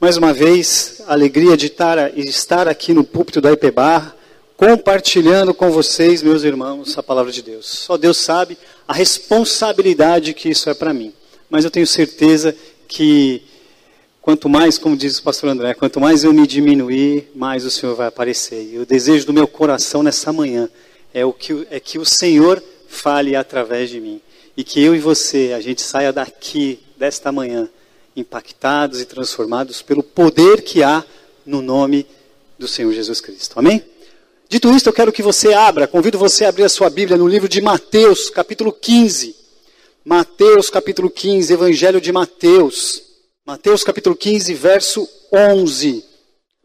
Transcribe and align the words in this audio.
Mais 0.00 0.16
uma 0.16 0.32
vez, 0.32 1.02
a 1.08 1.12
alegria 1.12 1.56
de 1.56 1.66
estar 1.66 2.68
aqui 2.68 2.94
no 2.94 3.02
púlpito 3.02 3.40
da 3.40 3.50
IPBAR, 3.50 4.14
compartilhando 4.56 5.52
com 5.52 5.72
vocês, 5.72 6.22
meus 6.22 6.44
irmãos, 6.44 6.96
a 6.96 7.02
palavra 7.02 7.32
de 7.32 7.42
Deus. 7.42 7.66
Só 7.66 7.96
Deus 7.96 8.16
sabe 8.16 8.56
a 8.86 8.92
responsabilidade 8.92 10.34
que 10.34 10.50
isso 10.50 10.70
é 10.70 10.74
para 10.74 10.94
mim. 10.94 11.12
Mas 11.50 11.64
eu 11.64 11.70
tenho 11.70 11.84
certeza 11.84 12.54
que 12.86 13.42
quanto 14.22 14.48
mais, 14.48 14.78
como 14.78 14.96
diz 14.96 15.18
o 15.18 15.22
pastor 15.24 15.50
André, 15.50 15.74
quanto 15.74 15.98
mais 15.98 16.22
eu 16.22 16.32
me 16.32 16.46
diminuir, 16.46 17.32
mais 17.34 17.64
o 17.64 17.70
Senhor 17.70 17.96
vai 17.96 18.06
aparecer. 18.06 18.70
E 18.72 18.78
o 18.78 18.86
desejo 18.86 19.26
do 19.26 19.32
meu 19.32 19.48
coração 19.48 20.04
nessa 20.04 20.32
manhã 20.32 20.70
é, 21.12 21.24
o 21.24 21.32
que, 21.32 21.66
é 21.72 21.80
que 21.80 21.98
o 21.98 22.06
Senhor 22.06 22.62
fale 22.86 23.34
através 23.34 23.90
de 23.90 24.00
mim. 24.00 24.20
E 24.56 24.62
que 24.62 24.80
eu 24.80 24.94
e 24.94 25.00
você, 25.00 25.54
a 25.56 25.60
gente 25.60 25.82
saia 25.82 26.12
daqui, 26.12 26.78
desta 26.96 27.32
manhã, 27.32 27.68
impactados 28.20 29.00
e 29.00 29.04
transformados 29.04 29.82
pelo 29.82 30.02
poder 30.02 30.62
que 30.62 30.82
há 30.82 31.04
no 31.44 31.62
nome 31.62 32.06
do 32.58 32.66
Senhor 32.68 32.92
Jesus 32.92 33.20
Cristo. 33.20 33.58
Amém? 33.58 33.82
Dito 34.48 34.70
isto, 34.74 34.88
eu 34.88 34.92
quero 34.92 35.12
que 35.12 35.22
você 35.22 35.52
abra, 35.52 35.86
convido 35.86 36.18
você 36.18 36.44
a 36.44 36.48
abrir 36.48 36.64
a 36.64 36.68
sua 36.68 36.88
Bíblia 36.88 37.18
no 37.18 37.28
livro 37.28 37.48
de 37.48 37.60
Mateus, 37.60 38.30
capítulo 38.30 38.72
15. 38.72 39.36
Mateus, 40.04 40.70
capítulo 40.70 41.10
15, 41.10 41.52
Evangelho 41.52 42.00
de 42.00 42.10
Mateus. 42.10 43.02
Mateus, 43.44 43.84
capítulo 43.84 44.16
15, 44.16 44.54
verso 44.54 45.08
11. 45.32 46.04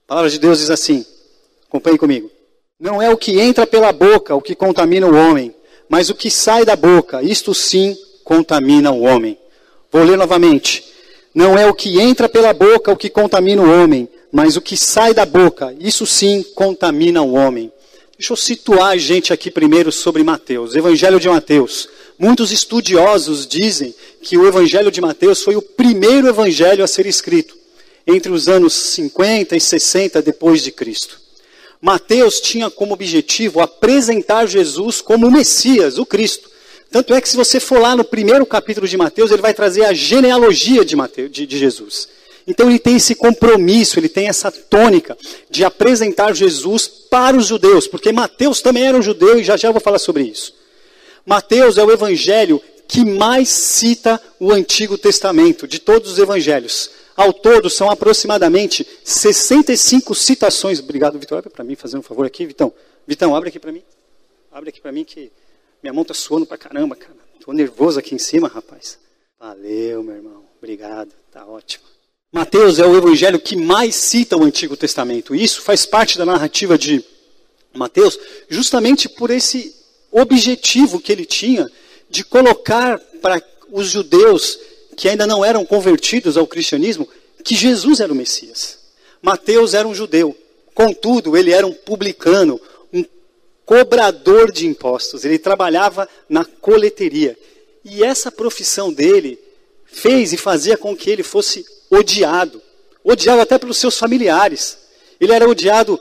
A 0.05 0.07
palavra 0.07 0.29
de 0.29 0.39
Deus 0.39 0.59
diz 0.59 0.69
assim: 0.69 1.05
acompanhe 1.67 1.97
comigo. 1.97 2.31
Não 2.79 3.01
é 3.01 3.09
o 3.09 3.17
que 3.17 3.39
entra 3.39 3.67
pela 3.67 3.91
boca 3.91 4.35
o 4.35 4.41
que 4.41 4.55
contamina 4.55 5.07
o 5.07 5.15
homem, 5.15 5.53
mas 5.89 6.09
o 6.09 6.15
que 6.15 6.29
sai 6.29 6.65
da 6.65 6.75
boca, 6.75 7.21
isto 7.21 7.53
sim 7.53 7.97
contamina 8.23 8.91
o 8.91 9.01
homem. 9.01 9.37
Vou 9.91 10.03
ler 10.03 10.17
novamente. 10.17 10.92
Não 11.33 11.57
é 11.57 11.65
o 11.65 11.73
que 11.73 11.99
entra 11.99 12.29
pela 12.29 12.53
boca 12.53 12.91
o 12.91 12.97
que 12.97 13.09
contamina 13.09 13.61
o 13.61 13.69
homem, 13.69 14.07
mas 14.31 14.55
o 14.55 14.61
que 14.61 14.77
sai 14.77 15.13
da 15.13 15.25
boca, 15.25 15.75
isso 15.79 16.05
sim 16.05 16.43
contamina 16.55 17.21
o 17.21 17.33
homem. 17.33 17.71
Deixa 18.17 18.33
eu 18.33 18.37
situar 18.37 18.91
a 18.91 18.97
gente 18.97 19.33
aqui 19.33 19.49
primeiro 19.49 19.91
sobre 19.91 20.23
Mateus, 20.23 20.75
Evangelho 20.75 21.19
de 21.19 21.27
Mateus. 21.27 21.89
Muitos 22.17 22.51
estudiosos 22.51 23.47
dizem 23.47 23.93
que 24.21 24.37
o 24.37 24.47
Evangelho 24.47 24.91
de 24.91 25.01
Mateus 25.01 25.41
foi 25.41 25.55
o 25.55 25.61
primeiro 25.61 26.27
evangelho 26.27 26.83
a 26.83 26.87
ser 26.87 27.05
escrito, 27.07 27.57
entre 28.05 28.31
os 28.31 28.47
anos 28.47 28.73
50 28.73 29.55
e 29.55 29.59
60 29.59 30.21
depois 30.21 30.63
de 30.63 30.71
Cristo. 30.71 31.19
Mateus 31.81 32.39
tinha 32.39 32.69
como 32.69 32.93
objetivo 32.93 33.59
apresentar 33.59 34.45
Jesus 34.45 35.01
como 35.01 35.27
o 35.27 35.31
Messias, 35.31 35.97
o 35.97 36.05
Cristo. 36.05 36.49
Tanto 36.93 37.11
é 37.15 37.19
que 37.19 37.27
se 37.27 37.35
você 37.35 37.59
for 37.59 37.79
lá 37.79 37.95
no 37.95 38.03
primeiro 38.03 38.45
capítulo 38.45 38.87
de 38.87 38.95
Mateus, 38.95 39.31
ele 39.31 39.41
vai 39.41 39.51
trazer 39.51 39.83
a 39.83 39.93
genealogia 39.93 40.85
de, 40.85 40.95
Mateus, 40.95 41.31
de, 41.31 41.47
de 41.47 41.57
Jesus. 41.57 42.07
Então 42.45 42.69
ele 42.69 42.77
tem 42.77 42.97
esse 42.97 43.15
compromisso, 43.15 43.97
ele 43.97 44.07
tem 44.07 44.27
essa 44.27 44.51
tônica 44.51 45.17
de 45.49 45.65
apresentar 45.65 46.35
Jesus 46.35 46.87
para 46.87 47.35
os 47.35 47.47
judeus, 47.47 47.87
porque 47.87 48.11
Mateus 48.11 48.61
também 48.61 48.85
era 48.85 48.95
um 48.95 49.01
judeu 49.01 49.39
e 49.39 49.43
já 49.43 49.57
já 49.57 49.71
vou 49.71 49.81
falar 49.81 49.97
sobre 49.97 50.21
isso. 50.21 50.53
Mateus 51.25 51.79
é 51.79 51.83
o 51.83 51.89
evangelho 51.89 52.61
que 52.87 53.03
mais 53.03 53.49
cita 53.49 54.21
o 54.39 54.51
Antigo 54.51 54.95
Testamento, 54.95 55.67
de 55.67 55.79
todos 55.79 56.11
os 56.11 56.19
evangelhos. 56.19 56.91
Ao 57.15 57.33
todo, 57.33 57.71
são 57.71 57.89
aproximadamente 57.89 58.85
65 59.03 60.13
citações. 60.13 60.79
Obrigado, 60.79 61.17
Vitor. 61.17 61.39
Abre 61.39 61.49
para 61.49 61.63
mim, 61.63 61.73
fazer 61.73 61.97
um 61.97 62.03
favor 62.03 62.23
aqui, 62.23 62.45
Vitão. 62.45 62.71
Vitão, 63.07 63.35
abre 63.35 63.49
aqui 63.49 63.57
para 63.57 63.71
mim. 63.71 63.81
Abre 64.51 64.69
aqui 64.69 64.79
para 64.79 64.91
mim 64.91 65.03
que 65.03 65.31
minha 65.83 65.93
mão 65.93 66.05
tá 66.05 66.13
suando 66.13 66.45
pra 66.45 66.57
caramba, 66.57 66.95
cara. 66.95 67.13
Tô 67.43 67.51
nervoso 67.51 67.99
aqui 67.99 68.15
em 68.15 68.19
cima, 68.19 68.47
rapaz. 68.47 68.97
Valeu, 69.37 70.01
meu 70.01 70.15
irmão. 70.15 70.45
Obrigado. 70.57 71.11
Tá 71.29 71.45
ótimo. 71.45 71.83
Mateus 72.31 72.79
é 72.79 72.85
o 72.85 72.97
evangelho 72.97 73.37
que 73.37 73.55
mais 73.55 73.93
cita 73.95 74.37
o 74.37 74.43
Antigo 74.43 74.77
Testamento. 74.77 75.35
Isso 75.35 75.61
faz 75.61 75.85
parte 75.85 76.17
da 76.17 76.25
narrativa 76.25 76.77
de 76.77 77.03
Mateus, 77.73 78.17
justamente 78.49 79.09
por 79.09 79.29
esse 79.29 79.75
objetivo 80.09 80.99
que 80.99 81.11
ele 81.11 81.25
tinha 81.25 81.69
de 82.09 82.23
colocar 82.23 82.97
para 83.21 83.41
os 83.69 83.87
judeus 83.87 84.57
que 84.95 85.09
ainda 85.09 85.27
não 85.27 85.43
eram 85.43 85.65
convertidos 85.65 86.37
ao 86.37 86.47
cristianismo 86.47 87.09
que 87.43 87.55
Jesus 87.55 87.99
era 87.99 88.13
o 88.13 88.15
Messias. 88.15 88.79
Mateus 89.21 89.73
era 89.73 89.87
um 89.87 89.93
judeu, 89.93 90.35
contudo, 90.73 91.35
ele 91.35 91.51
era 91.51 91.67
um 91.67 91.73
publicano, 91.73 92.59
cobrador 93.65 94.51
de 94.51 94.67
impostos, 94.67 95.25
ele 95.25 95.39
trabalhava 95.39 96.07
na 96.27 96.45
coleteria. 96.45 97.37
E 97.83 98.03
essa 98.03 98.31
profissão 98.31 98.91
dele 98.91 99.39
fez 99.85 100.33
e 100.33 100.37
fazia 100.37 100.77
com 100.77 100.95
que 100.95 101.09
ele 101.09 101.23
fosse 101.23 101.65
odiado. 101.89 102.61
Odiado 103.03 103.41
até 103.41 103.57
pelos 103.57 103.77
seus 103.77 103.97
familiares. 103.97 104.77
Ele 105.19 105.33
era 105.33 105.47
odiado 105.47 105.99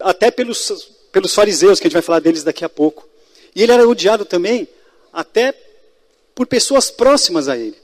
até 0.00 0.30
pelos, 0.30 0.90
pelos 1.12 1.34
fariseus, 1.34 1.78
que 1.78 1.86
a 1.86 1.88
gente 1.88 1.94
vai 1.94 2.02
falar 2.02 2.20
deles 2.20 2.42
daqui 2.42 2.64
a 2.64 2.68
pouco. 2.68 3.06
E 3.54 3.62
ele 3.62 3.72
era 3.72 3.86
odiado 3.86 4.24
também 4.24 4.68
até 5.12 5.54
por 6.34 6.46
pessoas 6.46 6.90
próximas 6.90 7.48
a 7.48 7.56
ele. 7.56 7.76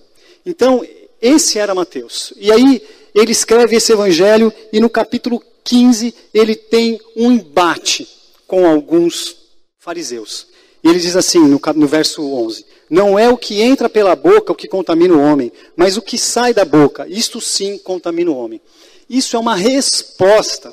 Então, 0.44 0.86
esse 1.20 1.58
era 1.58 1.74
Mateus. 1.74 2.32
E 2.36 2.52
aí, 2.52 2.82
ele 3.14 3.32
escreve 3.32 3.76
esse 3.76 3.92
evangelho 3.92 4.52
e 4.72 4.80
no 4.80 4.90
capítulo 4.90 5.42
15 5.62 6.14
ele 6.34 6.56
tem 6.56 7.00
um 7.16 7.30
embate 7.30 8.06
com 8.46 8.66
alguns 8.66 9.36
fariseus. 9.78 10.46
E 10.82 10.88
ele 10.88 10.98
diz 10.98 11.16
assim, 11.16 11.40
no, 11.40 11.60
no 11.74 11.86
verso 11.86 12.22
11: 12.22 12.64
Não 12.90 13.18
é 13.18 13.28
o 13.28 13.38
que 13.38 13.62
entra 13.62 13.88
pela 13.88 14.14
boca 14.14 14.52
o 14.52 14.54
que 14.54 14.68
contamina 14.68 15.14
o 15.14 15.20
homem, 15.20 15.50
mas 15.76 15.96
o 15.96 16.02
que 16.02 16.18
sai 16.18 16.52
da 16.52 16.64
boca, 16.64 17.06
isto 17.08 17.40
sim 17.40 17.78
contamina 17.78 18.30
o 18.30 18.36
homem. 18.36 18.60
Isso 19.08 19.36
é 19.36 19.38
uma 19.38 19.54
resposta 19.54 20.72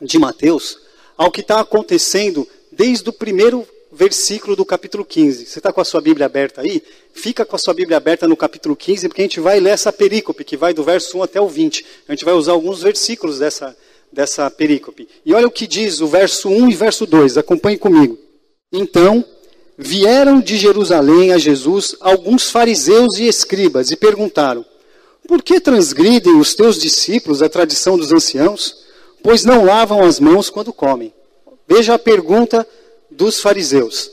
de 0.00 0.18
Mateus 0.18 0.78
ao 1.16 1.30
que 1.30 1.40
está 1.40 1.60
acontecendo 1.60 2.48
desde 2.70 3.08
o 3.08 3.12
primeiro 3.12 3.66
versículo 3.92 4.56
do 4.56 4.64
capítulo 4.64 5.04
15. 5.04 5.46
Você 5.46 5.58
está 5.58 5.72
com 5.72 5.80
a 5.80 5.84
sua 5.84 6.00
Bíblia 6.00 6.26
aberta 6.26 6.62
aí? 6.62 6.82
Fica 7.12 7.44
com 7.44 7.54
a 7.54 7.58
sua 7.58 7.74
Bíblia 7.74 7.98
aberta 7.98 8.26
no 8.26 8.36
capítulo 8.36 8.74
15, 8.74 9.08
porque 9.08 9.20
a 9.20 9.24
gente 9.24 9.38
vai 9.38 9.60
ler 9.60 9.70
essa 9.70 9.92
perícope, 9.92 10.44
que 10.44 10.56
vai 10.56 10.72
do 10.72 10.82
verso 10.82 11.18
1 11.18 11.22
até 11.22 11.40
o 11.40 11.48
20. 11.48 11.84
A 12.08 12.12
gente 12.12 12.24
vai 12.24 12.32
usar 12.32 12.52
alguns 12.52 12.82
versículos 12.82 13.38
dessa, 13.38 13.76
dessa 14.12 14.50
perícope. 14.50 15.08
E 15.24 15.32
olha 15.32 15.46
o 15.46 15.50
que 15.50 15.66
diz 15.66 16.00
o 16.00 16.06
verso 16.06 16.48
1 16.48 16.70
e 16.70 16.74
verso 16.74 17.06
2, 17.06 17.38
acompanhe 17.38 17.78
comigo. 17.78 18.18
Então, 18.72 19.24
vieram 19.76 20.40
de 20.40 20.56
Jerusalém 20.56 21.32
a 21.32 21.38
Jesus 21.38 21.96
alguns 22.00 22.50
fariseus 22.50 23.18
e 23.18 23.26
escribas 23.26 23.90
e 23.90 23.96
perguntaram: 23.96 24.64
Por 25.26 25.42
que 25.42 25.60
transgridem 25.60 26.38
os 26.38 26.54
teus 26.54 26.78
discípulos 26.78 27.42
a 27.42 27.48
tradição 27.48 27.96
dos 27.96 28.12
anciãos, 28.12 28.76
pois 29.22 29.44
não 29.44 29.64
lavam 29.64 30.02
as 30.02 30.20
mãos 30.20 30.50
quando 30.50 30.72
comem? 30.72 31.12
Veja 31.66 31.94
a 31.94 31.98
pergunta 31.98 32.66
dos 33.10 33.40
fariseus: 33.40 34.10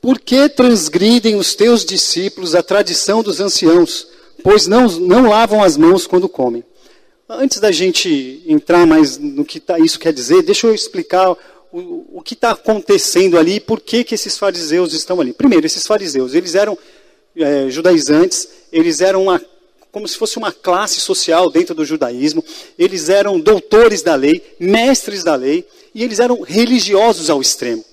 Por 0.00 0.18
que 0.18 0.48
transgridem 0.48 1.36
os 1.36 1.54
teus 1.54 1.84
discípulos 1.84 2.54
a 2.54 2.62
tradição 2.62 3.22
dos 3.22 3.40
anciãos, 3.40 4.06
pois 4.42 4.66
não, 4.66 4.88
não 4.88 5.28
lavam 5.28 5.62
as 5.62 5.76
mãos 5.76 6.06
quando 6.06 6.28
comem? 6.28 6.64
Antes 7.28 7.60
da 7.60 7.70
gente 7.70 8.42
entrar 8.46 8.86
mais 8.86 9.16
no 9.16 9.44
que 9.44 9.60
tá, 9.60 9.78
isso 9.78 9.98
quer 9.98 10.12
dizer, 10.12 10.42
deixa 10.42 10.66
eu 10.66 10.74
explicar 10.74 11.30
o, 11.72 12.18
o 12.18 12.22
que 12.22 12.34
está 12.34 12.50
acontecendo 12.50 13.38
ali 13.38 13.54
e 13.54 13.60
por 13.60 13.80
que, 13.80 14.04
que 14.04 14.14
esses 14.14 14.36
fariseus 14.36 14.92
estão 14.92 15.20
ali. 15.20 15.32
Primeiro, 15.32 15.64
esses 15.64 15.86
fariseus, 15.86 16.34
eles 16.34 16.54
eram 16.54 16.76
é, 17.36 17.70
judaizantes, 17.70 18.48
eles 18.70 19.00
eram 19.00 19.22
uma, 19.22 19.40
como 19.90 20.06
se 20.06 20.16
fosse 20.16 20.36
uma 20.36 20.52
classe 20.52 21.00
social 21.00 21.50
dentro 21.50 21.74
do 21.74 21.84
judaísmo, 21.84 22.44
eles 22.78 23.08
eram 23.08 23.40
doutores 23.40 24.02
da 24.02 24.14
lei, 24.14 24.42
mestres 24.58 25.24
da 25.24 25.34
lei, 25.34 25.66
e 25.94 26.02
eles 26.02 26.18
eram 26.18 26.42
religiosos 26.42 27.30
ao 27.30 27.40
extremo. 27.40 27.84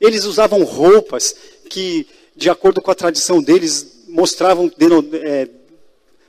Eles 0.00 0.24
usavam 0.24 0.62
roupas 0.62 1.34
que, 1.68 2.06
de 2.36 2.48
acordo 2.48 2.80
com 2.80 2.90
a 2.90 2.94
tradição 2.94 3.42
deles, 3.42 4.04
mostravam, 4.08 4.70
é, 5.22 5.48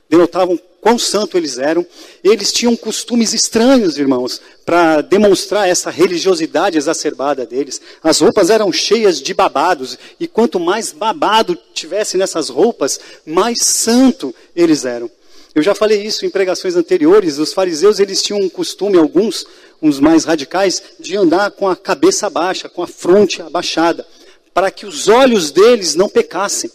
denotavam 0.08 0.60
quão 0.80 0.98
santo 0.98 1.36
eles 1.36 1.58
eram. 1.58 1.86
Eles 2.24 2.52
tinham 2.52 2.74
costumes 2.74 3.34
estranhos, 3.34 3.98
irmãos, 3.98 4.40
para 4.64 5.00
demonstrar 5.00 5.68
essa 5.68 5.90
religiosidade 5.90 6.78
exacerbada 6.78 7.44
deles. 7.44 7.80
As 8.02 8.20
roupas 8.20 8.50
eram 8.50 8.72
cheias 8.72 9.20
de 9.20 9.34
babados, 9.34 9.98
e 10.18 10.26
quanto 10.26 10.58
mais 10.58 10.92
babado 10.92 11.58
tivesse 11.74 12.16
nessas 12.16 12.48
roupas, 12.48 12.98
mais 13.26 13.62
santo 13.62 14.34
eles 14.54 14.84
eram. 14.84 15.10
Eu 15.54 15.62
já 15.62 15.74
falei 15.74 16.00
isso 16.02 16.24
em 16.24 16.30
pregações 16.30 16.76
anteriores, 16.76 17.38
os 17.38 17.52
fariseus 17.52 17.98
eles 17.98 18.22
tinham 18.22 18.40
um 18.40 18.48
costume, 18.48 18.96
alguns, 18.96 19.44
uns 19.82 19.98
mais 19.98 20.24
radicais, 20.24 20.80
de 21.00 21.16
andar 21.16 21.50
com 21.50 21.68
a 21.68 21.74
cabeça 21.74 22.30
baixa, 22.30 22.68
com 22.68 22.82
a 22.82 22.86
fronte 22.86 23.42
abaixada, 23.42 24.06
para 24.54 24.70
que 24.70 24.86
os 24.86 25.08
olhos 25.08 25.50
deles 25.50 25.96
não 25.96 26.08
pecassem. 26.08 26.70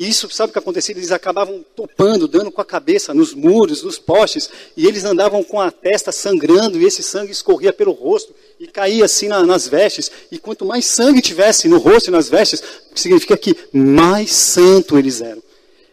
E 0.00 0.08
isso, 0.08 0.30
sabe 0.30 0.48
o 0.48 0.52
que 0.54 0.58
acontecia? 0.58 0.94
Eles 0.94 1.12
acabavam 1.12 1.62
topando, 1.76 2.26
dando 2.26 2.50
com 2.50 2.62
a 2.62 2.64
cabeça 2.64 3.12
nos 3.12 3.34
muros, 3.34 3.82
nos 3.82 3.98
postes, 3.98 4.48
e 4.74 4.86
eles 4.86 5.04
andavam 5.04 5.44
com 5.44 5.60
a 5.60 5.70
testa 5.70 6.10
sangrando, 6.10 6.80
e 6.80 6.86
esse 6.86 7.02
sangue 7.02 7.30
escorria 7.30 7.70
pelo 7.70 7.92
rosto 7.92 8.34
e 8.58 8.66
caía 8.66 9.04
assim 9.04 9.28
na, 9.28 9.44
nas 9.44 9.68
vestes. 9.68 10.10
E 10.32 10.38
quanto 10.38 10.64
mais 10.64 10.86
sangue 10.86 11.20
tivesse 11.20 11.68
no 11.68 11.76
rosto 11.76 12.08
e 12.08 12.10
nas 12.10 12.30
vestes, 12.30 12.62
significa 12.94 13.36
que 13.36 13.54
mais 13.74 14.32
santo 14.32 14.96
eles 14.96 15.20
eram. 15.20 15.42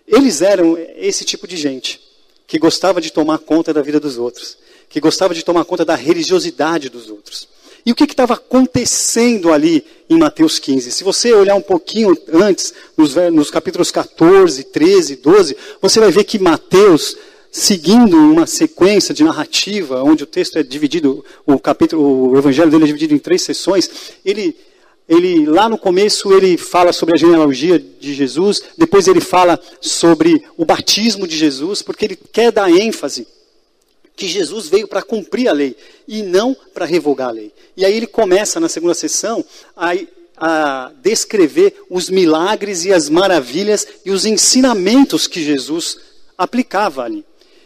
Eles 0.07 0.42
eram 0.42 0.77
esse 0.95 1.25
tipo 1.25 1.45
de 1.45 1.57
gente. 1.57 2.00
que 2.48 2.57
gostava 2.57 3.01
de 3.01 3.12
tomar 3.12 3.39
conta 3.39 3.74
da 3.74 3.81
vida 3.81 4.00
dos 4.00 4.18
outros, 4.18 4.57
que 4.88 5.01
gostava 5.01 5.33
de 5.33 5.44
tomar 5.44 5.65
conta 5.65 5.83
da 5.83 5.95
religiosidade 5.95 6.88
dos 6.88 7.09
outros. 7.09 7.56
E 7.85 7.91
o 7.91 7.95
que 7.95 8.03
estava 8.03 8.33
acontecendo 8.33 9.51
ali 9.51 9.83
em 10.09 10.18
Mateus 10.18 10.59
15? 10.59 10.91
Se 10.91 11.03
você 11.03 11.33
olhar 11.33 11.56
um 11.56 11.62
pouquinho 11.62 12.15
antes, 12.33 12.74
nos, 12.97 13.15
nos 13.31 13.50
capítulos 13.50 13.91
14, 13.91 14.63
13, 14.65 15.18
12, 15.18 15.57
você 15.81 16.00
vai 16.00 16.12
ver 16.12 16.24
que 16.24 16.39
Mateus, 16.39 17.18
seguindo 17.51 18.18
uma 18.18 18.45
sequência 18.45 19.13
de 19.13 19.24
narrativa, 19.24 20.03
onde 20.03 20.24
o 20.24 20.27
texto 20.27 20.57
é 20.57 20.63
dividido, 20.63 21.24
o 21.45 21.59
capítulo, 21.59 22.31
o 22.31 22.38
evangelho 22.38 22.69
dele 22.69 22.83
é 22.83 22.88
dividido 22.88 23.13
em 23.13 23.19
três 23.19 23.41
sessões, 23.41 23.89
ele 24.25 24.56
ele 25.09 25.45
lá 25.45 25.69
no 25.69 25.77
começo 25.77 26.33
ele 26.33 26.57
fala 26.57 26.91
sobre 26.91 27.15
a 27.15 27.18
genealogia 27.18 27.80
de 27.80 28.13
Jesus, 28.13 28.62
depois 28.77 29.07
ele 29.07 29.21
fala 29.21 29.57
sobre 29.80 30.44
o 30.57 30.65
batismo 30.65 31.25
de 31.25 31.38
Jesus, 31.38 31.81
porque 31.81 32.03
ele 32.03 32.19
quer 32.33 32.51
dar 32.51 32.69
ênfase 32.69 33.25
que 34.18 34.28
Jesus 34.28 34.68
veio 34.68 34.88
para 34.88 35.04
cumprir 35.04 35.48
a 35.48 35.54
lei 35.54 35.78
e 36.08 36.24
não 36.24 36.58
para 36.74 36.88
revogar 36.88 37.30
a 37.30 37.31
lei. 37.31 37.54
E 37.78 37.86
aí 37.86 37.96
ele 37.96 38.08
começa 38.08 38.60
na 38.60 38.68
segunda 38.68 38.96
sessão 38.96 39.46
a, 39.75 39.94
a 40.36 40.92
descrever 41.04 41.86
os 41.88 42.10
milagres 42.10 42.84
e 42.84 42.92
as 42.92 43.10
maravilhas 43.10 43.88
e 44.04 44.10
os 44.10 44.25
ensinamentos 44.25 45.28
que 45.28 45.42
Jesus 45.42 46.00
aplicava 46.36 47.04
ali. 47.04 47.24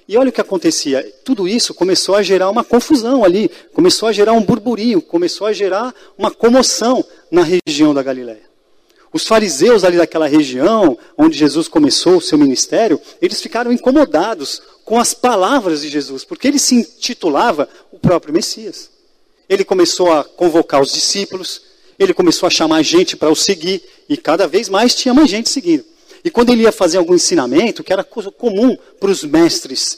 E 0.10 0.18
olha 0.18 0.28
o 0.28 0.32
que 0.34 0.42
acontecia. 0.42 1.10
Tudo 1.24 1.48
isso 1.48 1.74
começou 1.74 2.16
a 2.16 2.22
gerar 2.22 2.50
uma 2.50 2.66
confusão 2.66 3.24
ali, 3.24 3.50
começou 3.72 4.10
a 4.10 4.12
gerar 4.12 4.34
um 4.34 4.42
burburinho, 4.42 5.02
começou 5.02 5.48
a 5.48 5.54
gerar 5.54 5.96
uma 6.18 6.30
comoção 6.30 7.02
na 7.32 7.44
região 7.44 7.94
da 7.94 8.04
Galiléia. 8.04 8.52
Os 9.14 9.28
fariseus 9.28 9.84
ali 9.84 9.98
daquela 9.98 10.28
região, 10.28 10.98
onde 11.18 11.38
Jesus 11.38 11.68
começou 11.68 12.18
o 12.18 12.22
seu 12.22 12.38
ministério, 12.38 13.00
eles 13.22 13.42
ficaram 13.42 13.72
incomodados 13.72 14.62
com 14.92 15.00
as 15.00 15.14
palavras 15.14 15.84
de 15.84 15.88
Jesus, 15.88 16.26
porque 16.26 16.46
ele 16.46 16.60
se 16.60 16.76
intitulava 16.76 17.70
o 17.94 17.98
próprio 17.98 18.34
Messias. 18.34 18.90
Ele 19.48 19.64
começou 19.64 20.12
a 20.12 20.22
convocar 20.22 20.82
os 20.82 20.92
discípulos, 20.92 21.62
ele 21.98 22.14
começou 22.14 22.46
a 22.46 22.50
chamar 22.50 22.84
gente 22.84 23.16
para 23.16 23.30
o 23.30 23.36
seguir, 23.36 23.82
e 24.10 24.18
cada 24.18 24.50
vez 24.50 24.68
mais 24.68 24.94
tinha 24.94 25.14
mais 25.14 25.30
gente 25.30 25.50
seguindo. 25.50 25.86
E 26.26 26.30
quando 26.30 26.50
ele 26.50 26.64
ia 26.64 26.74
fazer 26.74 26.98
algum 26.98 27.16
ensinamento, 27.16 27.86
que 27.86 27.94
era 27.94 28.04
comum 28.04 28.78
para 29.00 29.10
os 29.10 29.24
mestres 29.24 29.98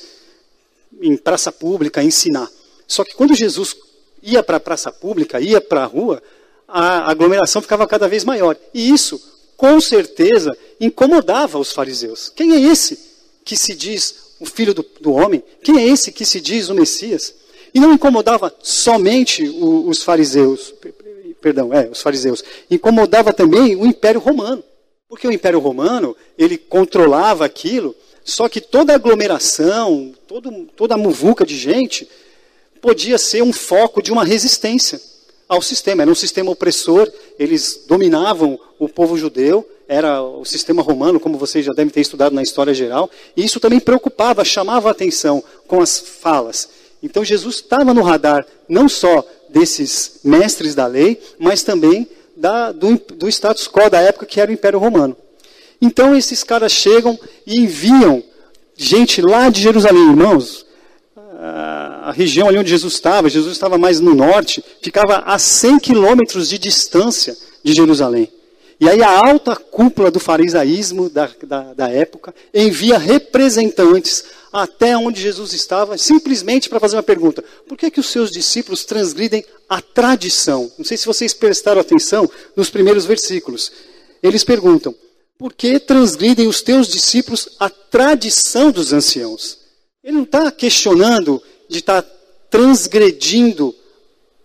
em 1.02 1.18
praça 1.18 1.52
pública 1.52 2.04
ensinar. 2.04 2.48
Só 2.88 3.04
que 3.04 3.16
quando 3.16 3.34
Jesus 3.34 3.76
ia 4.22 4.44
para 4.44 4.58
a 4.58 4.60
praça 4.60 4.92
pública, 4.92 5.42
ia 5.42 5.60
para 5.60 5.82
a 5.82 5.88
rua, 5.88 6.22
a 6.68 7.10
aglomeração 7.10 7.64
ficava 7.64 7.88
cada 7.88 8.08
vez 8.08 8.24
maior. 8.24 8.56
E 8.72 8.92
isso, 8.92 9.20
com 9.58 9.82
certeza, 9.82 10.56
incomodava 10.80 11.58
os 11.58 11.72
fariseus. 11.72 12.30
Quem 12.30 12.54
é 12.54 12.60
esse 12.60 13.12
que 13.44 13.58
se 13.58 13.74
diz 13.74 14.23
o 14.44 14.46
filho 14.46 14.74
do, 14.74 14.86
do 15.00 15.14
homem? 15.14 15.42
Quem 15.64 15.80
é 15.80 15.88
esse 15.88 16.12
que 16.12 16.26
se 16.26 16.42
diz 16.42 16.68
o 16.68 16.76
Messias? 16.76 17.34
E 17.74 17.80
não 17.80 17.94
incomodava 17.94 18.54
somente 18.62 19.48
o, 19.48 19.88
os 19.88 20.04
fariseus, 20.04 20.74
perdão, 21.42 21.74
é, 21.74 21.88
os 21.88 22.02
fariseus. 22.02 22.44
Incomodava 22.70 23.32
também 23.32 23.76
o 23.76 23.86
Império 23.86 24.20
Romano. 24.20 24.62
Porque 25.08 25.26
o 25.26 25.32
Império 25.32 25.60
Romano, 25.60 26.16
ele 26.38 26.58
controlava 26.58 27.46
aquilo, 27.46 27.96
só 28.24 28.50
que 28.50 28.60
toda 28.60 28.94
aglomeração, 28.94 30.14
todo, 30.28 30.52
toda 30.76 30.96
a 30.96 30.98
muvuca 30.98 31.46
de 31.46 31.56
gente, 31.56 32.08
podia 32.82 33.18
ser 33.18 33.42
um 33.42 33.54
foco 33.54 34.02
de 34.02 34.12
uma 34.12 34.26
resistência 34.26 35.00
ao 35.48 35.62
sistema. 35.62 36.02
Era 36.02 36.12
um 36.12 36.16
sistema 36.16 36.52
opressor, 36.52 37.10
eles 37.40 37.86
dominavam 37.88 38.60
o 38.78 38.90
povo 38.90 39.18
judeu, 39.18 39.68
era 39.88 40.22
o 40.22 40.46
sistema 40.46 40.82
romano, 40.82 41.20
como 41.20 41.38
vocês 41.38 41.66
já 41.66 41.74
devem 41.74 41.92
ter 41.92 42.02
estudado 42.02 42.34
na 42.34 42.42
história 42.42 42.74
geral, 42.74 43.10
e 43.36 43.44
isso 43.44 43.60
também 43.60 43.80
preocupava, 43.80 44.44
chamava 44.46 44.90
a 44.90 44.92
atenção 44.92 45.44
com 45.68 45.82
as 45.82 46.00
falas. 46.00 46.70
Então 47.02 47.24
Jesus 47.24 47.56
estava 47.56 47.94
no 47.94 48.02
radar 48.02 48.46
não 48.68 48.88
só 48.88 49.26
desses 49.50 50.20
mestres 50.24 50.74
da 50.74 50.88
lei, 50.88 51.22
mas 51.38 51.64
também 51.64 52.08
da, 52.36 52.72
do, 52.72 52.98
do 53.16 53.28
status 53.28 53.68
quo 53.68 53.90
da 53.90 54.00
época 54.00 54.26
que 54.26 54.40
era 54.40 54.50
o 54.50 54.54
Império 54.54 54.80
Romano. 54.80 55.16
Então 55.82 56.16
esses 56.16 56.44
caras 56.44 56.72
chegam 56.72 57.20
e 57.46 57.60
enviam 57.60 58.24
gente 58.76 59.22
lá 59.22 59.50
de 59.50 59.62
Jerusalém, 59.62 60.10
irmãos. 60.10 60.66
A 62.06 62.12
região 62.14 62.48
ali 62.48 62.58
onde 62.58 62.70
Jesus 62.70 62.94
estava, 62.94 63.30
Jesus 63.30 63.54
estava 63.54 63.78
mais 63.78 64.00
no 64.00 64.16
norte, 64.16 64.64
ficava 64.82 65.18
a 65.26 65.38
100 65.38 65.80
quilômetros 65.80 66.48
de 66.50 66.58
distância 66.58 67.36
de 67.62 67.74
Jerusalém. 67.74 68.30
E 68.84 68.90
aí 68.90 69.02
a 69.02 69.18
alta 69.30 69.56
cúpula 69.56 70.12
do 70.12 70.20
farisaísmo 70.20 71.10
da, 71.10 71.32
da, 71.44 71.74
da 71.74 71.90
época 71.90 72.36
envia 72.54 72.98
representantes 72.98 74.26
até 74.52 74.98
onde 74.98 75.22
Jesus 75.22 75.54
estava, 75.54 75.98
simplesmente 75.98 76.68
para 76.68 76.82
fazer 76.82 76.98
uma 76.98 77.02
pergunta: 77.02 77.42
por 77.66 77.78
que, 77.78 77.90
que 77.90 78.02
os 78.02 78.08
seus 78.08 78.30
discípulos 78.30 78.84
transgridem 78.84 79.46
a 79.70 79.82
tradição? 79.82 80.70
Não 80.78 80.84
sei 80.84 80.98
se 80.98 81.06
vocês 81.06 81.34
prestaram 81.34 81.80
atenção 81.80 82.30
nos 82.58 82.70
primeiros 82.70 83.06
versículos. 83.06 83.72
Eles 84.22 84.44
perguntam: 84.44 84.94
por 85.38 85.54
que 85.54 85.80
transgridem 85.80 86.50
os 86.50 86.62
teus 86.62 86.90
discípulos 86.90 87.56
a 87.62 87.70
tradição 87.70 88.70
dos 88.70 88.92
anciãos? 88.92 89.60
Ele 90.04 90.18
não 90.18 90.24
está 90.24 90.52
questionando 90.52 91.42
de 91.70 91.78
estar 91.78 92.02
tá 92.02 92.10
transgredindo 92.50 93.74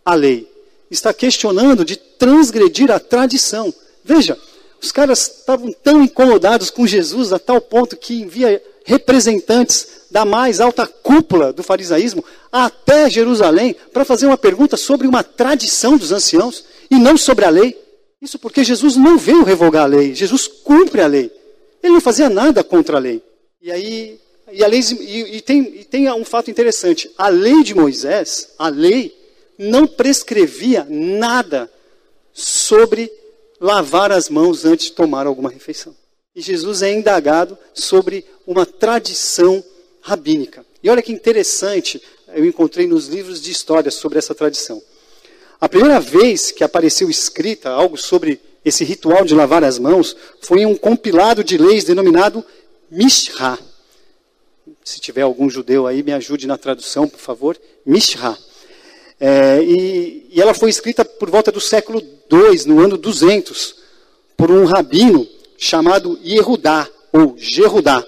a 0.05 0.15
lei. 0.15 0.49
Está 0.89 1.13
questionando 1.13 1.85
de 1.85 1.97
transgredir 1.97 2.89
a 2.93 3.01
tradição. 3.01 3.75
Veja, 4.09 4.39
os 4.81 4.91
caras 4.91 5.21
estavam 5.41 5.71
tão 5.71 6.03
incomodados 6.03 6.71
com 6.71 6.87
Jesus 6.87 7.31
a 7.31 7.39
tal 7.39 7.61
ponto 7.61 7.95
que 7.95 8.23
envia 8.23 8.63
representantes 8.87 10.07
da 10.11 10.25
mais 10.25 10.61
alta 10.61 10.87
cúpula 10.87 11.53
do 11.53 11.63
farisaísmo 11.63 12.25
até 12.51 13.11
Jerusalém 13.11 13.77
para 13.93 14.07
fazer 14.07 14.25
uma 14.25 14.39
pergunta 14.39 14.79
sobre 14.79 15.07
uma 15.07 15.23
tradição 15.23 15.99
dos 15.99 16.11
anciãos 16.11 16.65
e 16.91 16.95
não 16.95 17.19
sobre 17.19 17.45
a 17.45 17.51
lei. 17.51 17.79
Isso 18.23 18.39
porque 18.39 18.65
Jesus 18.65 18.97
não 18.97 19.19
veio 19.19 19.45
revogar 19.45 19.85
a 19.85 19.87
lei, 19.87 20.15
Jesus 20.15 20.49
cumpre 20.49 21.03
a 21.03 21.07
lei. 21.07 21.31
Ele 21.83 21.93
não 21.93 22.01
fazia 22.01 22.31
nada 22.31 22.65
contra 22.65 22.97
a 22.97 23.01
lei. 23.01 23.23
E 23.61 23.71
aí, 23.71 24.19
e, 24.51 24.65
a 24.65 24.67
lei, 24.67 24.81
e, 24.81 25.37
e, 25.37 25.41
tem, 25.43 25.61
e 25.81 25.85
tem 25.85 26.11
um 26.11 26.25
fato 26.25 26.51
interessante: 26.51 27.11
a 27.19 27.29
lei 27.29 27.63
de 27.63 27.75
Moisés, 27.75 28.55
a 28.59 28.69
lei, 28.69 29.15
não 29.59 29.87
prescrevia 29.87 30.87
nada 30.89 31.71
sobre 32.33 33.13
lavar 33.61 34.13
as 34.13 34.29
mãos 34.29 34.65
antes 34.65 34.87
de 34.87 34.93
tomar 34.93 35.27
alguma 35.27 35.51
refeição. 35.51 35.95
E 36.35 36.41
Jesus 36.41 36.83
é 36.83 36.93
indagado 36.93 37.59
sobre 37.75 38.25
uma 38.47 38.65
tradição 38.65 39.63
rabínica. 40.01 40.65
E 40.83 40.89
olha 40.89 41.03
que 41.03 41.13
interessante, 41.13 42.01
eu 42.35 42.45
encontrei 42.45 42.87
nos 42.87 43.09
livros 43.09 43.41
de 43.41 43.51
história 43.51 43.91
sobre 43.91 44.19
essa 44.19 44.35
tradição. 44.35 44.81
A 45.61 45.69
primeira 45.69 45.99
vez 45.99 46.53
que 46.53 46.63
apareceu 46.63 47.11
escrita 47.11 47.71
algo 47.71 47.97
sobre 47.97 48.41
esse 48.65 48.85
ritual 48.85 49.25
de 49.25 49.35
lavar 49.35 49.65
as 49.65 49.79
mãos 49.79 50.17
foi 50.41 50.61
em 50.61 50.67
um 50.67 50.77
compilado 50.77 51.43
de 51.43 51.59
leis 51.59 51.85
denominado 51.85 52.45
Mishra. 52.91 53.59
Se 54.85 55.01
tiver 55.01 55.23
algum 55.23 55.51
judeu 55.51 55.87
aí, 55.87 56.03
me 56.03 56.13
ajude 56.13 56.47
na 56.47 56.57
tradução, 56.57 57.09
por 57.09 57.19
favor. 57.19 57.59
Mishra. 57.85 58.39
É, 59.21 59.63
e, 59.63 60.29
e 60.31 60.41
ela 60.41 60.55
foi 60.55 60.71
escrita 60.71 61.05
por 61.05 61.31
volta 61.31 61.51
do 61.51 61.61
século 61.61 62.01
II, 62.01 62.67
no 62.67 62.81
ano 62.81 62.97
200, 62.97 63.75
por 64.37 64.51
um 64.51 64.65
rabino 64.65 65.27
chamado 65.57 66.19
Yehudá, 66.23 66.89
ou 67.13 67.35
Gerudá 67.37 68.05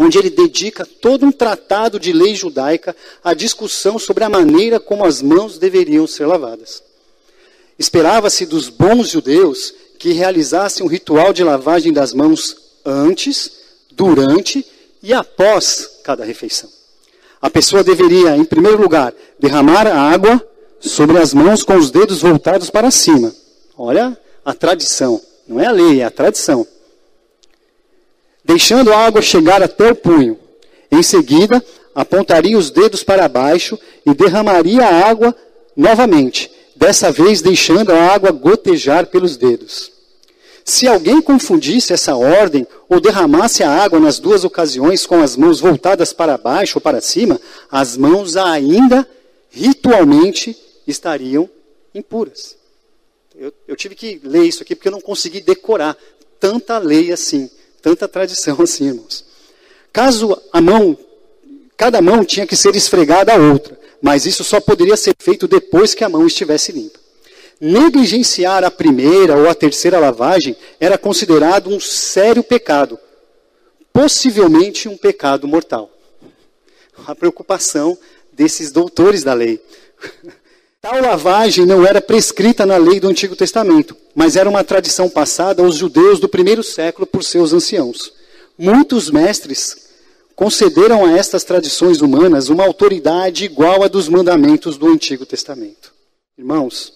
onde 0.00 0.16
ele 0.16 0.30
dedica 0.30 0.86
todo 0.86 1.26
um 1.26 1.32
tratado 1.32 1.98
de 1.98 2.12
lei 2.12 2.32
judaica 2.32 2.94
à 3.22 3.34
discussão 3.34 3.98
sobre 3.98 4.22
a 4.22 4.28
maneira 4.28 4.78
como 4.78 5.04
as 5.04 5.20
mãos 5.20 5.58
deveriam 5.58 6.06
ser 6.06 6.24
lavadas. 6.24 6.84
Esperava-se 7.76 8.46
dos 8.46 8.68
bons 8.68 9.08
judeus 9.08 9.74
que 9.98 10.12
realizassem 10.12 10.86
um 10.86 10.88
ritual 10.88 11.32
de 11.32 11.42
lavagem 11.42 11.92
das 11.92 12.14
mãos 12.14 12.56
antes, 12.84 13.50
durante 13.90 14.64
e 15.02 15.12
após 15.12 15.98
cada 16.04 16.24
refeição. 16.24 16.70
A 17.42 17.50
pessoa 17.50 17.82
deveria, 17.82 18.36
em 18.36 18.44
primeiro 18.44 18.80
lugar, 18.80 19.12
derramar 19.38 19.86
a 19.86 20.00
água 20.00 20.44
sobre 20.80 21.18
as 21.18 21.34
mãos 21.34 21.62
com 21.62 21.76
os 21.76 21.90
dedos 21.90 22.20
voltados 22.20 22.70
para 22.70 22.90
cima. 22.90 23.32
Olha 23.76 24.16
a 24.44 24.54
tradição, 24.54 25.20
não 25.46 25.60
é 25.60 25.66
a 25.66 25.72
lei, 25.72 26.00
é 26.00 26.04
a 26.04 26.10
tradição 26.10 26.66
deixando 28.48 28.90
a 28.90 28.96
água 28.96 29.20
chegar 29.20 29.62
até 29.62 29.92
o 29.92 29.94
punho. 29.94 30.38
Em 30.90 31.02
seguida, 31.02 31.62
apontaria 31.94 32.56
os 32.56 32.70
dedos 32.70 33.04
para 33.04 33.28
baixo 33.28 33.78
e 34.06 34.14
derramaria 34.14 34.86
a 34.86 35.06
água 35.06 35.36
novamente, 35.76 36.50
dessa 36.74 37.12
vez 37.12 37.42
deixando 37.42 37.92
a 37.92 38.06
água 38.06 38.30
gotejar 38.30 39.06
pelos 39.08 39.36
dedos. 39.36 39.92
Se 40.64 40.88
alguém 40.88 41.20
confundisse 41.20 41.92
essa 41.92 42.16
ordem 42.16 42.66
ou 42.88 43.00
derramasse 43.00 43.62
a 43.62 43.70
água 43.70 44.00
nas 44.00 44.18
duas 44.18 44.44
ocasiões 44.44 45.06
com 45.06 45.22
as 45.22 45.36
mãos 45.36 45.60
voltadas 45.60 46.14
para 46.14 46.38
baixo 46.38 46.78
ou 46.78 46.80
para 46.80 47.02
cima, 47.02 47.38
as 47.70 47.98
mãos 47.98 48.34
ainda 48.34 49.06
ritualmente 49.58 50.56
estariam 50.86 51.48
impuras. 51.94 52.56
Eu, 53.34 53.52
eu 53.66 53.76
tive 53.76 53.94
que 53.94 54.20
ler 54.22 54.44
isso 54.44 54.62
aqui 54.62 54.74
porque 54.74 54.88
eu 54.88 54.92
não 54.92 55.00
consegui 55.00 55.40
decorar 55.40 55.96
tanta 56.40 56.78
lei 56.78 57.12
assim 57.12 57.50
tanta 57.80 58.08
tradição 58.08 58.56
assim, 58.62 58.88
irmãos. 58.88 59.24
Caso 59.92 60.40
a 60.52 60.60
mão 60.60 60.96
Cada 61.78 62.02
mão 62.02 62.24
tinha 62.24 62.44
que 62.44 62.56
ser 62.56 62.74
esfregada 62.74 63.32
a 63.32 63.36
outra, 63.36 63.78
mas 64.02 64.26
isso 64.26 64.42
só 64.42 64.60
poderia 64.60 64.96
ser 64.96 65.14
feito 65.16 65.46
depois 65.46 65.94
que 65.94 66.02
a 66.02 66.08
mão 66.08 66.26
estivesse 66.26 66.72
limpa. 66.72 66.98
Negligenciar 67.60 68.64
a 68.64 68.70
primeira 68.70 69.36
ou 69.36 69.48
a 69.48 69.54
terceira 69.54 70.00
lavagem 70.00 70.56
era 70.80 70.98
considerado 70.98 71.70
um 71.70 71.78
sério 71.78 72.42
pecado, 72.42 72.98
possivelmente 73.92 74.88
um 74.88 74.96
pecado 74.96 75.46
mortal. 75.46 75.88
A 77.06 77.14
preocupação 77.14 77.96
desses 78.38 78.70
doutores 78.70 79.24
da 79.24 79.34
lei. 79.34 79.60
Tal 80.80 81.02
lavagem 81.02 81.66
não 81.66 81.84
era 81.84 82.00
prescrita 82.00 82.64
na 82.64 82.76
lei 82.76 83.00
do 83.00 83.08
Antigo 83.08 83.34
Testamento, 83.34 83.96
mas 84.14 84.36
era 84.36 84.48
uma 84.48 84.62
tradição 84.62 85.10
passada 85.10 85.60
aos 85.60 85.74
judeus 85.74 86.20
do 86.20 86.28
primeiro 86.28 86.62
século 86.62 87.04
por 87.04 87.24
seus 87.24 87.52
anciãos. 87.52 88.12
Muitos 88.56 89.10
mestres 89.10 89.88
concederam 90.36 91.04
a 91.04 91.18
estas 91.18 91.42
tradições 91.42 92.00
humanas 92.00 92.48
uma 92.48 92.64
autoridade 92.64 93.44
igual 93.44 93.82
à 93.82 93.88
dos 93.88 94.08
mandamentos 94.08 94.78
do 94.78 94.86
Antigo 94.86 95.26
Testamento. 95.26 95.92
Irmãos, 96.38 96.92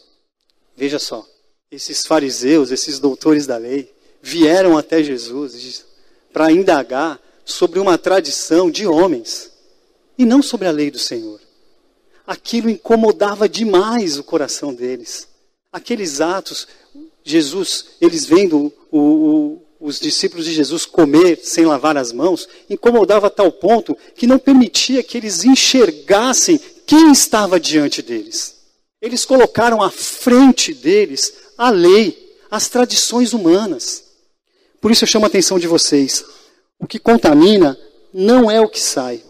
veja 0.76 1.00
só, 1.00 1.26
esses 1.68 2.06
fariseus, 2.06 2.70
esses 2.70 3.00
doutores 3.00 3.48
da 3.48 3.56
lei, 3.56 3.92
vieram 4.22 4.78
até 4.78 5.02
Jesus 5.02 5.84
para 6.32 6.52
indagar 6.52 7.20
sobre 7.44 7.80
uma 7.80 7.98
tradição 7.98 8.70
de 8.70 8.86
homens 8.86 9.51
e 10.22 10.26
não 10.26 10.42
sobre 10.42 10.66
a 10.66 10.70
lei 10.70 10.90
do 10.90 10.98
Senhor 10.98 11.40
aquilo 12.26 12.70
incomodava 12.70 13.48
demais 13.48 14.18
o 14.18 14.24
coração 14.24 14.72
deles. 14.72 15.28
Aqueles 15.72 16.20
atos, 16.20 16.66
Jesus, 17.24 17.86
eles 18.00 18.26
vendo 18.26 18.72
o, 18.90 18.98
o, 18.98 19.62
os 19.80 19.98
discípulos 19.98 20.44
de 20.44 20.52
Jesus 20.52 20.84
comer 20.84 21.40
sem 21.42 21.64
lavar 21.64 21.96
as 21.96 22.12
mãos, 22.12 22.48
incomodava 22.68 23.26
a 23.26 23.30
tal 23.30 23.50
ponto 23.50 23.96
que 24.14 24.26
não 24.26 24.38
permitia 24.38 25.02
que 25.02 25.16
eles 25.16 25.44
enxergassem 25.44 26.60
quem 26.86 27.10
estava 27.10 27.58
diante 27.58 28.02
deles. 28.02 28.56
Eles 29.00 29.24
colocaram 29.24 29.82
à 29.82 29.90
frente 29.90 30.72
deles 30.72 31.32
a 31.58 31.70
lei, 31.70 32.36
as 32.50 32.68
tradições 32.68 33.32
humanas. 33.32 34.04
Por 34.80 34.90
isso 34.90 35.04
eu 35.04 35.08
chamo 35.08 35.24
a 35.24 35.28
atenção 35.28 35.58
de 35.58 35.66
vocês. 35.66 36.24
O 36.78 36.86
que 36.86 36.98
contamina 36.98 37.78
não 38.12 38.50
é 38.50 38.60
o 38.60 38.68
que 38.68 38.80
sai, 38.80 39.22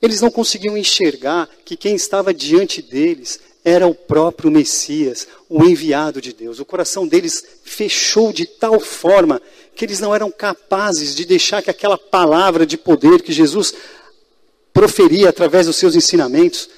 eles 0.00 0.20
não 0.20 0.30
conseguiam 0.30 0.76
enxergar 0.76 1.48
que 1.64 1.76
quem 1.76 1.94
estava 1.94 2.32
diante 2.32 2.80
deles 2.80 3.40
era 3.64 3.86
o 3.86 3.94
próprio 3.94 4.50
Messias, 4.50 5.26
o 5.48 5.64
enviado 5.64 6.20
de 6.20 6.32
Deus. 6.32 6.58
O 6.58 6.64
coração 6.64 7.06
deles 7.06 7.44
fechou 7.64 8.32
de 8.32 8.46
tal 8.46 8.80
forma 8.80 9.42
que 9.74 9.84
eles 9.84 10.00
não 10.00 10.14
eram 10.14 10.30
capazes 10.30 11.14
de 11.14 11.24
deixar 11.24 11.62
que 11.62 11.70
aquela 11.70 11.98
palavra 11.98 12.64
de 12.64 12.78
poder 12.78 13.22
que 13.22 13.32
Jesus 13.32 13.74
proferia 14.72 15.28
através 15.28 15.66
dos 15.66 15.76
seus 15.76 15.94
ensinamentos 15.94 16.68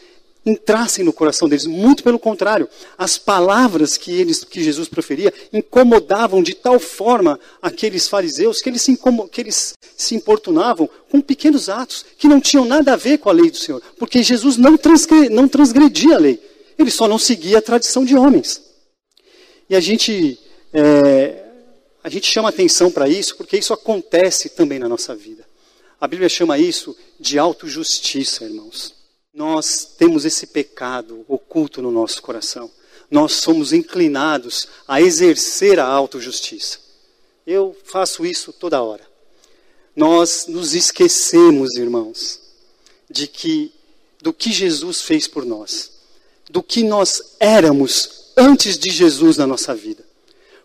entrassem 0.44 1.04
no 1.04 1.12
coração 1.12 1.48
deles. 1.48 1.66
Muito 1.66 2.02
pelo 2.02 2.18
contrário, 2.18 2.68
as 2.96 3.18
palavras 3.18 3.96
que, 3.96 4.12
eles, 4.12 4.44
que 4.44 4.62
Jesus 4.62 4.88
proferia 4.88 5.32
incomodavam 5.52 6.42
de 6.42 6.54
tal 6.54 6.78
forma 6.78 7.38
aqueles 7.60 8.08
fariseus 8.08 8.60
que 8.60 8.68
eles, 8.68 8.82
se 8.82 8.98
que 9.30 9.40
eles 9.40 9.74
se 9.96 10.14
importunavam 10.14 10.88
com 11.10 11.20
pequenos 11.20 11.68
atos 11.68 12.04
que 12.16 12.28
não 12.28 12.40
tinham 12.40 12.64
nada 12.64 12.92
a 12.92 12.96
ver 12.96 13.18
com 13.18 13.28
a 13.28 13.32
lei 13.32 13.50
do 13.50 13.56
Senhor. 13.56 13.82
Porque 13.98 14.22
Jesus 14.22 14.56
não, 14.56 14.76
transgre, 14.76 15.28
não 15.28 15.48
transgredia 15.48 16.16
a 16.16 16.18
lei, 16.18 16.40
ele 16.78 16.90
só 16.90 17.06
não 17.06 17.18
seguia 17.18 17.58
a 17.58 17.62
tradição 17.62 18.04
de 18.04 18.16
homens. 18.16 18.62
E 19.68 19.76
a 19.76 19.80
gente, 19.80 20.38
é, 20.72 21.44
a 22.02 22.08
gente 22.08 22.26
chama 22.26 22.48
atenção 22.48 22.90
para 22.90 23.08
isso 23.08 23.36
porque 23.36 23.56
isso 23.56 23.72
acontece 23.72 24.48
também 24.50 24.78
na 24.78 24.88
nossa 24.88 25.14
vida. 25.14 25.48
A 26.00 26.08
Bíblia 26.08 26.30
chama 26.30 26.58
isso 26.58 26.96
de 27.20 27.38
autojustiça, 27.38 28.44
irmãos 28.44 28.99
nós 29.32 29.94
temos 29.96 30.24
esse 30.24 30.46
pecado 30.46 31.24
oculto 31.28 31.80
no 31.80 31.90
nosso 31.90 32.20
coração. 32.22 32.70
Nós 33.10 33.32
somos 33.32 33.72
inclinados 33.72 34.68
a 34.86 35.00
exercer 35.00 35.78
a 35.78 35.86
autojustiça. 35.86 36.78
Eu 37.46 37.76
faço 37.84 38.24
isso 38.24 38.52
toda 38.52 38.82
hora. 38.82 39.08
Nós 39.94 40.46
nos 40.46 40.74
esquecemos, 40.74 41.76
irmãos, 41.76 42.40
de 43.08 43.26
que 43.26 43.72
do 44.22 44.32
que 44.32 44.52
Jesus 44.52 45.00
fez 45.00 45.26
por 45.26 45.46
nós, 45.46 45.92
do 46.50 46.62
que 46.62 46.82
nós 46.82 47.36
éramos 47.40 48.32
antes 48.36 48.78
de 48.78 48.90
Jesus 48.90 49.36
na 49.38 49.46
nossa 49.46 49.74
vida. 49.74 50.04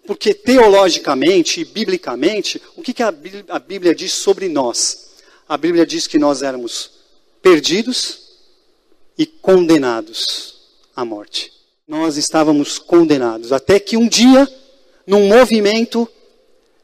Porque 0.05 0.33
teologicamente 0.33 1.61
e 1.61 1.65
biblicamente, 1.65 2.61
o 2.75 2.81
que, 2.81 2.93
que 2.93 3.01
a 3.01 3.11
Bíblia 3.11 3.95
diz 3.95 4.11
sobre 4.11 4.49
nós? 4.49 5.13
A 5.47 5.57
Bíblia 5.57 5.85
diz 5.85 6.05
que 6.05 6.19
nós 6.19 6.43
éramos 6.43 6.91
perdidos, 7.41 8.24
e 9.17 9.25
condenados 9.25 10.55
à 10.95 11.05
morte. 11.05 11.51
Nós 11.87 12.17
estávamos 12.17 12.79
condenados. 12.79 13.51
Até 13.51 13.79
que 13.79 13.95
um 13.95 14.07
dia, 14.07 14.47
num 15.05 15.27
movimento 15.27 16.07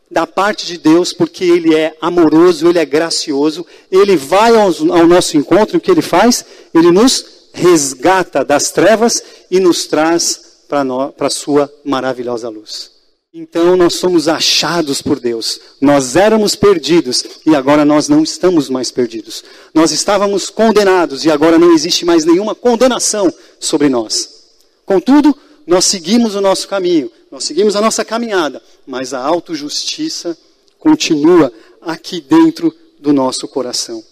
da 0.09 0.27
parte 0.27 0.65
de 0.65 0.77
Deus, 0.77 1.13
porque 1.13 1.43
Ele 1.43 1.73
é 1.73 1.95
amoroso, 2.01 2.67
Ele 2.67 2.79
é 2.79 2.85
gracioso, 2.85 3.65
Ele 3.89 4.17
vai 4.17 4.55
ao, 4.55 4.67
ao 4.67 5.07
nosso 5.07 5.38
encontro, 5.38 5.77
o 5.77 5.81
que 5.81 5.89
Ele 5.89 6.01
faz? 6.01 6.45
Ele 6.73 6.91
nos 6.91 7.50
resgata 7.53 8.43
das 8.43 8.71
trevas 8.71 9.23
e 9.50 9.59
nos 9.59 9.85
traz 9.88 10.65
para 10.67 11.27
a 11.27 11.29
Sua 11.29 11.71
maravilhosa 11.83 12.50
luz. 12.50 12.90
Então 13.33 13.77
nós 13.77 13.95
somos 13.95 14.27
achados 14.27 15.01
por 15.01 15.17
Deus. 15.17 15.61
Nós 15.79 16.17
éramos 16.17 16.53
perdidos 16.53 17.23
e 17.45 17.55
agora 17.55 17.85
nós 17.85 18.09
não 18.09 18.23
estamos 18.23 18.69
mais 18.69 18.91
perdidos. 18.91 19.41
Nós 19.73 19.91
estávamos 19.91 20.50
condenados 20.50 21.23
e 21.23 21.31
agora 21.31 21.57
não 21.57 21.73
existe 21.73 22.03
mais 22.03 22.25
nenhuma 22.25 22.53
condenação 22.53 23.33
sobre 23.57 23.88
nós. 23.88 24.50
Contudo, 24.85 25.33
nós 25.65 25.85
seguimos 25.85 26.35
o 26.35 26.41
nosso 26.41 26.67
caminho, 26.67 27.09
nós 27.31 27.45
seguimos 27.45 27.77
a 27.77 27.81
nossa 27.81 28.03
caminhada, 28.03 28.61
mas 28.85 29.13
a 29.13 29.23
autojustiça 29.23 30.38
continua 30.77 31.53
aqui 31.79 32.19
dentro 32.19 32.75
do 33.00 33.13
nosso 33.13 33.47
coração. 33.47 34.03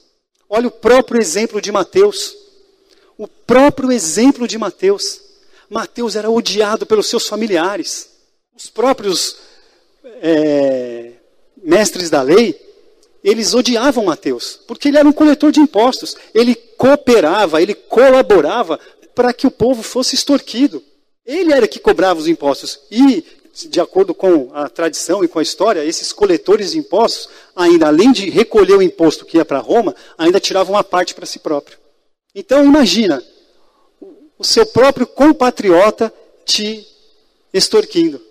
Olha 0.50 0.70
o 0.70 0.72
próprio 0.72 1.22
exemplo 1.22 1.62
de 1.62 1.74
Mateus. 1.74 2.38
O 3.18 3.28
próprio 3.28 3.92
exemplo 3.92 4.48
de 4.48 4.58
Mateus. 4.58 5.20
Mateus 5.70 6.16
era 6.16 6.32
odiado 6.32 6.86
pelos 6.86 7.08
seus 7.08 7.28
familiares. 7.28 8.19
Os 8.60 8.70
próprios 8.70 9.38
é, 10.22 11.14
mestres 11.64 12.10
da 12.10 12.22
lei, 12.22 12.60
eles 13.24 13.54
odiavam 13.54 14.04
Mateus, 14.04 14.60
porque 14.68 14.90
ele 14.90 14.98
era 14.98 15.08
um 15.08 15.14
coletor 15.14 15.50
de 15.50 15.62
impostos. 15.62 16.14
Ele 16.36 16.56
cooperava, 16.56 17.62
ele 17.62 17.74
colaborava 17.74 18.78
para 19.16 19.32
que 19.32 19.48
o 19.48 19.52
povo 19.52 19.82
fosse 19.82 20.14
extorquido. 20.14 20.84
Ele 21.26 21.54
era 21.54 21.70
que 21.70 21.80
cobrava 21.80 22.20
os 22.20 22.28
impostos. 22.28 22.82
E, 22.92 23.24
de 23.70 23.80
acordo 23.80 24.14
com 24.14 24.50
a 24.54 24.68
tradição 24.68 25.24
e 25.24 25.28
com 25.30 25.40
a 25.40 25.44
história, 25.44 25.86
esses 25.86 26.12
coletores 26.12 26.72
de 26.72 26.80
impostos, 26.80 27.30
ainda 27.56 27.88
além 27.88 28.12
de 28.12 28.30
recolher 28.30 28.76
o 28.76 28.84
imposto 28.84 29.26
que 29.26 29.38
ia 29.38 29.46
para 29.46 29.60
Roma, 29.60 29.96
ainda 30.18 30.38
tiravam 30.38 30.76
uma 30.76 30.84
parte 30.84 31.16
para 31.16 31.26
si 31.26 31.40
próprio. 31.40 31.78
Então, 32.36 32.66
imagina, 32.66 33.24
o 34.38 34.44
seu 34.44 34.66
próprio 34.66 35.08
compatriota 35.08 36.14
te 36.46 36.86
extorquindo. 37.54 38.29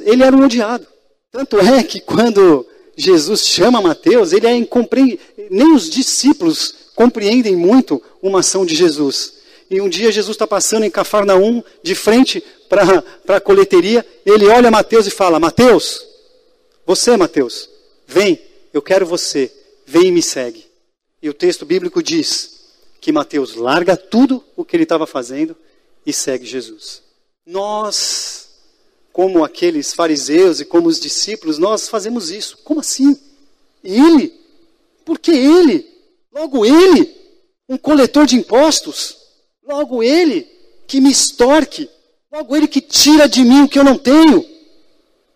Ele, 0.00 0.22
era 0.22 0.36
um 0.36 0.44
odiado. 0.44 0.86
Tanto 1.30 1.58
é 1.58 1.82
que 1.82 2.00
quando 2.00 2.66
Jesus 2.96 3.46
chama 3.46 3.80
Mateus, 3.80 4.32
ele 4.32 4.46
é 4.46 4.54
incompreende, 4.54 5.20
nem 5.50 5.72
os 5.72 5.88
discípulos 5.88 6.74
compreendem 6.94 7.54
muito 7.54 8.02
uma 8.20 8.40
ação 8.40 8.66
de 8.66 8.74
Jesus. 8.74 9.34
E 9.70 9.80
um 9.80 9.88
dia 9.88 10.10
Jesus 10.10 10.34
está 10.34 10.46
passando 10.46 10.84
em 10.84 10.90
Cafarnaum, 10.90 11.62
de 11.82 11.94
frente 11.94 12.42
para 12.68 13.02
a 13.28 13.40
coleteria, 13.40 14.04
ele 14.24 14.46
olha 14.46 14.70
Mateus 14.70 15.06
e 15.06 15.10
fala: 15.10 15.38
Mateus, 15.38 16.06
você, 16.86 17.16
Mateus, 17.16 17.68
vem, 18.06 18.40
eu 18.72 18.82
quero 18.82 19.06
você, 19.06 19.52
vem 19.86 20.06
e 20.06 20.12
me 20.12 20.22
segue. 20.22 20.66
E 21.22 21.28
o 21.28 21.34
texto 21.34 21.66
bíblico 21.66 22.02
diz 22.02 22.58
que 23.00 23.12
Mateus 23.12 23.54
larga 23.54 23.96
tudo 23.96 24.44
o 24.56 24.64
que 24.64 24.76
ele 24.76 24.82
estava 24.84 25.06
fazendo 25.06 25.56
e 26.04 26.12
segue 26.12 26.46
Jesus. 26.46 27.02
Nós 27.46 28.47
como 29.18 29.42
aqueles 29.42 29.92
fariseus 29.92 30.60
e 30.60 30.64
como 30.64 30.86
os 30.86 31.00
discípulos, 31.00 31.58
nós 31.58 31.88
fazemos 31.88 32.30
isso. 32.30 32.56
Como 32.58 32.78
assim? 32.78 33.18
Ele? 33.82 34.32
Por 35.04 35.18
que 35.18 35.32
ele? 35.32 35.84
Logo 36.32 36.64
ele, 36.64 37.16
um 37.68 37.76
coletor 37.76 38.26
de 38.26 38.36
impostos? 38.36 39.16
Logo 39.66 40.04
ele, 40.04 40.46
que 40.86 41.00
me 41.00 41.10
extorque? 41.10 41.90
Logo 42.32 42.54
ele 42.54 42.68
que 42.68 42.80
tira 42.80 43.28
de 43.28 43.42
mim 43.42 43.62
o 43.62 43.68
que 43.68 43.76
eu 43.76 43.82
não 43.82 43.98
tenho? 43.98 44.48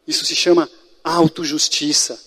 Isso 0.06 0.24
se 0.24 0.36
chama 0.36 0.70
autojustiça. 1.02 2.20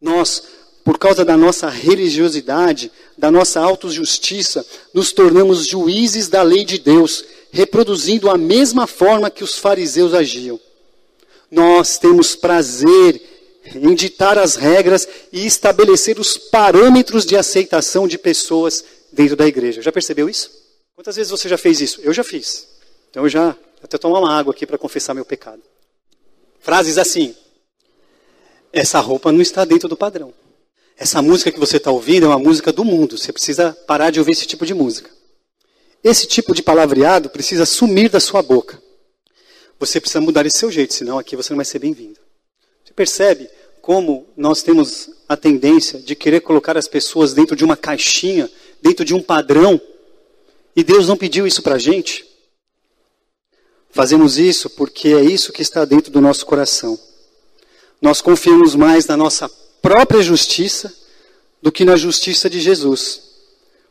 Nós, 0.00 0.42
por 0.82 0.98
causa 0.98 1.26
da 1.26 1.36
nossa 1.36 1.68
religiosidade, 1.68 2.90
da 3.18 3.30
nossa 3.30 3.60
autojustiça, 3.60 4.64
nos 4.94 5.12
tornamos 5.12 5.66
juízes 5.66 6.30
da 6.30 6.42
lei 6.42 6.64
de 6.64 6.78
Deus, 6.78 7.22
reproduzindo 7.50 8.30
a 8.30 8.38
mesma 8.38 8.86
forma 8.86 9.28
que 9.28 9.44
os 9.44 9.58
fariseus 9.58 10.14
agiam. 10.14 10.58
Nós 11.52 11.98
temos 11.98 12.34
prazer 12.34 13.20
em 13.74 13.94
ditar 13.94 14.38
as 14.38 14.56
regras 14.56 15.06
e 15.30 15.46
estabelecer 15.46 16.18
os 16.18 16.38
parâmetros 16.38 17.26
de 17.26 17.36
aceitação 17.36 18.08
de 18.08 18.16
pessoas 18.16 18.82
dentro 19.12 19.36
da 19.36 19.46
igreja. 19.46 19.82
Já 19.82 19.92
percebeu 19.92 20.30
isso? 20.30 20.50
Quantas 20.94 21.16
vezes 21.16 21.30
você 21.30 21.50
já 21.50 21.58
fez 21.58 21.78
isso? 21.82 22.00
Eu 22.00 22.14
já 22.14 22.24
fiz. 22.24 22.66
Então 23.10 23.24
eu 23.24 23.28
já 23.28 23.54
até 23.82 23.98
tomar 23.98 24.20
uma 24.20 24.34
água 24.34 24.54
aqui 24.54 24.66
para 24.66 24.78
confessar 24.78 25.12
meu 25.12 25.26
pecado. 25.26 25.60
Frases 26.58 26.96
assim: 26.96 27.36
essa 28.72 28.98
roupa 28.98 29.30
não 29.30 29.42
está 29.42 29.66
dentro 29.66 29.90
do 29.90 29.96
padrão. 29.96 30.32
Essa 30.96 31.20
música 31.20 31.52
que 31.52 31.60
você 31.60 31.76
está 31.76 31.90
ouvindo 31.90 32.24
é 32.24 32.28
uma 32.28 32.38
música 32.38 32.72
do 32.72 32.82
mundo. 32.82 33.18
Você 33.18 33.30
precisa 33.30 33.76
parar 33.86 34.10
de 34.10 34.18
ouvir 34.18 34.32
esse 34.32 34.46
tipo 34.46 34.64
de 34.64 34.72
música. 34.72 35.10
Esse 36.02 36.26
tipo 36.26 36.54
de 36.54 36.62
palavreado 36.62 37.28
precisa 37.28 37.66
sumir 37.66 38.08
da 38.08 38.20
sua 38.20 38.40
boca. 38.40 38.81
Você 39.82 40.00
precisa 40.00 40.20
mudar 40.20 40.46
esse 40.46 40.58
seu 40.58 40.70
jeito, 40.70 40.94
senão 40.94 41.18
aqui 41.18 41.34
você 41.34 41.52
não 41.52 41.56
vai 41.56 41.64
ser 41.64 41.80
bem-vindo. 41.80 42.20
Você 42.84 42.94
percebe 42.94 43.50
como 43.80 44.28
nós 44.36 44.62
temos 44.62 45.10
a 45.28 45.36
tendência 45.36 45.98
de 45.98 46.14
querer 46.14 46.40
colocar 46.40 46.78
as 46.78 46.86
pessoas 46.86 47.34
dentro 47.34 47.56
de 47.56 47.64
uma 47.64 47.76
caixinha, 47.76 48.48
dentro 48.80 49.04
de 49.04 49.12
um 49.12 49.20
padrão, 49.20 49.80
e 50.76 50.84
Deus 50.84 51.08
não 51.08 51.16
pediu 51.16 51.48
isso 51.48 51.64
para 51.64 51.74
a 51.74 51.78
gente? 51.80 52.24
Fazemos 53.90 54.38
isso 54.38 54.70
porque 54.70 55.08
é 55.08 55.20
isso 55.20 55.52
que 55.52 55.62
está 55.62 55.84
dentro 55.84 56.12
do 56.12 56.20
nosso 56.20 56.46
coração. 56.46 56.96
Nós 58.00 58.20
confiamos 58.20 58.76
mais 58.76 59.06
na 59.06 59.16
nossa 59.16 59.48
própria 59.82 60.22
justiça 60.22 60.94
do 61.60 61.72
que 61.72 61.84
na 61.84 61.96
justiça 61.96 62.48
de 62.48 62.60
Jesus, 62.60 63.20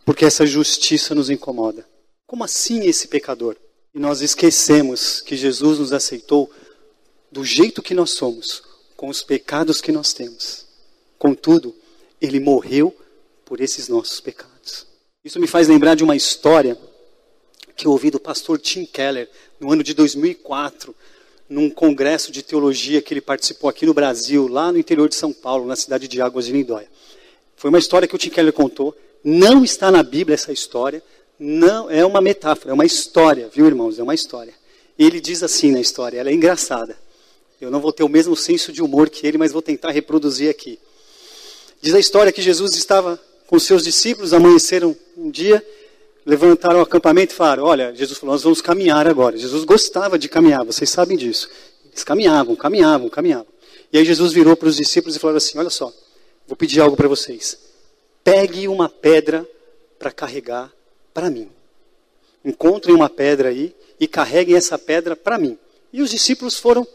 porque 0.06 0.24
essa 0.24 0.46
justiça 0.46 1.14
nos 1.14 1.30
incomoda. 1.30 1.86
Como 2.26 2.46
assim 2.46 2.86
esse 2.86 3.10
pecador? 3.10 3.58
E 3.94 4.00
nós 4.00 4.22
esquecemos 4.22 5.22
que 5.22 5.36
Jesus 5.36 5.80
nos 5.80 5.92
aceitou 5.92 6.52
do 7.32 7.44
jeito 7.44 7.82
que 7.82 7.94
nós 7.94 8.12
somos, 8.12 8.64
com 8.96 9.10
os 9.10 9.24
pecados 9.24 9.82
que 9.82 9.92
nós 9.92 10.14
temos. 10.14 10.66
Contudo, 11.18 11.76
ele 12.22 12.40
morreu 12.40 12.96
por 13.46 13.60
esses 13.60 13.88
nossos 13.88 14.20
pecados. 14.20 14.88
Isso 15.24 15.40
me 15.40 15.48
faz 15.48 15.68
lembrar 15.68 15.96
de 15.96 16.04
uma 16.04 16.16
história 16.16 16.78
que 17.76 17.86
eu 17.86 17.92
ouvi 17.92 18.10
do 18.10 18.20
pastor 18.20 18.60
Tim 18.60 18.86
Keller 18.86 19.30
no 19.60 19.72
ano 19.72 19.84
de 19.84 19.94
2004, 19.94 20.96
num 21.50 21.70
congresso 21.70 22.32
de 22.32 22.42
teologia 22.42 23.02
que 23.02 23.14
ele 23.14 23.22
participou 23.22 23.70
aqui 23.70 23.86
no 23.86 23.94
Brasil, 23.94 24.48
lá 24.48 24.72
no 24.72 24.78
interior 24.78 25.10
de 25.10 25.16
São 25.16 25.34
Paulo, 25.34 25.66
na 25.66 25.76
cidade 25.76 26.08
de 26.08 26.22
Águas 26.22 26.46
de 26.46 26.54
Lindóia. 26.54 26.88
Foi 27.56 27.70
uma 27.70 27.80
história 27.80 28.08
que 28.08 28.16
o 28.16 28.18
Tim 28.18 28.30
Keller 28.30 28.54
contou. 28.54 28.96
Não 29.24 29.64
está 29.64 29.92
na 29.92 30.02
Bíblia 30.02 30.36
essa 30.36 30.52
história, 30.52 31.04
não, 31.44 31.90
é 31.90 32.06
uma 32.06 32.22
metáfora, 32.22 32.70
é 32.70 32.74
uma 32.74 32.86
história, 32.86 33.50
viu, 33.52 33.66
irmãos? 33.66 33.98
É 33.98 34.04
uma 34.04 34.14
história. 34.14 34.54
Ele 34.98 35.20
diz 35.20 35.42
assim 35.42 35.72
na 35.72 35.82
história, 35.82 36.20
ela 36.20 36.30
é 36.30 36.34
engraçada. 36.34 36.96
Eu 37.60 37.72
não 37.72 37.82
vou 37.82 37.92
ter 37.92 38.04
o 38.04 38.08
mesmo 38.08 38.36
senso 38.36 38.72
de 38.72 38.80
humor 38.80 39.10
que 39.10 39.26
ele, 39.26 39.40
mas 39.40 39.52
vou 39.52 39.62
tentar 39.62 39.90
reproduzir 39.90 40.52
aqui. 40.52 40.78
Diz 41.82 41.96
a 41.96 42.00
história 42.00 42.32
que 42.32 42.44
Jesus 42.44 42.76
estava 42.76 43.20
com 43.48 43.58
seus 43.58 43.84
discípulos, 43.84 44.34
amanheceram 44.34 44.96
um 45.18 45.32
dia, 45.32 45.66
levantaram 46.24 46.78
o 46.78 46.84
acampamento 46.84 47.34
e 47.34 47.36
falaram: 47.36 47.64
Olha, 47.64 47.92
Jesus 47.96 48.20
falou, 48.20 48.36
nós 48.36 48.44
vamos 48.44 48.62
caminhar 48.62 49.08
agora. 49.08 49.36
Jesus 49.36 49.64
gostava 49.64 50.20
de 50.20 50.30
caminhar, 50.30 50.64
vocês 50.64 50.92
sabem 50.92 51.18
disso. 51.18 51.50
Eles 51.86 52.04
caminhavam, 52.04 52.56
caminhavam, 52.56 53.10
caminhavam. 53.10 53.48
E 53.92 53.98
aí 53.98 54.06
Jesus 54.06 54.32
virou 54.32 54.56
para 54.56 54.68
os 54.68 54.76
discípulos 54.76 55.16
e 55.16 55.20
falou 55.20 55.36
assim: 55.36 55.58
Olha 55.58 55.72
só, 55.72 55.92
vou 56.48 56.56
pedir 56.56 56.82
algo 56.82 56.96
para 56.96 57.08
vocês. 57.08 57.58
Pegue 58.24 58.68
uma 58.68 58.88
pedra 58.88 59.44
para 59.98 60.12
carregar 60.12 60.72
para 61.14 61.30
mim. 61.30 61.50
Encontrem 62.44 62.96
uma 62.96 63.10
pedra 63.10 63.50
aí 63.50 63.76
e 64.00 64.08
carreguem 64.08 64.56
essa 64.56 64.78
pedra 64.78 65.16
para 65.16 65.38
mim. 65.38 65.58
E 65.94 66.02
os 66.02 66.10
discípulos 66.10 66.58
foram 66.58 66.88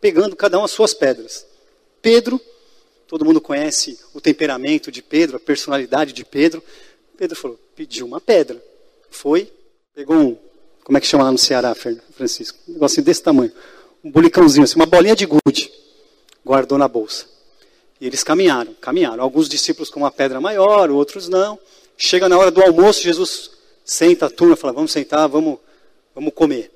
pegando 0.00 0.36
cada 0.36 0.58
um 0.58 0.64
as 0.64 0.70
suas 0.70 0.94
pedras. 0.94 1.46
Pedro, 2.00 2.40
todo 3.06 3.24
mundo 3.24 3.40
conhece 3.40 3.98
o 4.14 4.20
temperamento 4.20 4.90
de 4.90 5.02
Pedro, 5.02 5.36
a 5.36 5.40
personalidade 5.40 6.12
de 6.12 6.24
Pedro. 6.24 6.62
Pedro 7.16 7.36
falou: 7.36 7.58
pediu 7.74 8.06
uma 8.06 8.20
pedra. 8.20 8.62
Foi, 9.10 9.52
pegou 9.94 10.16
um, 10.16 10.38
como 10.88 10.96
é 10.96 11.02
que 11.02 11.06
chama 11.06 11.24
lá 11.24 11.30
no 11.30 11.36
Ceará, 11.36 11.74
Francisco? 11.74 12.58
Um 12.66 12.72
negocinho 12.72 13.04
desse 13.04 13.22
tamanho. 13.22 13.52
Um 14.02 14.10
bulicãozinho, 14.10 14.64
assim, 14.64 14.76
uma 14.76 14.86
bolinha 14.86 15.14
de 15.14 15.26
gude. 15.26 15.70
Guardou 16.42 16.78
na 16.78 16.88
bolsa. 16.88 17.26
E 18.00 18.06
eles 18.06 18.24
caminharam, 18.24 18.72
caminharam. 18.80 19.22
Alguns 19.22 19.50
discípulos 19.50 19.90
com 19.90 20.00
uma 20.00 20.10
pedra 20.10 20.40
maior, 20.40 20.90
outros 20.90 21.28
não. 21.28 21.58
Chega 22.00 22.28
na 22.28 22.38
hora 22.38 22.52
do 22.52 22.62
almoço, 22.62 23.02
Jesus 23.02 23.50
senta 23.84 24.26
a 24.26 24.30
turma 24.30 24.54
fala: 24.54 24.72
Vamos 24.72 24.92
sentar, 24.92 25.28
vamos, 25.28 25.58
vamos 26.14 26.32
comer. 26.32 26.70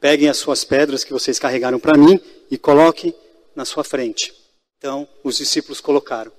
Peguem 0.00 0.28
as 0.28 0.38
suas 0.38 0.62
pedras 0.62 1.02
que 1.02 1.12
vocês 1.12 1.40
carregaram 1.40 1.80
para 1.80 1.98
mim 1.98 2.20
e 2.48 2.56
coloquem 2.56 3.12
na 3.54 3.64
sua 3.64 3.82
frente. 3.82 4.32
Então, 4.78 5.08
os 5.24 5.36
discípulos 5.36 5.80
colocaram. 5.80 6.30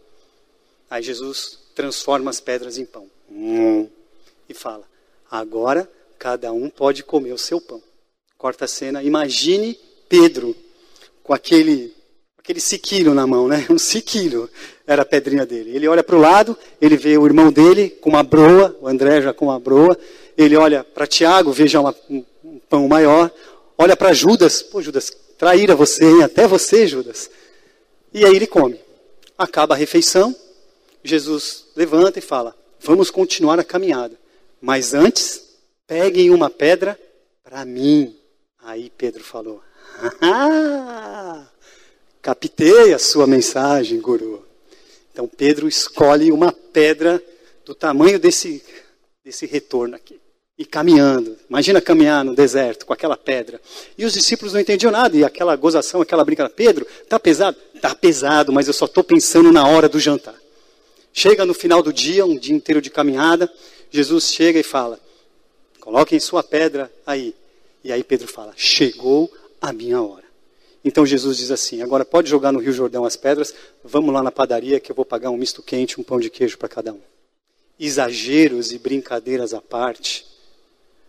Aí 0.90 1.04
Jesus 1.04 1.60
transforma 1.76 2.32
as 2.32 2.40
pedras 2.40 2.78
em 2.78 2.86
pão. 2.86 3.10
Hum, 3.30 3.90
e 4.48 4.54
fala: 4.54 4.86
Agora 5.30 5.92
cada 6.18 6.54
um 6.54 6.70
pode 6.70 7.04
comer 7.04 7.34
o 7.34 7.38
seu 7.38 7.60
pão. 7.60 7.84
Corta 8.38 8.64
a 8.64 8.68
cena. 8.68 9.04
Imagine 9.04 9.78
Pedro 10.08 10.56
com 11.22 11.34
aquele 11.34 11.94
aquele 12.42 12.60
siquilho 12.60 13.14
na 13.14 13.28
mão, 13.28 13.48
né? 13.48 13.68
Um 13.70 13.78
siquilho 13.78 14.50
era 14.86 15.04
a 15.04 15.06
pedrinha 15.06 15.46
dele. 15.46 15.76
Ele 15.76 15.88
olha 15.88 16.04
para 16.04 16.16
o 16.16 16.20
lado, 16.20 16.58
ele 16.82 16.98
vê 16.98 17.18
o 17.18 17.26
irmão 17.26 17.52
dele 17.52 17.90
com 18.02 18.10
uma 18.10 18.24
broa, 18.24 18.76
o 18.82 18.88
André 18.88 19.22
já 19.22 19.32
com 19.32 19.46
uma 19.46 19.60
broa. 19.60 19.98
Ele 20.36 20.58
olha 20.58 20.84
para 20.84 21.06
Tiago, 21.06 21.52
vê 21.52 21.68
já 21.68 21.80
uma, 21.80 21.96
um, 22.10 22.26
um, 22.44 22.60
pão 22.68 22.88
maior. 22.88 23.32
Olha 23.78 23.96
para 23.96 24.12
Judas, 24.12 24.64
pô, 24.64 24.82
Judas, 24.82 25.12
traíra 25.38 25.76
você, 25.76 26.04
hein? 26.04 26.24
até 26.24 26.48
você, 26.48 26.88
Judas. 26.88 27.30
E 28.12 28.26
aí 28.26 28.36
ele 28.36 28.48
come. 28.48 28.80
Acaba 29.38 29.76
a 29.76 29.78
refeição, 29.78 30.36
Jesus 31.04 31.68
levanta 31.76 32.18
e 32.18 32.24
fala: 32.24 32.56
Vamos 32.80 33.12
continuar 33.12 33.60
a 33.60 33.64
caminhada. 33.64 34.20
Mas 34.60 34.94
antes, 34.94 35.44
peguem 35.86 36.32
uma 36.32 36.50
pedra 36.50 37.00
para 37.44 37.64
mim. 37.66 38.16
Aí 38.64 38.92
Pedro 38.98 39.24
falou: 39.24 39.62
ah, 40.22 41.48
Captei 42.22 42.94
a 42.94 43.00
sua 43.00 43.26
mensagem, 43.26 44.00
guru. 44.00 44.46
Então 45.12 45.28
Pedro 45.28 45.68
escolhe 45.68 46.32
uma 46.32 46.52
pedra 46.52 47.22
do 47.66 47.74
tamanho 47.74 48.20
desse, 48.20 48.64
desse 49.24 49.46
retorno 49.46 49.96
aqui. 49.96 50.20
E 50.58 50.66
caminhando. 50.66 51.36
Imagina 51.50 51.82
caminhar 51.82 52.24
no 52.24 52.36
deserto 52.36 52.86
com 52.86 52.94
aquela 52.94 53.18
pedra. 53.18 53.60
E 53.98 54.06
os 54.06 54.14
discípulos 54.14 54.54
não 54.54 54.60
entendiam 54.62 54.92
nada. 54.92 55.18
E 55.18 55.24
aquela 55.24 55.56
gozação, 55.56 56.02
aquela 56.02 56.24
brincadeira. 56.24 56.54
Pedro, 56.56 56.86
tá 57.10 57.20
pesado? 57.20 57.58
Tá 57.82 57.96
pesado, 57.96 58.54
mas 58.54 58.68
eu 58.68 58.74
só 58.74 58.86
estou 58.86 59.04
pensando 59.04 59.52
na 59.52 59.68
hora 59.68 59.90
do 59.90 60.00
jantar. 60.00 60.36
Chega 61.12 61.46
no 61.46 61.54
final 61.54 61.82
do 61.82 61.92
dia, 61.92 62.26
um 62.26 62.38
dia 62.38 62.56
inteiro 62.56 62.80
de 62.80 62.92
caminhada. 62.92 63.52
Jesus 63.90 64.32
chega 64.32 64.60
e 64.60 64.64
fala: 64.64 65.00
Coloquem 65.80 66.20
sua 66.20 66.44
pedra 66.44 66.92
aí. 67.06 67.34
E 67.84 67.92
aí 67.92 68.04
Pedro 68.04 68.28
fala: 68.28 68.54
Chegou 68.56 69.32
a 69.60 69.74
minha 69.74 70.00
hora. 70.02 70.21
Então 70.84 71.06
Jesus 71.06 71.38
diz 71.38 71.52
assim: 71.52 71.82
agora 71.82 72.04
pode 72.04 72.30
jogar 72.30 72.52
no 72.52 72.60
Rio 72.60 72.74
Jordão 72.74 73.06
as 73.06 73.16
pedras, 73.16 73.54
vamos 73.84 74.14
lá 74.14 74.24
na 74.24 74.32
padaria 74.32 74.80
que 74.80 74.92
eu 74.92 74.96
vou 74.96 75.06
pagar 75.06 75.30
um 75.30 75.38
misto 75.38 75.62
quente, 75.62 76.00
um 76.00 76.04
pão 76.04 76.20
de 76.20 76.30
queijo 76.30 76.58
para 76.58 76.70
cada 76.70 76.94
um. 76.94 77.00
Exageros 77.80 78.72
e 78.72 78.78
brincadeiras 78.78 79.54
à 79.54 79.62
parte, 79.62 80.26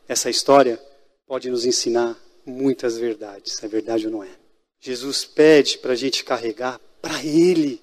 essa 0.09 0.31
história 0.31 0.81
pode 1.27 1.51
nos 1.51 1.65
ensinar 1.65 2.17
muitas 2.45 2.99
verdades. 2.99 3.63
É 3.63 3.69
verdade 3.69 4.07
ou 4.07 4.13
não 4.13 4.25
é? 4.25 4.31
Jesus 4.81 5.25
pede 5.25 5.79
para 5.79 5.93
a 5.93 5.97
gente 5.97 6.25
carregar 6.25 6.81
para 7.01 7.25
Ele. 7.25 7.81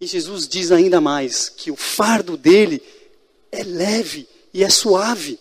E 0.00 0.06
Jesus 0.06 0.46
diz 0.48 0.72
ainda 0.72 1.00
mais 1.00 1.48
que 1.48 1.70
o 1.70 1.76
fardo 1.76 2.36
dele 2.36 2.82
é 3.50 3.62
leve 3.62 4.28
e 4.52 4.62
é 4.62 4.68
suave. 4.68 5.38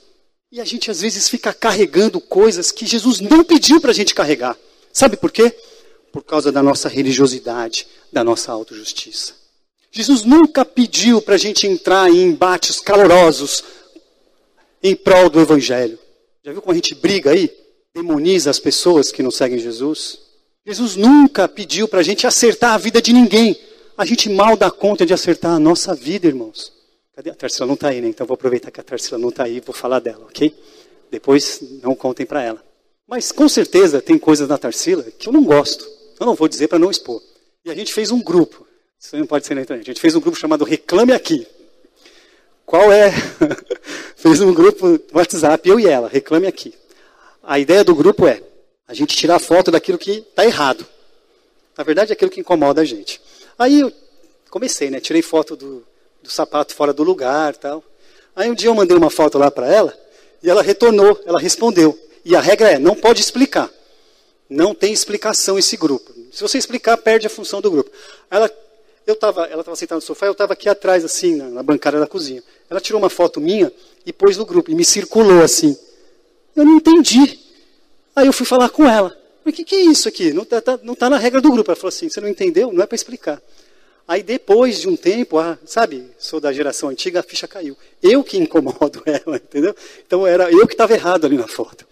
E 0.51 0.59
a 0.59 0.65
gente 0.65 0.91
às 0.91 1.01
vezes 1.01 1.29
fica 1.29 1.53
carregando 1.53 2.19
coisas 2.19 2.71
que 2.71 2.85
Jesus 2.85 3.19
não 3.19 3.43
pediu 3.43 3.79
para 3.81 3.91
a 3.91 3.93
gente 3.93 4.13
carregar. 4.13 4.57
Sabe 4.93 5.17
por 5.17 5.31
quê? 5.31 5.55
Por 6.11 6.23
causa 6.23 6.51
da 6.51 6.61
nossa 6.61 6.89
religiosidade, 6.89 7.87
da 8.11 8.23
nossa 8.23 8.51
autojustiça. 8.51 9.33
Jesus 9.91 10.23
nunca 10.23 10.63
pediu 10.63 11.21
para 11.21 11.35
a 11.35 11.37
gente 11.37 11.67
entrar 11.67 12.09
em 12.09 12.23
embates 12.23 12.79
calorosos 12.79 13.63
em 14.81 14.95
prol 14.95 15.29
do 15.29 15.39
Evangelho. 15.39 15.99
Já 16.43 16.51
viu 16.51 16.61
como 16.61 16.71
a 16.71 16.75
gente 16.75 16.95
briga 16.95 17.31
aí? 17.31 17.51
Demoniza 17.93 18.49
as 18.49 18.59
pessoas 18.59 19.11
que 19.11 19.21
não 19.21 19.31
seguem 19.31 19.59
Jesus? 19.59 20.19
Jesus 20.65 20.95
nunca 20.95 21.47
pediu 21.47 21.87
para 21.87 21.99
a 21.99 22.03
gente 22.03 22.25
acertar 22.25 22.73
a 22.73 22.77
vida 22.77 23.01
de 23.01 23.11
ninguém. 23.11 23.59
A 23.97 24.05
gente 24.05 24.29
mal 24.29 24.55
dá 24.55 24.71
conta 24.71 25.05
de 25.05 25.13
acertar 25.13 25.53
a 25.53 25.59
nossa 25.59 25.93
vida, 25.93 26.27
irmãos. 26.27 26.71
Cadê? 27.15 27.29
A 27.29 27.35
Tarsila 27.35 27.67
não 27.67 27.73
está 27.73 27.89
aí, 27.89 28.01
né? 28.01 28.07
Então 28.07 28.25
vou 28.25 28.35
aproveitar 28.35 28.71
que 28.71 28.79
a 28.79 28.83
Tarsila 28.83 29.17
não 29.17 29.29
está 29.29 29.43
aí 29.43 29.57
e 29.57 29.59
vou 29.59 29.75
falar 29.75 29.99
dela, 29.99 30.25
ok? 30.25 30.55
Depois 31.11 31.61
não 31.83 31.93
contem 31.93 32.25
para 32.25 32.41
ela. 32.41 32.63
Mas 33.07 33.31
com 33.31 33.49
certeza 33.49 34.01
tem 34.01 34.17
coisas 34.17 34.47
na 34.47 34.57
Tarsila 34.57 35.03
que 35.03 35.27
eu 35.27 35.33
não 35.33 35.43
gosto. 35.43 35.85
Eu 36.21 36.27
não 36.27 36.35
vou 36.35 36.47
dizer 36.47 36.67
para 36.67 36.77
não 36.77 36.91
expor. 36.91 37.19
E 37.65 37.71
a 37.71 37.73
gente 37.73 37.91
fez 37.91 38.11
um 38.11 38.21
grupo. 38.21 38.67
Isso 38.99 39.17
não 39.17 39.25
pode 39.25 39.47
ser 39.47 39.55
na 39.55 39.61
internet. 39.61 39.89
A 39.89 39.91
gente 39.91 39.99
fez 39.99 40.13
um 40.13 40.19
grupo 40.19 40.37
chamado 40.37 40.63
Reclame 40.63 41.13
Aqui. 41.13 41.47
Qual 42.63 42.91
é? 42.91 43.11
fez 44.15 44.39
um 44.39 44.53
grupo 44.53 44.87
no 44.87 44.99
WhatsApp, 45.13 45.67
eu 45.67 45.79
e 45.79 45.87
ela, 45.87 46.07
Reclame 46.07 46.45
Aqui. 46.45 46.75
A 47.41 47.57
ideia 47.57 47.83
do 47.83 47.95
grupo 47.95 48.27
é 48.27 48.39
a 48.87 48.93
gente 48.93 49.17
tirar 49.17 49.39
foto 49.39 49.71
daquilo 49.71 49.97
que 49.97 50.11
está 50.11 50.45
errado. 50.45 50.85
Na 51.75 51.83
verdade, 51.83 52.11
é 52.11 52.13
aquilo 52.13 52.29
que 52.29 52.39
incomoda 52.39 52.81
a 52.81 52.85
gente. 52.85 53.19
Aí 53.57 53.79
eu 53.79 53.91
comecei, 54.51 54.91
né? 54.91 54.99
Tirei 54.99 55.23
foto 55.23 55.55
do, 55.55 55.83
do 56.21 56.29
sapato 56.29 56.75
fora 56.75 56.93
do 56.93 57.01
lugar 57.01 57.55
tal. 57.55 57.83
Aí 58.35 58.47
um 58.47 58.53
dia 58.53 58.69
eu 58.69 58.75
mandei 58.75 58.95
uma 58.95 59.09
foto 59.09 59.39
lá 59.39 59.49
para 59.49 59.65
ela 59.73 59.97
e 60.43 60.51
ela 60.51 60.61
retornou, 60.61 61.19
ela 61.25 61.39
respondeu. 61.39 61.97
E 62.23 62.35
a 62.35 62.41
regra 62.41 62.73
é, 62.73 62.77
não 62.77 62.93
pode 62.93 63.21
explicar. 63.21 63.71
Não 64.51 64.75
tem 64.75 64.91
explicação 64.91 65.57
esse 65.57 65.77
grupo. 65.77 66.10
Se 66.31 66.41
você 66.41 66.57
explicar, 66.57 66.97
perde 66.97 67.27
a 67.27 67.29
função 67.29 67.61
do 67.61 67.69
grupo. 67.69 67.91
Ela, 68.29 68.49
eu 69.05 69.17
ela 69.21 69.59
estava 69.59 69.75
sentada 69.75 69.97
no 69.97 70.01
sofá, 70.01 70.25
eu 70.25 70.31
estava 70.31 70.53
aqui 70.53 70.69
atrás, 70.69 71.03
assim, 71.03 71.35
na, 71.35 71.49
na 71.49 71.63
bancada 71.63 71.99
da 71.99 72.07
cozinha. 72.07 72.41
Ela 72.69 72.79
tirou 72.79 73.01
uma 73.01 73.09
foto 73.09 73.41
minha 73.41 73.71
e 74.05 74.13
pôs 74.13 74.37
no 74.37 74.45
grupo, 74.45 74.71
e 74.71 74.75
me 74.75 74.85
circulou 74.85 75.43
assim. 75.43 75.77
Eu 76.55 76.63
não 76.65 76.77
entendi. 76.77 77.39
Aí 78.15 78.27
eu 78.27 78.33
fui 78.33 78.45
falar 78.45 78.69
com 78.69 78.87
ela. 78.87 79.15
Mas 79.43 79.53
o 79.53 79.57
que, 79.57 79.63
que, 79.63 79.75
é 79.75 79.81
isso 79.81 80.07
aqui? 80.07 80.31
Não 80.31 80.43
está 80.43 80.61
tá, 80.61 80.77
tá 80.77 81.09
na 81.09 81.17
regra 81.17 81.41
do 81.41 81.51
grupo. 81.51 81.69
Ela 81.69 81.75
falou 81.75 81.89
assim: 81.89 82.09
você 82.09 82.21
não 82.21 82.27
entendeu? 82.27 82.71
Não 82.71 82.83
é 82.83 82.85
para 82.85 82.95
explicar. 82.95 83.41
Aí 84.07 84.23
depois 84.23 84.79
de 84.79 84.89
um 84.89 84.95
tempo, 84.95 85.37
ah, 85.37 85.57
sabe, 85.65 86.09
sou 86.17 86.39
da 86.39 86.51
geração 86.51 86.89
antiga, 86.89 87.19
a 87.21 87.23
ficha 87.23 87.47
caiu. 87.47 87.77
Eu 88.01 88.23
que 88.23 88.37
incomodo 88.37 89.01
ela, 89.07 89.37
entendeu? 89.37 89.75
Então 90.05 90.27
era 90.27 90.51
eu 90.51 90.67
que 90.67 90.73
estava 90.73 90.93
errado 90.93 91.25
ali 91.25 91.37
na 91.37 91.47
foto. 91.47 91.87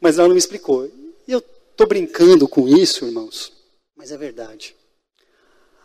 Mas 0.00 0.18
ela 0.18 0.28
não 0.28 0.34
me 0.34 0.38
explicou. 0.38 0.86
E 1.26 1.32
eu 1.32 1.42
estou 1.80 1.88
brincando 1.88 2.46
com 2.46 2.68
isso, 2.68 3.06
irmãos, 3.06 3.50
mas 3.96 4.12
é 4.12 4.18
verdade. 4.18 4.76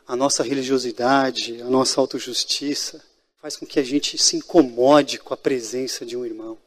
A 0.06 0.14
nossa 0.14 0.44
religiosidade, 0.44 1.62
a 1.62 1.70
nossa 1.70 2.02
autojustiça 2.02 3.02
faz 3.42 3.56
com 3.56 3.66
que 3.66 3.80
a 3.80 3.84
gente 3.84 4.18
se 4.18 4.36
incomode 4.36 5.20
com 5.20 5.34
a 5.34 5.38
presença 5.38 6.06
de 6.06 6.18
um 6.18 6.26
irmão. 6.26 6.58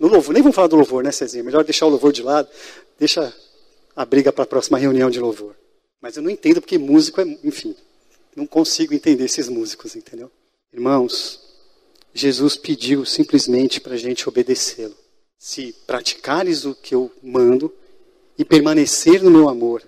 No 0.00 0.08
louvor, 0.08 0.32
nem 0.32 0.42
vamos 0.42 0.56
falar 0.56 0.66
do 0.66 0.74
louvor, 0.74 1.04
né, 1.04 1.12
Cezinha? 1.12 1.44
Melhor 1.44 1.62
deixar 1.62 1.86
o 1.86 1.90
louvor 1.90 2.12
de 2.12 2.24
lado, 2.24 2.48
deixa 2.98 3.32
a 3.94 4.04
briga 4.04 4.32
para 4.32 4.42
a 4.42 4.48
próxima 4.48 4.78
reunião 4.78 5.10
de 5.10 5.20
louvor. 5.20 5.54
Mas 6.00 6.16
eu 6.16 6.22
não 6.22 6.30
entendo 6.30 6.60
porque 6.60 6.76
músico 6.76 7.20
é, 7.20 7.24
enfim, 7.44 7.76
não 8.34 8.48
consigo 8.48 8.94
entender 8.94 9.26
esses 9.26 9.48
músicos, 9.48 9.94
entendeu? 9.94 10.28
Irmãos, 10.72 11.40
Jesus 12.12 12.56
pediu 12.56 13.04
simplesmente 13.04 13.80
para 13.80 13.94
a 13.94 13.98
gente 13.98 14.28
obedecê-lo. 14.28 14.96
Se 15.38 15.72
praticares 15.86 16.64
o 16.64 16.74
que 16.74 16.96
eu 16.96 17.12
mando 17.22 17.72
e 18.38 18.44
permanecer 18.44 19.22
no 19.22 19.30
meu 19.30 19.48
amor, 19.48 19.82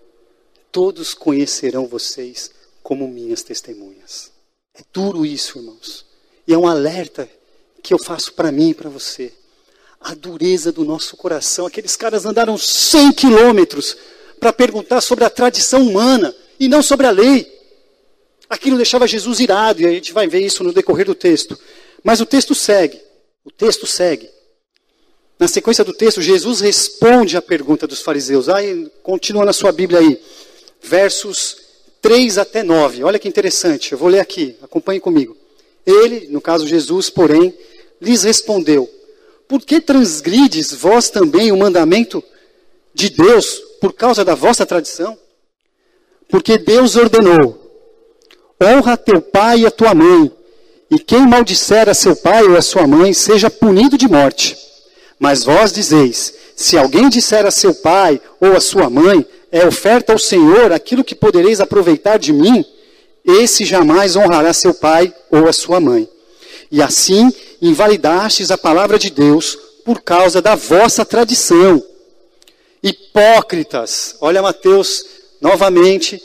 todos 0.70 1.14
conhecerão 1.14 1.86
vocês 1.86 2.50
como 2.82 3.08
minhas 3.08 3.42
testemunhas. 3.42 4.30
É 4.74 4.82
duro 4.92 5.24
isso, 5.24 5.58
irmãos. 5.58 6.06
E 6.46 6.52
é 6.52 6.58
um 6.58 6.66
alerta 6.66 7.28
que 7.82 7.92
eu 7.92 7.98
faço 7.98 8.32
para 8.34 8.52
mim 8.52 8.70
e 8.70 8.74
para 8.74 8.90
você 8.90 9.32
a 10.00 10.14
dureza 10.14 10.70
do 10.70 10.84
nosso 10.84 11.16
coração. 11.16 11.66
Aqueles 11.66 11.96
caras 11.96 12.24
andaram 12.24 12.56
100 12.56 13.12
quilômetros 13.12 13.96
para 14.38 14.52
perguntar 14.52 15.00
sobre 15.00 15.24
a 15.24 15.30
tradição 15.30 15.82
humana 15.82 16.34
e 16.60 16.68
não 16.68 16.82
sobre 16.82 17.06
a 17.06 17.10
lei. 17.10 17.52
Aquilo 18.48 18.76
deixava 18.76 19.06
Jesus 19.08 19.40
irado, 19.40 19.82
e 19.82 19.86
a 19.86 19.90
gente 19.90 20.12
vai 20.12 20.28
ver 20.28 20.40
isso 20.40 20.62
no 20.62 20.72
decorrer 20.72 21.06
do 21.06 21.14
texto. 21.14 21.58
Mas 22.04 22.20
o 22.20 22.26
texto 22.26 22.54
segue. 22.54 23.00
O 23.44 23.50
texto 23.50 23.86
segue. 23.86 24.30
Na 25.38 25.46
sequência 25.46 25.84
do 25.84 25.92
texto, 25.92 26.22
Jesus 26.22 26.60
responde 26.60 27.36
à 27.36 27.42
pergunta 27.42 27.86
dos 27.86 28.00
fariseus. 28.00 28.48
Aí, 28.48 28.90
continua 29.02 29.44
na 29.44 29.52
sua 29.52 29.70
Bíblia 29.70 30.00
aí. 30.00 30.20
Versos 30.82 31.56
3 32.00 32.38
até 32.38 32.62
9. 32.62 33.04
Olha 33.04 33.18
que 33.18 33.28
interessante. 33.28 33.92
Eu 33.92 33.98
vou 33.98 34.08
ler 34.08 34.20
aqui. 34.20 34.56
Acompanhe 34.62 35.00
comigo. 35.00 35.36
Ele, 35.84 36.28
no 36.30 36.40
caso 36.40 36.66
Jesus, 36.66 37.10
porém, 37.10 37.54
lhes 38.00 38.22
respondeu: 38.22 38.90
por 39.48 39.62
que 39.62 39.80
transgrides 39.80 40.72
vós 40.72 41.08
também 41.08 41.52
o 41.52 41.56
mandamento 41.56 42.22
de 42.92 43.10
Deus 43.10 43.62
por 43.80 43.92
causa 43.92 44.24
da 44.24 44.34
vossa 44.34 44.66
tradição? 44.66 45.16
Porque 46.28 46.58
Deus 46.58 46.96
ordenou: 46.96 47.60
honra 48.60 48.96
teu 48.96 49.20
pai 49.20 49.60
e 49.60 49.66
a 49.66 49.70
tua 49.70 49.94
mãe, 49.94 50.32
e 50.90 50.98
quem 50.98 51.26
maldisser 51.26 51.88
a 51.88 51.94
seu 51.94 52.16
pai 52.16 52.44
ou 52.44 52.56
a 52.56 52.62
sua 52.62 52.86
mãe 52.86 53.12
seja 53.12 53.48
punido 53.48 53.96
de 53.96 54.08
morte. 54.08 54.65
Mas 55.18 55.44
vós 55.44 55.72
dizeis: 55.72 56.34
se 56.54 56.76
alguém 56.76 57.08
disser 57.08 57.46
a 57.46 57.50
seu 57.50 57.74
pai 57.74 58.20
ou 58.40 58.56
a 58.56 58.60
sua 58.60 58.90
mãe, 58.90 59.26
é 59.50 59.66
oferta 59.66 60.12
ao 60.12 60.18
Senhor 60.18 60.72
aquilo 60.72 61.04
que 61.04 61.14
podereis 61.14 61.60
aproveitar 61.60 62.18
de 62.18 62.32
mim, 62.32 62.64
esse 63.24 63.64
jamais 63.64 64.16
honrará 64.16 64.52
seu 64.52 64.74
pai 64.74 65.12
ou 65.30 65.48
a 65.48 65.52
sua 65.52 65.80
mãe. 65.80 66.08
E 66.70 66.82
assim 66.82 67.32
invalidastes 67.60 68.50
a 68.50 68.58
palavra 68.58 68.98
de 68.98 69.10
Deus 69.10 69.58
por 69.84 70.02
causa 70.02 70.42
da 70.42 70.54
vossa 70.54 71.04
tradição. 71.04 71.82
Hipócritas, 72.82 74.16
olha 74.20 74.42
Mateus 74.42 75.04
novamente 75.40 76.22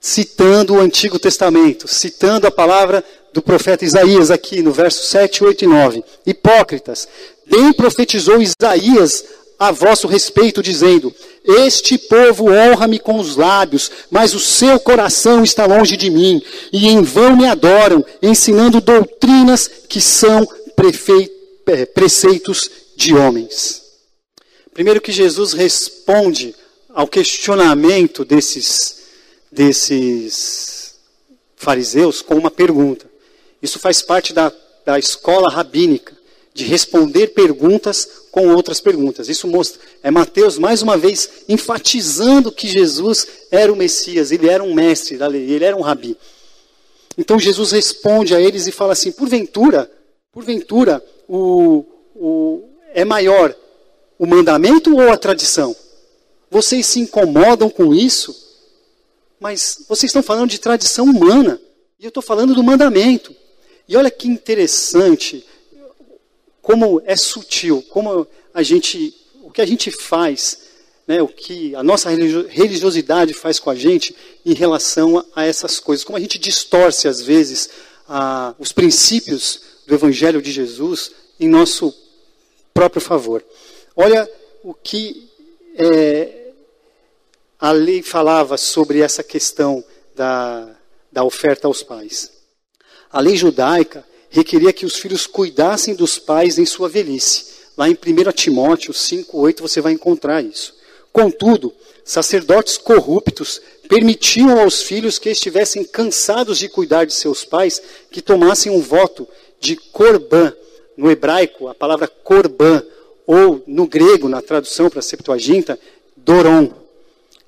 citando 0.00 0.74
o 0.74 0.80
Antigo 0.80 1.18
Testamento, 1.18 1.88
citando 1.88 2.46
a 2.46 2.50
palavra 2.50 3.04
do 3.32 3.42
profeta 3.42 3.84
Isaías 3.84 4.30
aqui 4.30 4.62
no 4.62 4.72
verso 4.72 5.04
7, 5.04 5.42
8 5.42 5.64
e 5.64 5.66
9. 5.66 6.04
Hipócritas, 6.24 7.08
bem 7.46 7.72
profetizou 7.72 8.42
Isaías 8.42 9.24
a 9.58 9.72
vosso 9.72 10.06
respeito, 10.06 10.62
dizendo: 10.62 11.14
Este 11.44 11.96
povo 11.96 12.50
honra-me 12.50 12.98
com 12.98 13.18
os 13.18 13.36
lábios, 13.36 13.90
mas 14.10 14.34
o 14.34 14.40
seu 14.40 14.78
coração 14.78 15.42
está 15.42 15.66
longe 15.66 15.96
de 15.96 16.10
mim, 16.10 16.42
e 16.72 16.88
em 16.88 17.02
vão 17.02 17.36
me 17.36 17.46
adoram, 17.46 18.04
ensinando 18.22 18.80
doutrinas 18.80 19.70
que 19.88 20.00
são 20.00 20.46
é, 21.66 21.86
preceitos 21.86 22.70
de 22.96 23.14
homens. 23.14 23.82
Primeiro 24.72 25.00
que 25.00 25.12
Jesus 25.12 25.52
responde 25.52 26.54
ao 26.90 27.06
questionamento 27.06 28.24
desses, 28.24 29.04
desses 29.50 30.94
fariseus 31.56 32.22
com 32.22 32.34
uma 32.34 32.50
pergunta. 32.50 33.06
Isso 33.60 33.78
faz 33.78 34.02
parte 34.02 34.32
da, 34.32 34.52
da 34.84 34.98
escola 34.98 35.50
rabínica, 35.50 36.15
de 36.56 36.64
responder 36.64 37.28
perguntas 37.28 38.08
com 38.30 38.48
outras 38.48 38.80
perguntas. 38.80 39.28
Isso 39.28 39.46
mostra, 39.46 39.78
é 40.02 40.10
Mateus 40.10 40.56
mais 40.56 40.80
uma 40.80 40.96
vez 40.96 41.44
enfatizando 41.46 42.50
que 42.50 42.66
Jesus 42.66 43.28
era 43.50 43.70
o 43.70 43.76
Messias, 43.76 44.32
ele 44.32 44.48
era 44.48 44.64
um 44.64 44.72
mestre 44.72 45.18
da 45.18 45.26
lei, 45.26 45.50
ele 45.50 45.66
era 45.66 45.76
um 45.76 45.82
rabi. 45.82 46.16
Então 47.18 47.38
Jesus 47.38 47.72
responde 47.72 48.34
a 48.34 48.40
eles 48.40 48.66
e 48.66 48.72
fala 48.72 48.94
assim: 48.94 49.12
porventura, 49.12 49.90
porventura, 50.32 51.04
o, 51.28 51.84
o, 52.14 52.64
é 52.94 53.04
maior 53.04 53.54
o 54.18 54.26
mandamento 54.26 54.94
ou 54.96 55.12
a 55.12 55.16
tradição? 55.18 55.76
Vocês 56.50 56.86
se 56.86 57.00
incomodam 57.00 57.68
com 57.68 57.94
isso? 57.94 58.34
Mas 59.38 59.84
vocês 59.86 60.08
estão 60.08 60.22
falando 60.22 60.48
de 60.48 60.58
tradição 60.58 61.04
humana, 61.04 61.60
e 62.00 62.04
eu 62.04 62.08
estou 62.08 62.22
falando 62.22 62.54
do 62.54 62.64
mandamento. 62.64 63.34
E 63.86 63.94
olha 63.94 64.10
que 64.10 64.26
interessante 64.26 65.44
como 66.66 67.00
é 67.04 67.14
sutil, 67.14 67.80
como 67.90 68.26
a 68.52 68.60
gente, 68.60 69.14
o 69.44 69.52
que 69.52 69.60
a 69.60 69.64
gente 69.64 69.88
faz, 69.88 70.62
né, 71.06 71.22
o 71.22 71.28
que 71.28 71.72
a 71.76 71.82
nossa 71.84 72.10
religiosidade 72.10 73.32
faz 73.32 73.60
com 73.60 73.70
a 73.70 73.76
gente 73.76 74.16
em 74.44 74.52
relação 74.52 75.24
a, 75.36 75.46
essas 75.46 75.78
coisas, 75.78 76.04
como 76.04 76.18
a 76.18 76.20
gente 76.20 76.40
distorce 76.40 77.06
às 77.06 77.22
vezes 77.22 77.70
a, 78.08 78.52
os 78.58 78.72
princípios 78.72 79.60
do 79.86 79.94
Evangelho 79.94 80.42
de 80.42 80.50
Jesus 80.50 81.12
em 81.38 81.48
nosso 81.48 81.94
próprio 82.74 83.00
favor. 83.00 83.44
Olha 83.94 84.28
o 84.64 84.74
que 84.74 85.30
é, 85.78 86.50
a 87.60 87.70
lei 87.70 88.02
falava 88.02 88.56
sobre 88.56 88.98
essa 88.98 89.22
questão 89.22 89.84
da, 90.16 90.68
da 91.12 91.22
oferta 91.22 91.68
aos 91.68 91.84
pais. 91.84 92.32
A 93.08 93.20
lei 93.20 93.36
judaica 93.36 94.04
requeria 94.30 94.72
que 94.72 94.86
os 94.86 94.96
filhos 94.96 95.26
cuidassem 95.26 95.94
dos 95.94 96.18
pais 96.18 96.58
em 96.58 96.66
sua 96.66 96.88
velhice. 96.88 97.56
Lá 97.76 97.88
em 97.88 97.92
1 97.92 98.32
Timóteo 98.32 98.92
5,8 98.92 99.60
você 99.60 99.80
vai 99.80 99.92
encontrar 99.92 100.42
isso. 100.42 100.74
Contudo, 101.12 101.72
sacerdotes 102.04 102.78
corruptos 102.78 103.60
permitiam 103.88 104.60
aos 104.60 104.82
filhos 104.82 105.18
que 105.18 105.30
estivessem 105.30 105.84
cansados 105.84 106.58
de 106.58 106.68
cuidar 106.68 107.04
de 107.04 107.14
seus 107.14 107.44
pais 107.44 107.80
que 108.10 108.22
tomassem 108.22 108.72
um 108.72 108.80
voto 108.80 109.28
de 109.60 109.76
corban. 109.76 110.52
No 110.96 111.10
hebraico, 111.10 111.68
a 111.68 111.74
palavra 111.74 112.08
corban, 112.08 112.82
ou 113.26 113.62
no 113.66 113.86
grego, 113.86 114.28
na 114.28 114.40
tradução 114.40 114.88
para 114.88 115.00
a 115.00 115.02
Septuaginta, 115.02 115.78
doron. 116.16 116.70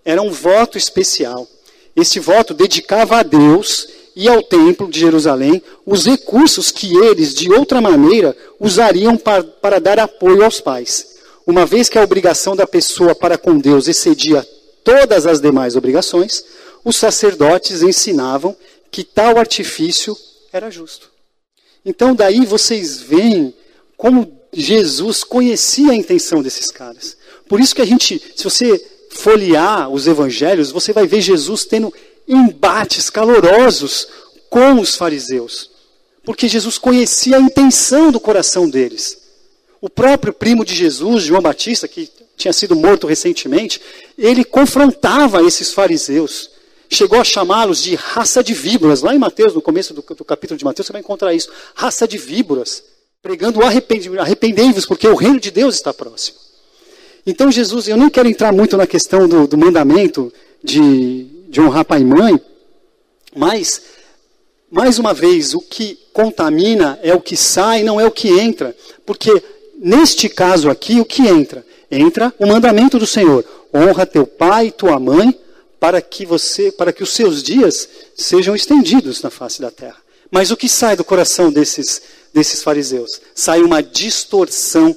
Era 0.05 0.21
um 0.21 0.31
voto 0.31 0.77
especial. 0.77 1.47
Este 1.95 2.21
voto 2.21 2.53
dedicava 2.53 3.19
a 3.19 3.23
Deus 3.23 3.88
e 4.19 4.29
ao 4.29 4.43
templo 4.43 4.91
de 4.91 4.99
Jerusalém 4.99 5.63
os 5.87 6.05
recursos 6.05 6.73
que 6.73 6.93
eles, 7.05 7.33
de 7.33 7.53
outra 7.53 7.81
maneira, 7.81 8.37
usariam 8.59 9.17
para, 9.17 9.45
para 9.45 9.79
dar 9.79 10.01
apoio 10.01 10.43
aos 10.43 10.61
pais. 10.61 11.19
Uma 11.47 11.65
vez 11.65 11.89
que 11.89 11.97
a 11.97 12.03
obrigação 12.03 12.57
da 12.57 12.67
pessoa 12.67 13.15
para 13.15 13.39
com 13.39 13.57
Deus 13.57 13.87
excedia 13.87 14.45
todas 14.83 15.25
as 15.25 15.41
demais 15.41 15.77
obrigações, 15.77 16.45
os 16.85 16.97
sacerdotes 16.97 17.81
ensinavam 17.81 18.57
que 18.91 19.05
tal 19.05 19.39
artifício 19.39 20.19
era 20.53 20.69
justo. 20.69 21.09
Então, 21.85 22.13
daí 22.13 22.45
vocês 22.45 23.01
veem 23.01 23.55
como 23.97 24.37
Jesus 24.53 25.23
conhecia 25.23 25.93
a 25.93 25.95
intenção 25.95 26.43
desses 26.43 26.73
caras. 26.73 27.17
Por 27.49 27.61
isso 27.61 27.73
que 27.73 27.83
a 27.83 27.87
gente, 27.87 28.21
se 28.35 28.43
você 28.43 28.85
folhear 29.11 29.89
os 29.89 30.09
evangelhos, 30.09 30.73
você 30.73 30.93
vai 30.93 31.07
ver 31.07 31.21
Jesus 31.21 31.65
tendo 31.65 31.95
embates 32.29 33.09
calorosos 33.09 34.07
com 34.51 34.81
os 34.81 34.95
fariseus. 34.95 35.71
porque 36.25 36.47
Jesus 36.47 36.77
conhecia 36.77 37.38
a 37.38 37.41
intenção 37.41 38.12
do 38.12 38.21
coração 38.21 38.69
deles. 38.69 39.17
O 39.81 39.88
próprio 39.88 40.31
primo 40.31 40.62
de 40.62 40.75
Jesus, 40.75 41.23
João 41.23 41.41
Batista, 41.41 41.88
que 41.88 42.11
tinha 42.37 42.53
sido 42.53 42.77
morto 42.77 43.07
recentemente, 43.07 43.81
ele 44.19 44.45
confrontava 44.45 45.43
esses 45.43 45.73
fariseus. 45.73 46.51
Chegou 46.91 47.19
a 47.19 47.25
chamá-los 47.25 47.83
de 47.83 47.95
raça 47.95 48.45
de 48.45 48.53
víboras. 48.53 49.01
Lá 49.01 49.14
em 49.14 49.19
Mateus, 49.19 49.55
no 49.55 49.62
começo 49.62 49.95
do, 49.95 50.03
do, 50.03 50.25
capítulo 50.25 50.59
de 50.59 50.64
Mateus, 50.67 50.87
você 50.87 50.93
vai 50.93 51.01
encontrar 51.01 51.33
isso. 51.33 51.51
Raça 51.75 52.07
de 52.07 52.19
víboras. 52.19 52.83
Pregando 53.23 53.61
arrependei-vos, 53.62 54.85
porque 54.85 55.09
o 55.09 55.14
reino 55.14 55.41
de 55.41 55.51
Deus 55.51 55.77
está 55.77 55.95
próximo. 55.95 56.37
Então, 57.27 57.51
Jesus, 57.51 57.88
eu 57.88 57.97
não 57.97 58.11
quero 58.11 58.29
entrar 58.29 58.53
muito 58.53 58.77
na 58.77 58.87
questão 58.87 59.27
do, 59.27 59.47
do 59.47 59.57
mandamento 59.57 60.31
de, 60.62 61.27
de 61.49 61.61
honrar 61.61 61.85
pai 61.85 62.01
e 62.01 62.05
mãe, 62.05 62.41
mas, 63.35 63.83
mais 64.71 64.99
uma 64.99 65.15
vez, 65.15 65.55
o 65.55 65.61
que 65.61 65.99
contamina 66.13 66.99
é 67.03 67.15
o 67.15 67.21
que 67.21 67.37
sai, 67.37 67.83
não 67.83 68.01
é 68.01 68.05
o 68.05 68.11
que 68.11 68.29
entra. 68.29 68.77
Porque, 69.07 69.43
neste 69.79 70.29
caso 70.29 70.69
aqui, 70.71 71.01
o 71.01 71.05
que 71.05 71.27
entra? 71.27 71.65
Entra 71.91 72.35
o 72.39 72.47
mandamento 72.47 72.99
do 72.99 73.07
Senhor: 73.07 73.45
honra 73.75 74.05
teu 74.05 74.27
pai 74.27 74.67
e 74.67 74.73
tua 74.73 74.99
mãe, 74.99 75.39
para 75.81 76.03
que 76.03 76.27
você, 76.27 76.71
para 76.71 76.93
que 76.93 77.03
os 77.03 77.11
seus 77.11 77.43
dias 77.43 77.89
sejam 78.17 78.55
estendidos 78.55 79.23
na 79.23 79.31
face 79.31 79.61
da 79.61 79.71
terra. 79.71 79.97
Mas 80.31 80.51
o 80.51 80.57
que 80.57 80.69
sai 80.69 80.97
do 80.97 81.05
coração 81.05 81.51
desses, 81.51 82.03
desses 82.35 82.63
fariseus? 82.63 83.21
Sai 83.35 83.63
uma 83.63 83.83
distorção 83.83 84.95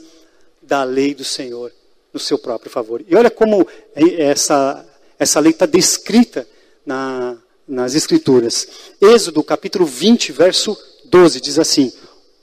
da 0.61 0.83
lei 0.83 1.13
do 1.13 1.23
Senhor 1.23 1.71
no 2.13 2.19
seu 2.19 2.37
próprio 2.37 2.71
favor. 2.71 3.01
E 3.07 3.15
olha 3.15 3.29
como 3.29 3.65
essa, 3.95 4.85
essa 5.21 5.39
lei 5.39 5.51
está 5.51 5.67
descrita 5.67 6.47
na, 6.83 7.37
nas 7.67 7.93
Escrituras. 7.93 8.67
Êxodo 8.99 9.43
capítulo 9.43 9.85
20, 9.85 10.31
verso 10.31 10.75
12, 11.05 11.39
diz 11.39 11.59
assim: 11.59 11.93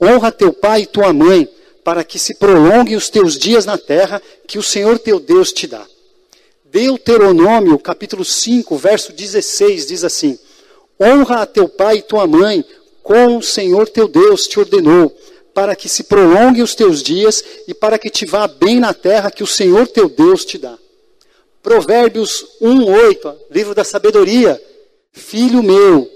Honra 0.01 0.31
teu 0.31 0.53
pai 0.53 0.83
e 0.83 0.85
tua 0.85 1.11
mãe, 1.11 1.45
para 1.83 2.05
que 2.05 2.17
se 2.17 2.35
prolonguem 2.35 2.95
os 2.95 3.09
teus 3.09 3.37
dias 3.37 3.65
na 3.65 3.77
terra 3.77 4.21
que 4.47 4.57
o 4.57 4.63
Senhor 4.63 4.97
teu 4.97 5.19
Deus 5.19 5.51
te 5.51 5.67
dá. 5.67 5.85
Deuteronômio, 6.71 7.77
capítulo 7.79 8.23
5, 8.23 8.77
verso 8.77 9.11
16, 9.11 9.87
diz 9.87 10.05
assim: 10.05 10.39
Honra 10.97 11.41
a 11.41 11.45
teu 11.45 11.67
pai 11.67 11.97
e 11.97 12.01
tua 12.01 12.25
mãe, 12.25 12.63
como 13.03 13.39
o 13.39 13.43
Senhor 13.43 13.89
teu 13.89 14.07
Deus 14.07 14.47
te 14.47 14.57
ordenou, 14.57 15.13
para 15.53 15.75
que 15.75 15.89
se 15.89 16.03
prolonguem 16.03 16.63
os 16.63 16.75
teus 16.75 17.03
dias 17.03 17.43
e 17.67 17.73
para 17.73 17.99
que 17.99 18.09
te 18.09 18.25
vá 18.25 18.47
bem 18.47 18.79
na 18.79 18.93
terra 18.93 19.29
que 19.29 19.43
o 19.43 19.47
Senhor 19.47 19.85
teu 19.85 20.07
Deus 20.07 20.45
te 20.45 20.57
dá. 20.57 20.77
Provérbios 21.69 22.47
1, 22.59 22.83
8, 22.83 23.35
livro 23.51 23.75
da 23.75 23.83
sabedoria. 23.83 24.59
Filho 25.11 25.61
meu, 25.61 26.09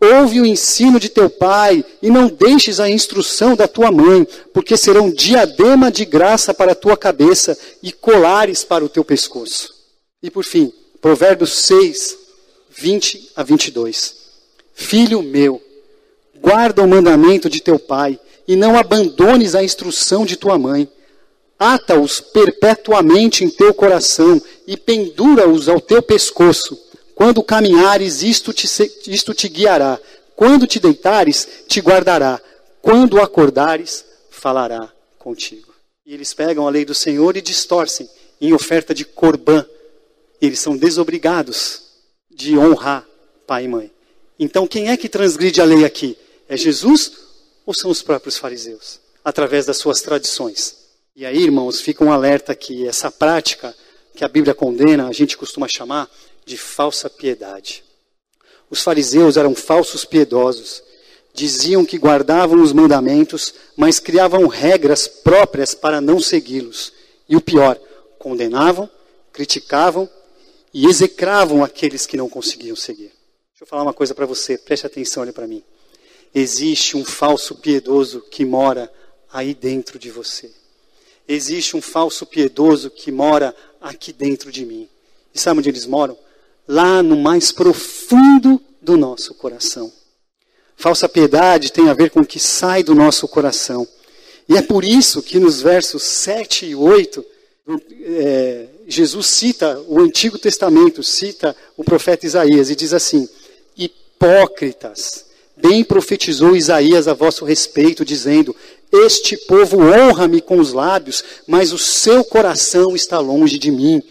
ouve 0.00 0.40
o 0.40 0.46
ensino 0.46 1.00
de 1.00 1.08
teu 1.08 1.28
pai 1.28 1.84
e 2.00 2.08
não 2.08 2.28
deixes 2.28 2.78
a 2.78 2.88
instrução 2.88 3.56
da 3.56 3.66
tua 3.66 3.90
mãe, 3.90 4.24
porque 4.54 4.76
serão 4.76 5.10
diadema 5.10 5.90
de 5.90 6.04
graça 6.04 6.54
para 6.54 6.70
a 6.70 6.76
tua 6.76 6.96
cabeça 6.96 7.58
e 7.82 7.90
colares 7.90 8.62
para 8.62 8.84
o 8.84 8.88
teu 8.88 9.04
pescoço. 9.04 9.74
E 10.22 10.30
por 10.30 10.44
fim, 10.44 10.72
Provérbios 11.00 11.52
6, 11.52 12.16
20 12.70 13.32
a 13.34 13.42
22. 13.42 14.14
Filho 14.72 15.20
meu, 15.20 15.60
guarda 16.40 16.80
o 16.80 16.86
mandamento 16.86 17.50
de 17.50 17.60
teu 17.60 17.76
pai 17.76 18.20
e 18.46 18.54
não 18.54 18.78
abandones 18.78 19.56
a 19.56 19.64
instrução 19.64 20.24
de 20.24 20.36
tua 20.36 20.56
mãe. 20.56 20.88
Ata-os 21.58 22.20
perpetuamente 22.20 23.44
em 23.44 23.50
teu 23.50 23.74
coração 23.74 24.40
e 24.72 24.76
pendura-os 24.76 25.68
ao 25.68 25.80
teu 25.80 26.02
pescoço. 26.02 26.78
Quando 27.14 27.42
caminhares, 27.42 28.22
isto 28.22 28.52
te, 28.52 28.66
isto 29.06 29.34
te 29.34 29.48
guiará. 29.48 30.00
Quando 30.34 30.66
te 30.66 30.80
deitares, 30.80 31.46
te 31.68 31.80
guardará. 31.80 32.40
Quando 32.80 33.20
acordares, 33.20 34.04
falará 34.30 34.90
contigo. 35.18 35.72
E 36.06 36.14
eles 36.14 36.32
pegam 36.32 36.66
a 36.66 36.70
lei 36.70 36.84
do 36.84 36.94
Senhor 36.94 37.36
e 37.36 37.42
distorcem 37.42 38.08
em 38.40 38.52
oferta 38.52 38.94
de 38.94 39.04
corbã 39.04 39.64
eles 40.40 40.58
são 40.58 40.76
desobrigados 40.76 41.82
de 42.28 42.58
honrar 42.58 43.06
pai 43.46 43.64
e 43.64 43.68
mãe. 43.68 43.92
Então, 44.36 44.66
quem 44.66 44.90
é 44.90 44.96
que 44.96 45.08
transgride 45.08 45.60
a 45.60 45.64
lei 45.64 45.84
aqui? 45.84 46.18
É 46.48 46.56
Jesus 46.56 47.12
ou 47.64 47.72
são 47.72 47.90
os 47.90 48.02
próprios 48.02 48.36
fariseus? 48.36 48.98
Através 49.24 49.66
das 49.66 49.76
suas 49.76 50.00
tradições. 50.00 50.76
E 51.14 51.24
aí, 51.24 51.38
irmãos, 51.38 51.80
fica 51.80 52.02
um 52.02 52.10
alerta 52.10 52.56
que 52.56 52.88
essa 52.88 53.08
prática 53.08 53.72
que 54.14 54.24
a 54.24 54.28
Bíblia 54.28 54.54
condena, 54.54 55.08
a 55.08 55.12
gente 55.12 55.36
costuma 55.36 55.68
chamar 55.68 56.10
de 56.44 56.56
falsa 56.56 57.08
piedade. 57.08 57.84
Os 58.70 58.82
fariseus 58.82 59.36
eram 59.36 59.54
falsos 59.54 60.04
piedosos. 60.04 60.82
Diziam 61.34 61.84
que 61.84 61.98
guardavam 61.98 62.62
os 62.62 62.72
mandamentos, 62.72 63.54
mas 63.76 63.98
criavam 63.98 64.46
regras 64.46 65.06
próprias 65.06 65.74
para 65.74 66.00
não 66.00 66.20
segui-los. 66.20 66.92
E 67.28 67.36
o 67.36 67.40
pior, 67.40 67.78
condenavam, 68.18 68.88
criticavam 69.32 70.08
e 70.72 70.86
execravam 70.86 71.64
aqueles 71.64 72.06
que 72.06 72.16
não 72.16 72.28
conseguiam 72.28 72.76
seguir. 72.76 73.12
Deixa 73.50 73.62
eu 73.62 73.66
falar 73.66 73.82
uma 73.82 73.94
coisa 73.94 74.14
para 74.14 74.26
você, 74.26 74.56
preste 74.58 74.86
atenção, 74.86 75.22
olha 75.22 75.32
para 75.32 75.46
mim. 75.46 75.62
Existe 76.34 76.96
um 76.96 77.04
falso 77.04 77.56
piedoso 77.56 78.22
que 78.30 78.44
mora 78.44 78.90
aí 79.30 79.54
dentro 79.54 79.98
de 79.98 80.10
você. 80.10 80.50
Existe 81.28 81.76
um 81.76 81.82
falso 81.82 82.26
piedoso 82.26 82.90
que 82.90 83.10
mora 83.10 83.54
aqui 83.80 84.12
dentro 84.12 84.50
de 84.50 84.64
mim. 84.64 84.88
E 85.34 85.38
sabe 85.38 85.60
onde 85.60 85.68
eles 85.68 85.86
moram? 85.86 86.16
Lá 86.66 87.02
no 87.02 87.16
mais 87.16 87.52
profundo 87.52 88.60
do 88.80 88.96
nosso 88.96 89.34
coração. 89.34 89.92
Falsa 90.76 91.08
piedade 91.08 91.72
tem 91.72 91.88
a 91.88 91.94
ver 91.94 92.10
com 92.10 92.20
o 92.20 92.26
que 92.26 92.40
sai 92.40 92.82
do 92.82 92.94
nosso 92.94 93.28
coração. 93.28 93.86
E 94.48 94.56
é 94.56 94.62
por 94.62 94.84
isso 94.84 95.22
que 95.22 95.38
nos 95.38 95.62
versos 95.62 96.02
7 96.02 96.66
e 96.66 96.74
8, 96.74 97.24
é, 98.04 98.66
Jesus 98.88 99.26
cita 99.26 99.80
o 99.86 100.00
Antigo 100.00 100.38
Testamento, 100.38 101.02
cita 101.02 101.56
o 101.76 101.84
profeta 101.84 102.26
Isaías 102.26 102.68
e 102.68 102.76
diz 102.76 102.92
assim: 102.92 103.28
Hipócritas, 103.76 105.26
bem 105.56 105.84
profetizou 105.84 106.56
Isaías 106.56 107.06
a 107.06 107.14
vosso 107.14 107.44
respeito, 107.44 108.04
dizendo: 108.04 108.54
Este 108.92 109.36
povo 109.36 109.78
honra-me 109.78 110.40
com 110.40 110.58
os 110.58 110.72
lábios, 110.72 111.24
mas 111.46 111.72
o 111.72 111.78
seu 111.78 112.22
coração 112.22 112.94
está 112.94 113.18
longe 113.18 113.58
de 113.58 113.70
mim. 113.70 114.02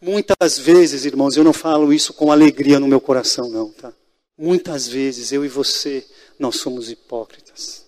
Muitas 0.00 0.58
vezes, 0.58 1.04
irmãos, 1.04 1.36
eu 1.36 1.44
não 1.44 1.52
falo 1.52 1.92
isso 1.92 2.12
com 2.12 2.32
alegria 2.32 2.80
no 2.80 2.88
meu 2.88 3.00
coração, 3.00 3.48
não, 3.48 3.70
tá? 3.70 3.92
Muitas 4.36 4.88
vezes 4.88 5.32
eu 5.32 5.44
e 5.44 5.48
você, 5.48 6.04
nós 6.38 6.56
somos 6.56 6.90
hipócritas. 6.90 7.84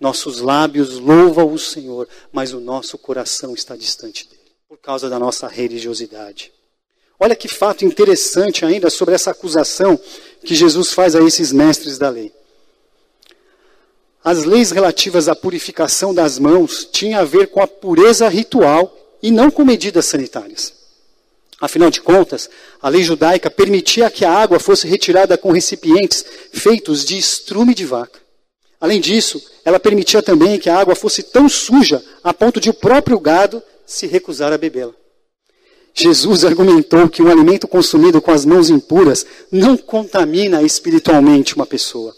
Nossos 0.00 0.40
lábios 0.40 0.98
louvam 0.98 1.52
o 1.52 1.58
Senhor, 1.58 2.08
mas 2.32 2.52
o 2.52 2.60
nosso 2.60 2.98
coração 2.98 3.54
está 3.54 3.76
distante 3.76 4.28
dele 4.28 4.36
por 4.68 4.78
causa 4.78 5.08
da 5.08 5.18
nossa 5.18 5.48
religiosidade. 5.48 6.52
Olha 7.18 7.34
que 7.34 7.48
fato 7.48 7.84
interessante 7.84 8.64
ainda 8.64 8.90
sobre 8.90 9.14
essa 9.14 9.30
acusação 9.30 9.98
que 10.44 10.54
Jesus 10.54 10.92
faz 10.92 11.14
a 11.14 11.22
esses 11.22 11.50
mestres 11.50 11.96
da 11.96 12.10
lei. 12.10 12.32
As 14.26 14.42
leis 14.42 14.72
relativas 14.72 15.28
à 15.28 15.36
purificação 15.36 16.12
das 16.12 16.36
mãos 16.36 16.84
tinham 16.90 17.20
a 17.20 17.24
ver 17.24 17.46
com 17.46 17.62
a 17.62 17.66
pureza 17.68 18.28
ritual 18.28 18.92
e 19.22 19.30
não 19.30 19.52
com 19.52 19.64
medidas 19.64 20.04
sanitárias. 20.06 20.74
Afinal 21.60 21.92
de 21.92 22.00
contas, 22.00 22.50
a 22.82 22.88
lei 22.88 23.04
judaica 23.04 23.48
permitia 23.48 24.10
que 24.10 24.24
a 24.24 24.32
água 24.32 24.58
fosse 24.58 24.88
retirada 24.88 25.38
com 25.38 25.52
recipientes 25.52 26.24
feitos 26.52 27.04
de 27.04 27.16
estrume 27.16 27.72
de 27.72 27.84
vaca. 27.86 28.18
Além 28.80 29.00
disso, 29.00 29.40
ela 29.64 29.78
permitia 29.78 30.20
também 30.20 30.58
que 30.58 30.68
a 30.68 30.76
água 30.76 30.96
fosse 30.96 31.22
tão 31.22 31.48
suja 31.48 32.02
a 32.24 32.34
ponto 32.34 32.60
de 32.60 32.68
o 32.68 32.74
próprio 32.74 33.20
gado 33.20 33.62
se 33.86 34.08
recusar 34.08 34.52
a 34.52 34.58
bebê-la. 34.58 34.92
Jesus 35.94 36.44
argumentou 36.44 37.08
que 37.08 37.22
um 37.22 37.30
alimento 37.30 37.68
consumido 37.68 38.20
com 38.20 38.32
as 38.32 38.44
mãos 38.44 38.70
impuras 38.70 39.24
não 39.52 39.76
contamina 39.76 40.64
espiritualmente 40.64 41.54
uma 41.54 41.64
pessoa. 41.64 42.12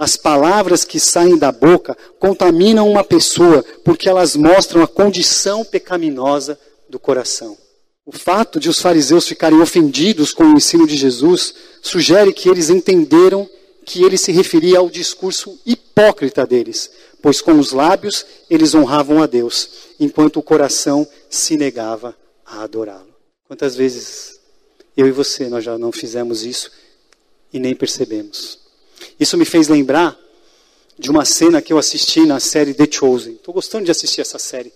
As 0.00 0.16
palavras 0.16 0.82
que 0.82 0.98
saem 0.98 1.36
da 1.36 1.52
boca 1.52 1.94
contaminam 2.18 2.88
uma 2.88 3.04
pessoa 3.04 3.62
porque 3.84 4.08
elas 4.08 4.34
mostram 4.34 4.82
a 4.82 4.88
condição 4.88 5.62
pecaminosa 5.62 6.58
do 6.88 6.98
coração. 6.98 7.54
O 8.06 8.10
fato 8.10 8.58
de 8.58 8.70
os 8.70 8.80
fariseus 8.80 9.28
ficarem 9.28 9.60
ofendidos 9.60 10.32
com 10.32 10.44
o 10.44 10.56
ensino 10.56 10.86
de 10.86 10.96
Jesus 10.96 11.52
sugere 11.82 12.32
que 12.32 12.48
eles 12.48 12.70
entenderam 12.70 13.46
que 13.84 14.02
ele 14.02 14.16
se 14.16 14.32
referia 14.32 14.78
ao 14.78 14.88
discurso 14.88 15.60
hipócrita 15.66 16.46
deles, 16.46 16.90
pois 17.20 17.42
com 17.42 17.58
os 17.58 17.72
lábios 17.72 18.24
eles 18.48 18.74
honravam 18.74 19.22
a 19.22 19.26
Deus, 19.26 19.68
enquanto 20.00 20.38
o 20.38 20.42
coração 20.42 21.06
se 21.28 21.58
negava 21.58 22.16
a 22.46 22.62
adorá-lo. 22.62 23.14
Quantas 23.46 23.76
vezes 23.76 24.40
eu 24.96 25.06
e 25.06 25.12
você 25.12 25.46
nós 25.50 25.62
já 25.62 25.76
não 25.76 25.92
fizemos 25.92 26.42
isso 26.42 26.70
e 27.52 27.60
nem 27.60 27.74
percebemos? 27.74 28.69
Isso 29.18 29.36
me 29.36 29.44
fez 29.44 29.68
lembrar 29.68 30.18
de 30.98 31.10
uma 31.10 31.24
cena 31.24 31.62
que 31.62 31.72
eu 31.72 31.78
assisti 31.78 32.20
na 32.26 32.40
série 32.40 32.74
The 32.74 32.86
Chosen. 32.90 33.34
Estou 33.34 33.54
gostando 33.54 33.84
de 33.84 33.90
assistir 33.90 34.20
essa 34.20 34.38
série. 34.38 34.72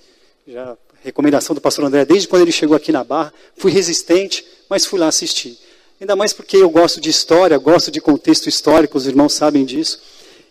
Já 0.47 0.77
recomendação 1.05 1.55
do 1.55 1.61
pastor 1.61 1.85
André 1.85 2.07
desde 2.07 2.27
quando 2.27 2.43
ele 2.43 2.53
chegou 2.53 2.75
aqui 2.75 2.91
na 2.91 3.05
Barra. 3.05 3.33
Fui 3.57 3.71
resistente, 3.71 4.45
mas 4.69 4.87
fui 4.87 4.99
lá 4.99 5.09
assistir. 5.09 5.59
Ainda 6.01 6.17
mais 6.17 6.33
porque 6.33 6.57
eu 6.57 6.71
gosto 6.71 7.01
de 7.01 7.11
história, 7.11 7.57
gosto 7.59 7.91
de 7.91 8.01
contexto 8.01 8.49
histórico, 8.49 8.97
os 8.97 9.07
irmãos 9.07 9.35
sabem 9.35 9.65
disso. 9.65 10.01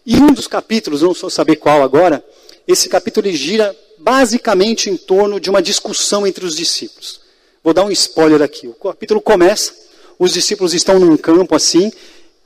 E 0.06 0.16
um 0.18 0.32
dos 0.32 0.48
capítulos, 0.48 1.02
não 1.02 1.14
sou 1.14 1.30
saber 1.30 1.56
qual 1.56 1.82
agora, 1.82 2.24
esse 2.68 2.88
capítulo 2.88 3.30
gira 3.32 3.76
basicamente 3.98 4.90
em 4.90 4.96
torno 4.96 5.40
de 5.40 5.50
uma 5.50 5.62
discussão 5.62 6.26
entre 6.28 6.46
os 6.46 6.56
discípulos. 6.56 7.22
Vou 7.64 7.74
dar 7.74 7.86
um 7.86 7.92
spoiler 7.92 8.42
aqui. 8.42 8.68
O 8.68 8.74
capítulo 8.74 9.20
começa, 9.22 9.74
os 10.20 10.34
discípulos 10.34 10.74
estão 10.74 11.00
num 11.00 11.18
campo 11.18 11.56
assim, 11.56 11.92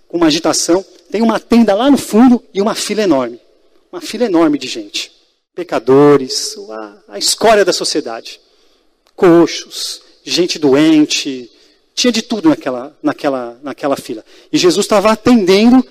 com 0.07 0.17
uma 0.17 0.27
agitação, 0.27 0.85
tem 1.11 1.21
uma 1.21 1.39
tenda 1.39 1.73
lá 1.73 1.89
no 1.89 1.97
fundo 1.97 2.43
e 2.53 2.61
uma 2.61 2.75
fila 2.75 3.03
enorme. 3.03 3.39
Uma 3.91 4.01
fila 4.01 4.25
enorme 4.25 4.57
de 4.57 4.67
gente. 4.67 5.11
Pecadores, 5.55 6.55
a, 6.69 6.97
a 7.15 7.19
escória 7.19 7.65
da 7.65 7.73
sociedade. 7.73 8.39
Coxos, 9.15 10.01
gente 10.23 10.59
doente, 10.59 11.49
tinha 11.95 12.11
de 12.11 12.21
tudo 12.21 12.49
naquela, 12.49 12.95
naquela, 13.01 13.59
naquela 13.63 13.95
fila. 13.95 14.23
E 14.51 14.57
Jesus 14.57 14.85
estava 14.85 15.11
atendendo 15.11 15.83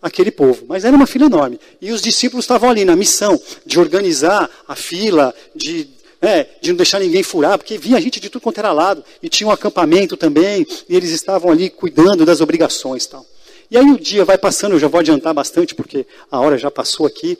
aquele 0.00 0.30
povo. 0.30 0.64
Mas 0.68 0.84
era 0.84 0.94
uma 0.94 1.06
fila 1.06 1.26
enorme. 1.26 1.58
E 1.80 1.90
os 1.90 2.00
discípulos 2.00 2.44
estavam 2.44 2.70
ali 2.70 2.84
na 2.84 2.94
missão 2.94 3.40
de 3.66 3.80
organizar 3.80 4.48
a 4.68 4.76
fila, 4.76 5.34
de, 5.56 5.88
é, 6.22 6.46
de 6.60 6.70
não 6.70 6.76
deixar 6.76 7.00
ninguém 7.00 7.22
furar, 7.22 7.58
porque 7.58 7.76
via 7.76 8.00
gente 8.00 8.20
de 8.20 8.30
tudo 8.30 8.42
quanto 8.42 8.58
era 8.58 8.72
lado. 8.72 9.02
E 9.22 9.28
tinha 9.28 9.48
um 9.48 9.50
acampamento 9.50 10.16
também, 10.16 10.66
e 10.88 10.94
eles 10.94 11.10
estavam 11.10 11.50
ali 11.50 11.70
cuidando 11.70 12.24
das 12.24 12.40
obrigações 12.40 13.06
tal. 13.06 13.26
E 13.70 13.76
aí 13.76 13.90
o 13.90 13.98
dia 13.98 14.24
vai 14.24 14.38
passando, 14.38 14.72
eu 14.72 14.78
já 14.78 14.88
vou 14.88 15.00
adiantar 15.00 15.34
bastante, 15.34 15.74
porque 15.74 16.06
a 16.30 16.40
hora 16.40 16.56
já 16.56 16.70
passou 16.70 17.06
aqui. 17.06 17.38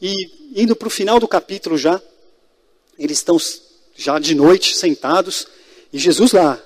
E 0.00 0.12
indo 0.54 0.74
para 0.74 0.88
o 0.88 0.90
final 0.90 1.20
do 1.20 1.28
capítulo 1.28 1.76
já, 1.76 2.00
eles 2.98 3.18
estão 3.18 3.36
já 3.96 4.18
de 4.18 4.34
noite 4.34 4.74
sentados, 4.74 5.46
e 5.92 5.98
Jesus 5.98 6.32
lá, 6.32 6.58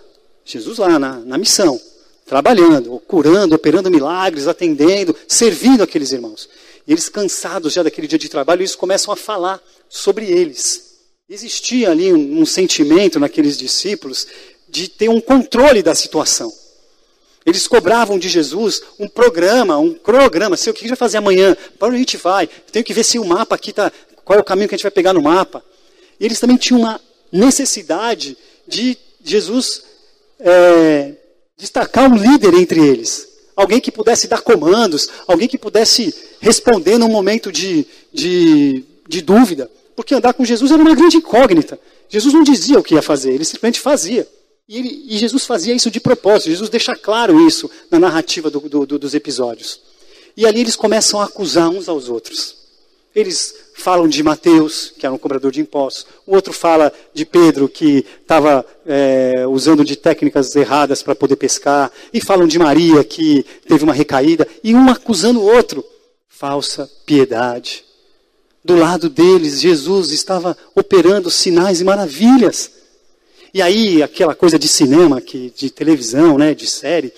Jesus 0.44 0.78
lá 0.78 0.98
na, 0.98 1.18
na 1.18 1.38
missão 1.38 1.80
trabalhando, 2.26 2.98
curando, 3.06 3.54
operando 3.54 3.90
milagres, 3.90 4.46
atendendo, 4.46 5.14
servindo 5.28 5.82
aqueles 5.82 6.12
irmãos. 6.12 6.48
E 6.86 6.92
eles, 6.92 7.08
cansados 7.08 7.72
já 7.72 7.82
daquele 7.82 8.06
dia 8.06 8.18
de 8.18 8.28
trabalho, 8.28 8.60
eles 8.60 8.74
começam 8.74 9.12
a 9.12 9.16
falar 9.16 9.62
sobre 9.88 10.26
eles. 10.26 10.94
Existia 11.28 11.90
ali 11.90 12.12
um, 12.12 12.40
um 12.40 12.46
sentimento 12.46 13.18
naqueles 13.18 13.56
discípulos 13.56 14.26
de 14.68 14.88
ter 14.88 15.08
um 15.08 15.20
controle 15.20 15.82
da 15.82 15.94
situação. 15.94 16.52
Eles 17.44 17.66
cobravam 17.66 18.18
de 18.18 18.28
Jesus 18.28 18.82
um 18.98 19.06
programa, 19.06 19.76
um 19.76 19.92
cronograma. 19.92 20.56
Sei 20.56 20.70
o 20.70 20.74
que 20.74 20.80
a 20.80 20.82
gente 20.82 20.90
vai 20.90 20.96
fazer 20.96 21.18
amanhã? 21.18 21.56
Para 21.78 21.88
onde 21.88 21.96
a 21.96 22.00
gente 22.00 22.16
vai? 22.16 22.46
Tenho 22.46 22.84
que 22.84 22.94
ver 22.94 23.04
se 23.04 23.18
o 23.18 23.24
mapa 23.24 23.54
aqui 23.54 23.70
está. 23.70 23.92
Qual 24.24 24.38
é 24.38 24.40
o 24.40 24.44
caminho 24.44 24.68
que 24.68 24.74
a 24.74 24.78
gente 24.78 24.84
vai 24.84 24.90
pegar 24.90 25.12
no 25.12 25.22
mapa? 25.22 25.62
E 26.18 26.24
eles 26.24 26.40
também 26.40 26.56
tinham 26.56 26.80
uma 26.80 27.00
necessidade 27.30 28.36
de 28.66 28.96
Jesus 29.22 29.82
é, 30.40 31.12
destacar 31.56 32.10
um 32.10 32.16
líder 32.16 32.54
entre 32.54 32.80
eles. 32.80 33.28
Alguém 33.54 33.80
que 33.80 33.92
pudesse 33.92 34.26
dar 34.26 34.40
comandos, 34.40 35.08
alguém 35.26 35.46
que 35.46 35.58
pudesse 35.58 36.14
responder 36.40 36.98
num 36.98 37.08
momento 37.08 37.52
de, 37.52 37.86
de, 38.12 38.84
de 39.06 39.20
dúvida. 39.20 39.70
Porque 39.94 40.14
andar 40.14 40.32
com 40.34 40.44
Jesus 40.44 40.72
era 40.72 40.82
uma 40.82 40.94
grande 40.94 41.18
incógnita. 41.18 41.78
Jesus 42.08 42.34
não 42.34 42.42
dizia 42.42 42.78
o 42.78 42.82
que 42.82 42.94
ia 42.94 43.02
fazer, 43.02 43.32
ele 43.32 43.44
simplesmente 43.44 43.80
fazia. 43.80 44.26
E, 44.68 44.78
ele, 44.78 45.04
e 45.08 45.18
Jesus 45.18 45.44
fazia 45.44 45.74
isso 45.74 45.90
de 45.90 46.00
propósito. 46.00 46.50
Jesus 46.50 46.70
deixa 46.70 46.96
claro 46.96 47.46
isso 47.46 47.70
na 47.90 47.98
narrativa 47.98 48.50
do, 48.50 48.60
do, 48.60 48.98
dos 48.98 49.14
episódios. 49.14 49.80
E 50.36 50.46
ali 50.46 50.60
eles 50.60 50.76
começam 50.76 51.20
a 51.20 51.24
acusar 51.24 51.68
uns 51.68 51.88
aos 51.88 52.08
outros. 52.08 52.64
Eles 53.14 53.54
falam 53.76 54.08
de 54.08 54.22
Mateus, 54.22 54.92
que 54.98 55.06
era 55.06 55.14
um 55.14 55.18
cobrador 55.18 55.52
de 55.52 55.60
impostos. 55.60 56.06
O 56.26 56.34
outro 56.34 56.52
fala 56.52 56.92
de 57.12 57.24
Pedro, 57.24 57.68
que 57.68 58.04
estava 58.20 58.66
é, 58.84 59.46
usando 59.46 59.84
de 59.84 59.94
técnicas 59.94 60.56
erradas 60.56 61.02
para 61.02 61.14
poder 61.14 61.36
pescar. 61.36 61.92
E 62.12 62.20
falam 62.20 62.46
de 62.46 62.58
Maria, 62.58 63.04
que 63.04 63.46
teve 63.68 63.84
uma 63.84 63.92
recaída. 63.92 64.48
E 64.64 64.74
um 64.74 64.88
acusando 64.88 65.40
o 65.40 65.44
outro. 65.44 65.84
Falsa 66.28 66.90
piedade. 67.06 67.84
Do 68.64 68.74
lado 68.76 69.08
deles, 69.08 69.60
Jesus 69.60 70.10
estava 70.10 70.56
operando 70.74 71.30
sinais 71.30 71.80
e 71.80 71.84
maravilhas. 71.84 72.83
E 73.54 73.62
aí, 73.62 74.02
aquela 74.02 74.34
coisa 74.34 74.58
de 74.58 74.66
cinema, 74.66 75.20
que, 75.20 75.52
de 75.56 75.70
televisão, 75.70 76.36
né, 76.36 76.56
de 76.56 76.68
série, 76.68 77.12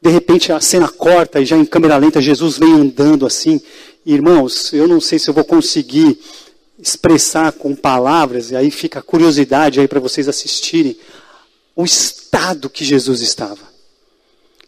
de 0.00 0.08
repente 0.08 0.52
a 0.52 0.60
cena 0.60 0.88
corta 0.88 1.40
e 1.40 1.44
já 1.44 1.56
em 1.56 1.64
câmera 1.64 1.96
lenta 1.96 2.22
Jesus 2.22 2.56
vem 2.56 2.72
andando 2.72 3.26
assim. 3.26 3.60
Irmãos, 4.06 4.72
eu 4.72 4.86
não 4.86 5.00
sei 5.00 5.18
se 5.18 5.28
eu 5.28 5.34
vou 5.34 5.44
conseguir 5.44 6.20
expressar 6.78 7.50
com 7.50 7.74
palavras, 7.74 8.52
e 8.52 8.56
aí 8.56 8.70
fica 8.70 9.00
a 9.00 9.02
curiosidade 9.02 9.80
aí 9.80 9.88
para 9.88 9.98
vocês 9.98 10.28
assistirem 10.28 10.96
o 11.74 11.84
estado 11.84 12.70
que 12.70 12.84
Jesus 12.84 13.22
estava. 13.22 13.68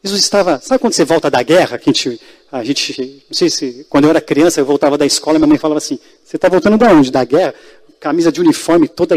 Jesus 0.03 0.21
estava, 0.21 0.61
sabe 0.61 0.81
quando 0.81 0.95
você 0.95 1.05
volta 1.05 1.31
da 1.31 1.45
guerra, 1.45 1.79
que 1.79 1.89
a 1.89 1.93
gente, 1.93 2.21
a 2.51 2.65
gente, 2.65 3.25
não 3.31 3.37
sei 3.37 3.49
se, 3.49 3.87
quando 3.89 4.05
eu 4.05 4.11
era 4.11 4.21
criança, 4.21 4.61
eu 4.61 4.67
voltava 4.67 4.99
da 4.99 5.07
escola, 5.07 5.39
minha 5.39 5.47
mãe 5.47 5.59
falava 5.59 5.79
assim, 5.79 5.97
você 6.25 6.37
está 6.37 6.49
voltando 6.49 6.77
da 6.77 6.93
onde? 6.93 7.13
Da 7.13 7.25
guerra? 7.25 7.55
Camisa 8.01 8.33
de 8.33 8.41
uniforme 8.41 8.89
toda 8.89 9.15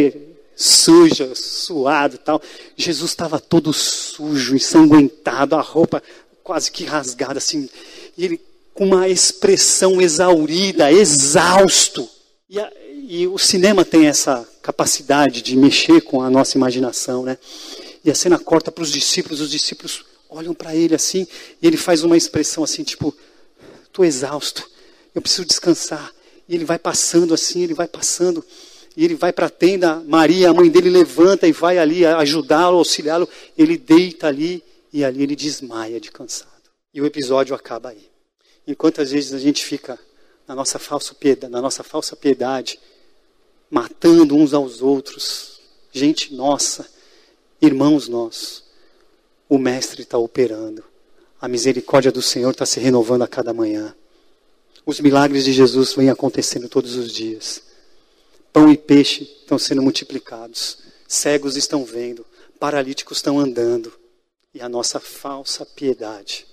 suja, 0.55 1.33
suado 1.35 2.15
e 2.15 2.19
tal. 2.19 2.41
Jesus 2.75 3.11
estava 3.11 3.39
todo 3.39 3.73
sujo, 3.73 4.55
ensanguentado, 4.55 5.55
a 5.55 5.61
roupa 5.61 6.01
quase 6.43 6.71
que 6.71 6.85
rasgada, 6.85 7.37
assim. 7.37 7.69
E 8.17 8.25
ele 8.25 8.41
com 8.75 8.85
uma 8.85 9.07
expressão 9.07 10.01
exaurida, 10.01 10.91
exausto. 10.91 12.07
E, 12.49 12.59
a, 12.59 12.71
e 13.07 13.25
o 13.25 13.37
cinema 13.37 13.85
tem 13.85 14.05
essa 14.05 14.45
capacidade 14.61 15.41
de 15.41 15.55
mexer 15.55 16.01
com 16.01 16.21
a 16.21 16.29
nossa 16.29 16.57
imaginação, 16.57 17.23
né? 17.23 17.37
E 18.03 18.11
a 18.11 18.15
cena 18.15 18.37
corta 18.37 18.71
para 18.71 18.83
os 18.83 18.91
discípulos, 18.91 19.39
os 19.39 19.49
discípulos 19.49 20.05
olham 20.29 20.53
para 20.53 20.75
ele 20.75 20.93
assim, 20.93 21.25
e 21.61 21.65
ele 21.65 21.77
faz 21.77 22.03
uma 22.03 22.17
expressão 22.17 22.63
assim, 22.63 22.83
tipo, 22.83 23.15
estou 23.85 24.03
exausto, 24.03 24.69
eu 25.15 25.21
preciso 25.21 25.45
descansar. 25.45 26.13
E 26.47 26.53
ele 26.53 26.65
vai 26.65 26.77
passando 26.77 27.33
assim, 27.33 27.63
ele 27.63 27.73
vai 27.73 27.87
passando 27.87 28.45
e 28.97 29.03
ele 29.03 29.15
vai 29.15 29.33
para 29.33 29.47
a 29.47 29.49
tenda, 29.49 30.01
Maria, 30.07 30.49
a 30.49 30.53
mãe 30.53 30.69
dele, 30.69 30.89
levanta 30.89 31.47
e 31.47 31.51
vai 31.51 31.77
ali 31.77 32.05
ajudá-lo, 32.05 32.77
auxiliá-lo. 32.77 33.27
Ele 33.57 33.77
deita 33.77 34.27
ali 34.27 34.63
e 34.91 35.03
ali 35.03 35.23
ele 35.23 35.35
desmaia 35.35 35.99
de 35.99 36.09
cansado. 36.11 36.51
E 36.93 37.01
o 37.01 37.05
episódio 37.05 37.53
acaba 37.53 37.89
aí. 37.89 38.09
Enquanto 38.65 39.01
às 39.01 39.11
vezes 39.11 39.33
a 39.33 39.37
gente 39.37 39.65
fica 39.65 39.99
na 40.47 40.55
nossa 40.55 40.79
falsa 40.79 41.13
piedade, 41.13 41.51
na 41.51 41.61
nossa 41.61 41.83
falsa 41.83 42.15
piedade, 42.15 42.79
matando 43.69 44.35
uns 44.35 44.53
aos 44.53 44.81
outros, 44.81 45.59
gente 45.91 46.33
nossa, 46.33 46.87
irmãos 47.61 48.07
nossos, 48.07 48.63
o 49.49 49.57
Mestre 49.57 50.03
está 50.03 50.17
operando. 50.17 50.83
A 51.41 51.49
misericórdia 51.49 52.13
do 52.13 52.21
Senhor 52.21 52.51
está 52.51 52.65
se 52.65 52.79
renovando 52.79 53.23
a 53.23 53.27
cada 53.27 53.53
manhã. 53.53 53.93
Os 54.85 55.01
milagres 55.01 55.43
de 55.43 55.51
Jesus 55.51 55.93
vêm 55.93 56.09
acontecendo 56.09 56.69
todos 56.69 56.95
os 56.95 57.11
dias. 57.11 57.61
Pão 58.55 58.71
e 58.71 58.77
peixe 58.77 59.23
estão 59.41 59.59
sendo 59.59 59.81
multiplicados. 59.81 60.77
Cegos 61.05 61.57
estão 61.57 61.83
vendo. 61.83 62.25
Paralíticos 62.57 63.17
estão 63.17 63.37
andando. 63.37 63.91
E 64.53 64.61
a 64.61 64.69
nossa 64.69 64.97
falsa 64.97 65.65
piedade 65.65 66.47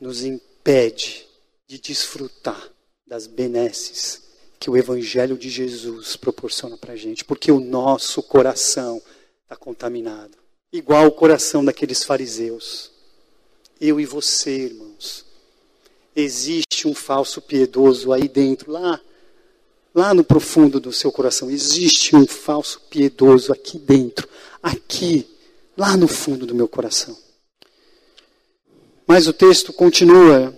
nos 0.00 0.24
impede 0.24 1.26
de 1.68 1.78
desfrutar 1.78 2.70
das 3.06 3.26
benesses 3.26 4.22
que 4.58 4.70
o 4.70 4.78
Evangelho 4.78 5.36
de 5.36 5.50
Jesus 5.50 6.16
proporciona 6.16 6.78
para 6.78 6.94
a 6.94 6.96
gente. 6.96 7.22
Porque 7.22 7.52
o 7.52 7.60
nosso 7.60 8.22
coração 8.22 9.02
está 9.42 9.54
contaminado. 9.54 10.38
Igual 10.72 11.06
o 11.08 11.12
coração 11.12 11.62
daqueles 11.62 12.02
fariseus. 12.02 12.90
Eu 13.78 14.00
e 14.00 14.06
você, 14.06 14.52
irmãos. 14.52 15.26
Existe 16.16 16.88
um 16.88 16.94
falso 16.94 17.42
piedoso 17.42 18.10
aí 18.10 18.26
dentro, 18.26 18.72
lá 18.72 18.98
Lá 19.94 20.14
no 20.14 20.24
profundo 20.24 20.80
do 20.80 20.92
seu 20.92 21.12
coração 21.12 21.50
existe 21.50 22.16
um 22.16 22.26
falso 22.26 22.80
piedoso 22.88 23.52
aqui 23.52 23.78
dentro, 23.78 24.26
aqui, 24.62 25.26
lá 25.76 25.96
no 25.96 26.08
fundo 26.08 26.46
do 26.46 26.54
meu 26.54 26.66
coração. 26.66 27.16
Mas 29.06 29.26
o 29.26 29.32
texto 29.32 29.72
continua. 29.72 30.56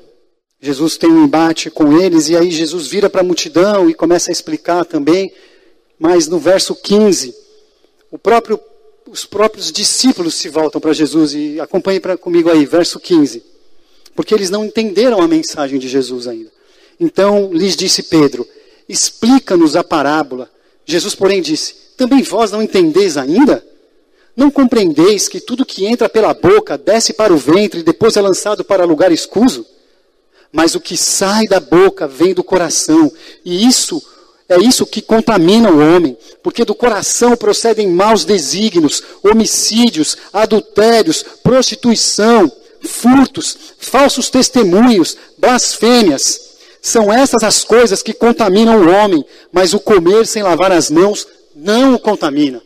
Jesus 0.61 0.97
tem 0.97 1.11
um 1.11 1.25
embate 1.25 1.71
com 1.71 2.01
eles 2.01 2.29
e 2.29 2.37
aí 2.37 2.51
Jesus 2.51 2.87
vira 2.87 3.11
para 3.11 3.21
a 3.21 3.25
multidão 3.25 3.91
e 3.91 3.95
começa 3.95 4.31
a 4.31 4.33
explicar 4.33 4.85
também. 4.85 5.33
Mas 5.99 6.29
no 6.29 6.39
verso 6.39 6.75
15, 6.75 7.35
próprio, 8.23 8.61
os 9.09 9.25
próprios 9.27 9.73
discípulos 9.73 10.35
se 10.35 10.49
voltam 10.49 10.81
para 10.81 10.93
Jesus 10.93 11.35
e 11.35 11.61
acompanhe 11.61 12.01
pra, 12.01 12.17
comigo 12.17 12.51
aí, 12.51 12.65
verso 12.65 13.01
15. 13.01 13.43
Porque 14.15 14.33
eles 14.33 14.51
não 14.51 14.65
entenderam 14.65 15.21
a 15.21 15.29
mensagem 15.29 15.79
de 15.79 15.89
Jesus 15.89 16.29
ainda. 16.29 16.53
Então 16.99 17.53
lhes 17.53 17.77
disse 17.77 18.05
Pedro: 18.05 18.47
explica-nos 18.89 19.77
a 19.77 19.85
parábola. 19.85 20.51
Jesus, 20.85 21.15
porém, 21.15 21.41
disse: 21.41 21.75
Também 21.97 22.23
vós 22.23 22.51
não 22.51 22.63
entendeis 22.63 23.17
ainda? 23.17 23.65
Não 24.37 24.51
compreendeis 24.51 25.29
que 25.29 25.41
tudo 25.41 25.65
que 25.65 25.87
entra 25.87 26.09
pela 26.09 26.35
boca 26.35 26.77
desce 26.77 27.13
para 27.13 27.33
o 27.33 27.37
ventre 27.37 27.81
e 27.81 27.85
depois 27.85 28.17
é 28.17 28.21
lançado 28.21 28.65
para 28.65 28.85
lugar 28.85 29.13
escuso? 29.13 29.65
Mas 30.53 30.75
o 30.75 30.81
que 30.81 30.97
sai 30.97 31.47
da 31.47 31.61
boca 31.61 32.07
vem 32.07 32.35
do 32.35 32.45
coração, 32.45 33.13
e 33.45 33.67
isso 33.67 34.03
é 34.49 34.59
isso 34.59 34.85
que 34.85 35.01
contamina 35.01 35.71
o 35.71 35.79
homem, 35.79 36.17
porque 36.43 36.65
do 36.65 36.75
coração 36.75 37.37
procedem 37.37 37.89
maus 37.89 38.25
desígnios, 38.25 39.03
homicídios, 39.23 40.17
adultérios, 40.33 41.25
prostituição, 41.43 42.53
furtos, 42.83 43.57
falsos 43.79 44.29
testemunhos, 44.29 45.17
blasfêmias. 45.39 46.44
São 46.85 47.11
essas 47.11 47.43
as 47.43 47.65
coisas 47.65 48.03
que 48.03 48.13
contaminam 48.13 48.79
o 48.79 48.91
homem, 48.91 49.25
mas 49.51 49.73
o 49.73 49.81
comer 49.81 50.27
sem 50.27 50.43
lavar 50.43 50.71
as 50.71 50.91
mãos 50.91 51.27
não 51.57 51.95
o 51.95 51.99
contamina. 51.99 52.63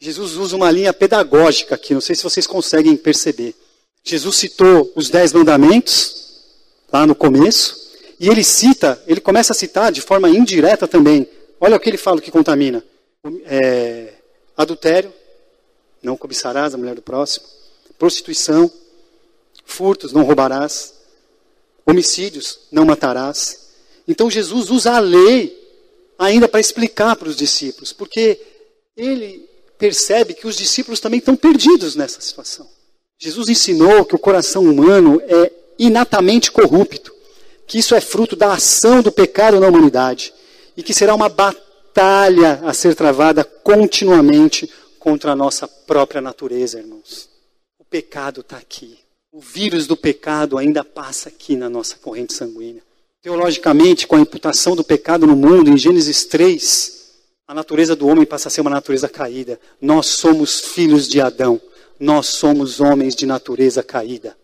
Jesus 0.00 0.32
usa 0.34 0.56
uma 0.56 0.72
linha 0.72 0.92
pedagógica 0.92 1.76
aqui, 1.76 1.94
não 1.94 2.00
sei 2.00 2.16
se 2.16 2.24
vocês 2.24 2.48
conseguem 2.48 2.96
perceber. 2.96 3.54
Jesus 4.02 4.38
citou 4.38 4.92
os 4.96 5.08
dez 5.08 5.32
mandamentos, 5.32 6.40
lá 6.92 7.06
no 7.06 7.14
começo, 7.14 7.92
e 8.18 8.28
ele 8.28 8.42
cita, 8.42 9.00
ele 9.06 9.20
começa 9.20 9.52
a 9.52 9.56
citar 9.56 9.92
de 9.92 10.00
forma 10.00 10.28
indireta 10.28 10.88
também. 10.88 11.28
Olha 11.60 11.76
o 11.76 11.80
que 11.80 11.88
ele 11.88 11.96
fala 11.96 12.20
que 12.20 12.32
contamina: 12.32 12.82
é, 13.44 14.14
adultério, 14.56 15.14
não 16.02 16.16
cobiçarás 16.16 16.74
a 16.74 16.76
mulher 16.76 16.96
do 16.96 17.02
próximo, 17.02 17.46
prostituição, 17.96 18.68
furtos, 19.64 20.12
não 20.12 20.24
roubarás, 20.24 20.92
homicídios, 21.86 22.62
não 22.72 22.84
matarás. 22.84 23.59
Então 24.10 24.28
Jesus 24.28 24.70
usa 24.70 24.96
a 24.96 24.98
lei 24.98 25.56
ainda 26.18 26.48
para 26.48 26.58
explicar 26.58 27.14
para 27.14 27.28
os 27.28 27.36
discípulos, 27.36 27.92
porque 27.92 28.40
ele 28.96 29.48
percebe 29.78 30.34
que 30.34 30.48
os 30.48 30.56
discípulos 30.56 30.98
também 30.98 31.20
estão 31.20 31.36
perdidos 31.36 31.94
nessa 31.94 32.20
situação. 32.20 32.68
Jesus 33.16 33.48
ensinou 33.48 34.04
que 34.04 34.16
o 34.16 34.18
coração 34.18 34.64
humano 34.64 35.22
é 35.24 35.52
inatamente 35.78 36.50
corrupto, 36.50 37.14
que 37.68 37.78
isso 37.78 37.94
é 37.94 38.00
fruto 38.00 38.34
da 38.34 38.52
ação 38.52 39.00
do 39.00 39.12
pecado 39.12 39.60
na 39.60 39.68
humanidade 39.68 40.34
e 40.76 40.82
que 40.82 40.92
será 40.92 41.14
uma 41.14 41.28
batalha 41.28 42.60
a 42.64 42.74
ser 42.74 42.96
travada 42.96 43.44
continuamente 43.44 44.68
contra 44.98 45.32
a 45.32 45.36
nossa 45.36 45.68
própria 45.68 46.20
natureza, 46.20 46.80
irmãos. 46.80 47.28
O 47.78 47.84
pecado 47.84 48.40
está 48.40 48.56
aqui. 48.56 48.98
O 49.30 49.40
vírus 49.40 49.86
do 49.86 49.96
pecado 49.96 50.58
ainda 50.58 50.82
passa 50.82 51.28
aqui 51.28 51.54
na 51.54 51.70
nossa 51.70 51.96
corrente 51.96 52.34
sanguínea. 52.34 52.82
Teologicamente, 53.22 54.06
com 54.06 54.16
a 54.16 54.20
imputação 54.20 54.74
do 54.74 54.82
pecado 54.82 55.26
no 55.26 55.36
mundo, 55.36 55.70
em 55.70 55.76
Gênesis 55.76 56.24
3, 56.24 57.00
a 57.46 57.52
natureza 57.52 57.94
do 57.94 58.06
homem 58.06 58.24
passa 58.24 58.48
a 58.48 58.50
ser 58.50 58.62
uma 58.62 58.70
natureza 58.70 59.08
caída. 59.08 59.60
Nós 59.80 60.06
somos 60.06 60.60
filhos 60.60 61.06
de 61.06 61.20
Adão. 61.20 61.60
Nós 61.98 62.28
somos 62.28 62.80
homens 62.80 63.14
de 63.14 63.26
natureza 63.26 63.82
caída. 63.82 64.34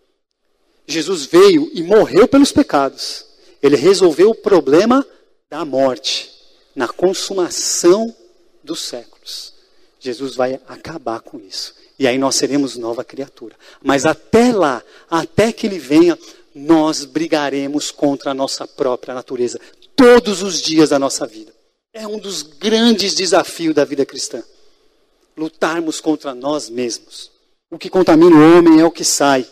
Jesus 0.86 1.24
veio 1.24 1.70
e 1.72 1.82
morreu 1.82 2.28
pelos 2.28 2.52
pecados. 2.52 3.24
Ele 3.62 3.76
resolveu 3.76 4.30
o 4.30 4.34
problema 4.34 5.06
da 5.48 5.64
morte 5.64 6.30
na 6.74 6.86
consumação 6.86 8.14
dos 8.62 8.80
séculos. 8.80 9.54
Jesus 9.98 10.36
vai 10.36 10.60
acabar 10.68 11.20
com 11.20 11.40
isso. 11.40 11.74
E 11.98 12.06
aí 12.06 12.18
nós 12.18 12.36
seremos 12.36 12.76
nova 12.76 13.02
criatura. 13.02 13.56
Mas 13.82 14.04
até 14.04 14.52
lá, 14.52 14.82
até 15.08 15.50
que 15.50 15.66
ele 15.66 15.78
venha, 15.78 16.18
nós 16.56 17.04
brigaremos 17.04 17.90
contra 17.90 18.30
a 18.30 18.34
nossa 18.34 18.66
própria 18.66 19.12
natureza 19.12 19.60
todos 19.94 20.40
os 20.42 20.62
dias 20.62 20.88
da 20.88 20.98
nossa 20.98 21.26
vida. 21.26 21.52
É 21.92 22.06
um 22.06 22.18
dos 22.18 22.40
grandes 22.42 23.14
desafios 23.14 23.74
da 23.74 23.84
vida 23.84 24.06
cristã. 24.06 24.42
Lutarmos 25.36 26.00
contra 26.00 26.34
nós 26.34 26.70
mesmos. 26.70 27.30
O 27.70 27.76
que 27.76 27.90
contamina 27.90 28.34
o 28.34 28.56
homem 28.56 28.80
é 28.80 28.84
o 28.86 28.90
que 28.90 29.04
sai. 29.04 29.46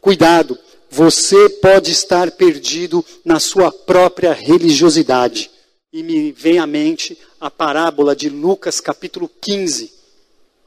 Cuidado, 0.00 0.56
você 0.88 1.48
pode 1.48 1.90
estar 1.90 2.30
perdido 2.30 3.04
na 3.24 3.40
sua 3.40 3.72
própria 3.72 4.32
religiosidade. 4.32 5.50
E 5.92 6.04
me 6.04 6.30
vem 6.30 6.60
à 6.60 6.68
mente 6.68 7.18
a 7.40 7.50
parábola 7.50 8.14
de 8.14 8.28
Lucas 8.28 8.80
capítulo 8.80 9.28
15, 9.40 9.92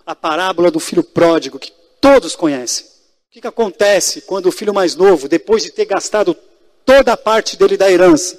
a 0.06 0.14
parábola 0.14 0.70
do 0.70 0.82
filho 0.82 1.04
pródigo, 1.04 1.58
que 1.58 1.72
todos 2.02 2.36
conhecem. 2.36 2.97
Que, 3.38 3.42
que 3.42 3.48
acontece 3.48 4.22
quando 4.22 4.48
o 4.48 4.52
filho 4.52 4.74
mais 4.74 4.96
novo, 4.96 5.28
depois 5.28 5.62
de 5.62 5.70
ter 5.70 5.86
gastado 5.86 6.36
toda 6.84 7.14
a 7.14 7.18
parte 7.18 7.56
dele 7.56 7.78
da 7.78 7.88
herança, 7.88 8.36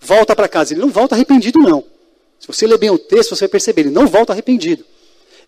volta 0.00 0.36
para 0.36 0.48
casa? 0.48 0.72
Ele 0.72 0.82
não 0.82 0.88
volta 0.88 1.16
arrependido, 1.16 1.58
não. 1.58 1.82
Se 2.38 2.46
você 2.46 2.64
ler 2.64 2.78
bem 2.78 2.90
o 2.90 2.96
texto, 2.96 3.30
você 3.30 3.40
vai 3.40 3.48
perceber, 3.48 3.80
ele 3.80 3.90
não 3.90 4.06
volta 4.06 4.32
arrependido. 4.32 4.84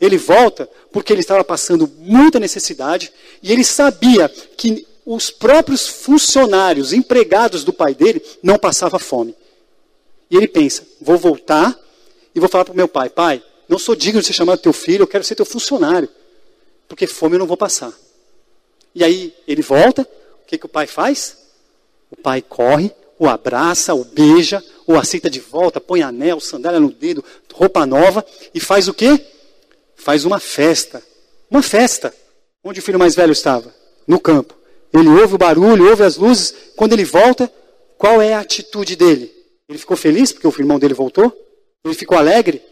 Ele 0.00 0.18
volta 0.18 0.68
porque 0.90 1.12
ele 1.12 1.20
estava 1.20 1.44
passando 1.44 1.88
muita 1.96 2.40
necessidade 2.40 3.12
e 3.40 3.52
ele 3.52 3.62
sabia 3.62 4.28
que 4.28 4.84
os 5.04 5.30
próprios 5.30 5.86
funcionários, 5.86 6.92
empregados 6.92 7.62
do 7.62 7.72
pai 7.72 7.94
dele, 7.94 8.20
não 8.42 8.58
passavam 8.58 8.98
fome. 8.98 9.32
E 10.28 10.36
ele 10.36 10.48
pensa: 10.48 10.84
vou 11.00 11.16
voltar 11.16 11.78
e 12.34 12.40
vou 12.40 12.48
falar 12.48 12.64
para 12.64 12.74
o 12.74 12.76
meu 12.76 12.88
pai: 12.88 13.10
pai, 13.10 13.40
não 13.68 13.78
sou 13.78 13.94
digno 13.94 14.20
de 14.20 14.26
ser 14.26 14.32
chamado 14.32 14.58
teu 14.58 14.72
filho, 14.72 15.04
eu 15.04 15.06
quero 15.06 15.22
ser 15.22 15.36
teu 15.36 15.46
funcionário, 15.46 16.08
porque 16.88 17.06
fome 17.06 17.36
eu 17.36 17.38
não 17.38 17.46
vou 17.46 17.56
passar. 17.56 17.96
E 18.96 19.04
aí 19.04 19.32
ele 19.46 19.60
volta, 19.60 20.08
o 20.42 20.46
que, 20.46 20.56
que 20.56 20.64
o 20.64 20.70
pai 20.70 20.86
faz? 20.86 21.36
O 22.10 22.16
pai 22.16 22.40
corre, 22.40 22.90
o 23.18 23.28
abraça, 23.28 23.94
o 23.94 24.02
beija, 24.02 24.64
o 24.86 24.96
aceita 24.96 25.28
de 25.28 25.38
volta, 25.38 25.78
põe 25.78 26.00
anel, 26.00 26.40
sandália 26.40 26.80
no 26.80 26.90
dedo, 26.90 27.22
roupa 27.52 27.84
nova 27.84 28.24
e 28.54 28.60
faz 28.60 28.88
o 28.88 28.94
quê? 28.94 29.22
Faz 29.96 30.24
uma 30.24 30.40
festa. 30.40 31.02
Uma 31.50 31.60
festa. 31.60 32.14
Onde 32.64 32.80
o 32.80 32.82
filho 32.82 32.98
mais 32.98 33.14
velho 33.14 33.32
estava? 33.32 33.70
No 34.06 34.18
campo. 34.18 34.54
Ele 34.94 35.08
ouve 35.10 35.34
o 35.34 35.38
barulho, 35.38 35.90
ouve 35.90 36.02
as 36.02 36.16
luzes. 36.16 36.54
Quando 36.74 36.94
ele 36.94 37.04
volta, 37.04 37.52
qual 37.98 38.22
é 38.22 38.32
a 38.32 38.40
atitude 38.40 38.96
dele? 38.96 39.30
Ele 39.68 39.78
ficou 39.78 39.94
feliz 39.94 40.32
porque 40.32 40.48
o 40.48 40.54
irmão 40.58 40.78
dele 40.78 40.94
voltou? 40.94 41.30
Ele 41.84 41.92
ficou 41.94 42.16
alegre? 42.16 42.62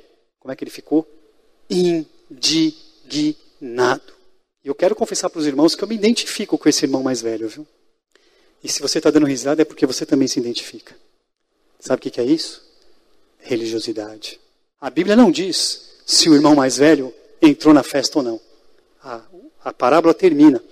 Como 0.41 0.51
é 0.51 0.57
que 0.57 0.65
ele 0.65 0.71
ficou? 0.71 1.07
Indignado. 1.69 2.15
E 4.65 4.69
eu 4.69 4.75
quero 4.75 4.95
confessar 4.95 5.29
para 5.29 5.39
os 5.39 5.47
irmãos 5.47 5.75
que 5.75 5.85
eu 5.85 5.89
me 5.89 5.95
identifico 5.95 6.57
com 6.57 6.69
esse 6.69 6.87
irmão 6.87 7.03
mais 7.03 7.21
velho, 7.21 7.49
viu? 7.49 7.67
E 8.63 8.69
se 8.69 8.81
você 8.81 8.97
está 8.97 9.11
dando 9.11 9.27
risada 9.27 9.61
é 9.61 9.65
porque 9.65 9.85
você 9.85 10.07
também 10.07 10.27
se 10.27 10.41
identifica. 10.41 10.97
Sabe 11.79 11.99
o 11.99 12.11
que 12.11 12.19
é 12.19 12.25
isso? 12.25 12.63
Religiosidade. 13.41 14.41
A 14.81 14.89
Bíblia 14.89 15.15
não 15.15 15.31
diz 15.31 15.91
se 16.07 16.31
o 16.31 16.35
irmão 16.35 16.55
mais 16.55 16.79
velho 16.79 17.13
entrou 17.43 17.75
na 17.75 17.83
festa 17.83 18.19
ou 18.19 18.25
não. 18.25 18.41
A, 19.03 19.21
a 19.67 19.73
parábola 19.73 20.15
termina. 20.15 20.65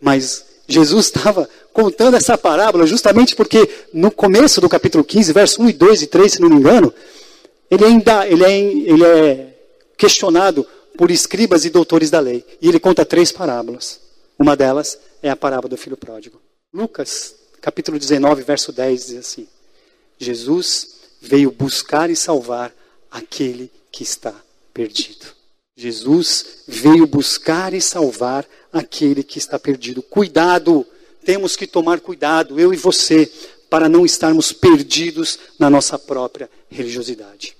Mas 0.00 0.44
Jesus 0.68 1.06
estava 1.06 1.48
contando 1.72 2.16
essa 2.16 2.38
parábola 2.38 2.86
justamente 2.86 3.34
porque 3.34 3.68
no 3.92 4.12
começo 4.12 4.60
do 4.60 4.68
capítulo 4.68 5.02
15, 5.02 5.32
verso 5.32 5.60
1 5.60 5.70
e 5.70 5.72
2 5.72 6.02
e 6.02 6.06
3, 6.06 6.32
se 6.32 6.40
não 6.40 6.48
me 6.48 6.54
engano, 6.54 6.94
ele 7.68 7.84
ainda 7.84 8.28
ele 8.28 8.44
é, 8.44 8.60
ele 8.60 9.04
é 9.04 9.54
questionado 9.96 10.64
por 11.00 11.10
escribas 11.10 11.64
e 11.64 11.70
doutores 11.70 12.10
da 12.10 12.20
lei. 12.20 12.44
E 12.60 12.68
ele 12.68 12.78
conta 12.78 13.06
três 13.06 13.32
parábolas. 13.32 13.98
Uma 14.38 14.54
delas 14.54 14.98
é 15.22 15.30
a 15.30 15.34
parábola 15.34 15.70
do 15.70 15.76
filho 15.78 15.96
pródigo. 15.96 16.38
Lucas, 16.70 17.34
capítulo 17.58 17.98
19, 17.98 18.42
verso 18.42 18.70
10, 18.70 19.06
diz 19.06 19.16
assim: 19.16 19.48
Jesus 20.18 20.96
veio 21.18 21.50
buscar 21.52 22.10
e 22.10 22.16
salvar 22.16 22.70
aquele 23.10 23.72
que 23.90 24.02
está 24.02 24.34
perdido. 24.74 25.24
Jesus 25.74 26.64
veio 26.68 27.06
buscar 27.06 27.72
e 27.72 27.80
salvar 27.80 28.46
aquele 28.70 29.22
que 29.22 29.38
está 29.38 29.58
perdido. 29.58 30.02
Cuidado, 30.02 30.86
temos 31.24 31.56
que 31.56 31.66
tomar 31.66 32.00
cuidado, 32.00 32.60
eu 32.60 32.74
e 32.74 32.76
você, 32.76 33.24
para 33.70 33.88
não 33.88 34.04
estarmos 34.04 34.52
perdidos 34.52 35.38
na 35.58 35.70
nossa 35.70 35.98
própria 35.98 36.50
religiosidade. 36.68 37.56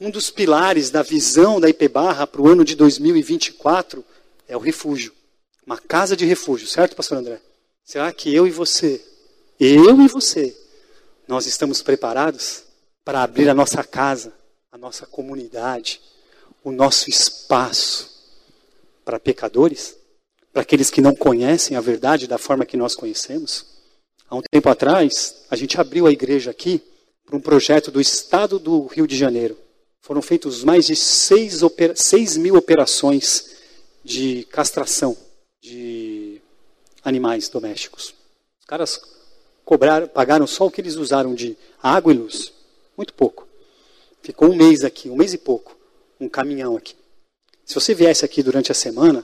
Um 0.00 0.10
dos 0.10 0.30
pilares 0.30 0.90
da 0.90 1.02
visão 1.02 1.60
da 1.60 1.68
IPBarra 1.68 2.26
para 2.26 2.40
o 2.40 2.48
ano 2.48 2.64
de 2.64 2.74
2024 2.76 4.04
é 4.46 4.56
o 4.56 4.60
refúgio. 4.60 5.12
Uma 5.66 5.78
casa 5.78 6.16
de 6.16 6.24
refúgio, 6.24 6.66
certo, 6.66 6.96
pastor 6.96 7.18
André? 7.18 7.40
Será 7.84 8.12
que 8.12 8.34
eu 8.34 8.46
e 8.46 8.50
você, 8.50 9.04
eu 9.58 10.00
e 10.00 10.08
você, 10.08 10.56
nós 11.26 11.46
estamos 11.46 11.82
preparados 11.82 12.64
para 13.04 13.22
abrir 13.22 13.48
a 13.48 13.54
nossa 13.54 13.82
casa, 13.82 14.32
a 14.70 14.78
nossa 14.78 15.06
comunidade, 15.06 16.00
o 16.62 16.70
nosso 16.70 17.10
espaço 17.10 18.10
para 19.04 19.18
pecadores? 19.18 19.98
para 20.58 20.62
aqueles 20.62 20.90
que 20.90 21.00
não 21.00 21.14
conhecem 21.14 21.76
a 21.76 21.80
verdade 21.80 22.26
da 22.26 22.36
forma 22.36 22.66
que 22.66 22.76
nós 22.76 22.96
conhecemos. 22.96 23.64
Há 24.28 24.34
um 24.34 24.42
tempo 24.50 24.68
atrás, 24.68 25.44
a 25.48 25.54
gente 25.54 25.80
abriu 25.80 26.04
a 26.06 26.10
igreja 26.10 26.50
aqui 26.50 26.82
para 27.24 27.36
um 27.36 27.40
projeto 27.40 27.92
do 27.92 28.00
Estado 28.00 28.58
do 28.58 28.86
Rio 28.86 29.06
de 29.06 29.16
Janeiro. 29.16 29.56
Foram 30.08 30.22
feitos 30.22 30.64
mais 30.64 30.86
de 30.86 30.96
6, 30.96 31.60
6 31.94 32.38
mil 32.38 32.54
operações 32.54 33.58
de 34.02 34.42
castração 34.44 35.14
de 35.60 36.40
animais 37.04 37.50
domésticos. 37.50 38.14
Os 38.58 38.64
caras 38.64 38.98
cobraram, 39.66 40.08
pagaram 40.08 40.46
só 40.46 40.64
o 40.64 40.70
que 40.70 40.80
eles 40.80 40.94
usaram 40.94 41.34
de 41.34 41.58
água 41.82 42.10
e 42.10 42.16
luz. 42.16 42.54
Muito 42.96 43.12
pouco. 43.12 43.46
Ficou 44.22 44.48
um 44.48 44.56
mês 44.56 44.82
aqui, 44.82 45.10
um 45.10 45.14
mês 45.14 45.34
e 45.34 45.38
pouco, 45.38 45.76
um 46.18 46.26
caminhão 46.26 46.74
aqui. 46.74 46.96
Se 47.62 47.74
você 47.74 47.92
viesse 47.92 48.24
aqui 48.24 48.42
durante 48.42 48.72
a 48.72 48.74
semana, 48.74 49.22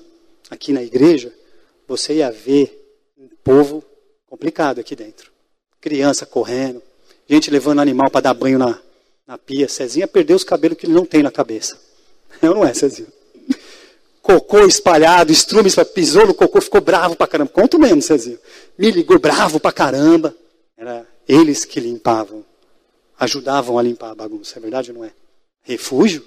aqui 0.50 0.70
na 0.70 0.82
igreja, 0.82 1.32
você 1.88 2.16
ia 2.16 2.30
ver 2.30 3.02
um 3.16 3.28
povo 3.42 3.82
complicado 4.26 4.80
aqui 4.80 4.94
dentro. 4.94 5.32
Criança 5.80 6.26
correndo, 6.26 6.82
gente 7.26 7.50
levando 7.50 7.80
animal 7.80 8.10
para 8.10 8.20
dar 8.20 8.34
banho 8.34 8.58
na, 8.58 8.78
na 9.26 9.38
pia. 9.38 9.68
Cezinha 9.68 10.06
perdeu 10.06 10.36
os 10.36 10.44
cabelos 10.44 10.78
que 10.78 10.86
ele 10.86 10.94
não 10.94 11.04
tem 11.04 11.22
na 11.22 11.30
cabeça. 11.30 11.78
Ou 12.42 12.54
não 12.54 12.64
é, 12.64 12.74
Cezinha? 12.74 13.08
cocô 14.24 14.64
espalhado, 14.64 15.30
estrume, 15.30 15.68
pisou 15.94 16.26
no 16.26 16.34
cocô, 16.34 16.58
ficou 16.58 16.80
bravo 16.80 17.14
pra 17.14 17.26
caramba. 17.26 17.50
Conto 17.50 17.78
mesmo, 17.78 18.00
Cezinho. 18.00 18.38
Me 18.78 18.90
ligou 18.90 19.18
bravo 19.18 19.60
pra 19.60 19.70
caramba. 19.70 20.34
Era 20.78 21.06
eles 21.28 21.66
que 21.66 21.78
limpavam, 21.78 22.42
ajudavam 23.18 23.78
a 23.78 23.82
limpar 23.82 24.10
a 24.10 24.14
bagunça, 24.14 24.58
é 24.58 24.60
verdade 24.60 24.90
ou 24.90 24.98
não 24.98 25.04
é? 25.04 25.12
Refúgio? 25.62 26.24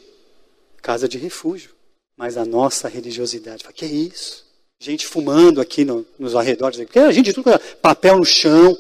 Casa 0.80 1.08
de 1.08 1.18
refúgio. 1.18 1.72
Mas 2.16 2.38
a 2.38 2.46
nossa 2.46 2.88
religiosidade, 2.88 3.64
fala, 3.64 3.74
que 3.74 3.86
é 3.86 3.88
isso? 3.88 4.46
Gente 4.80 5.08
fumando 5.08 5.60
aqui 5.60 5.84
no, 5.84 6.06
nos 6.20 6.36
arredores, 6.36 6.78
porque 6.78 7.00
a 7.00 7.12
gente 7.12 7.34
tudo 7.34 7.50
papel 7.82 8.18
no 8.18 8.26
chão. 8.26 8.78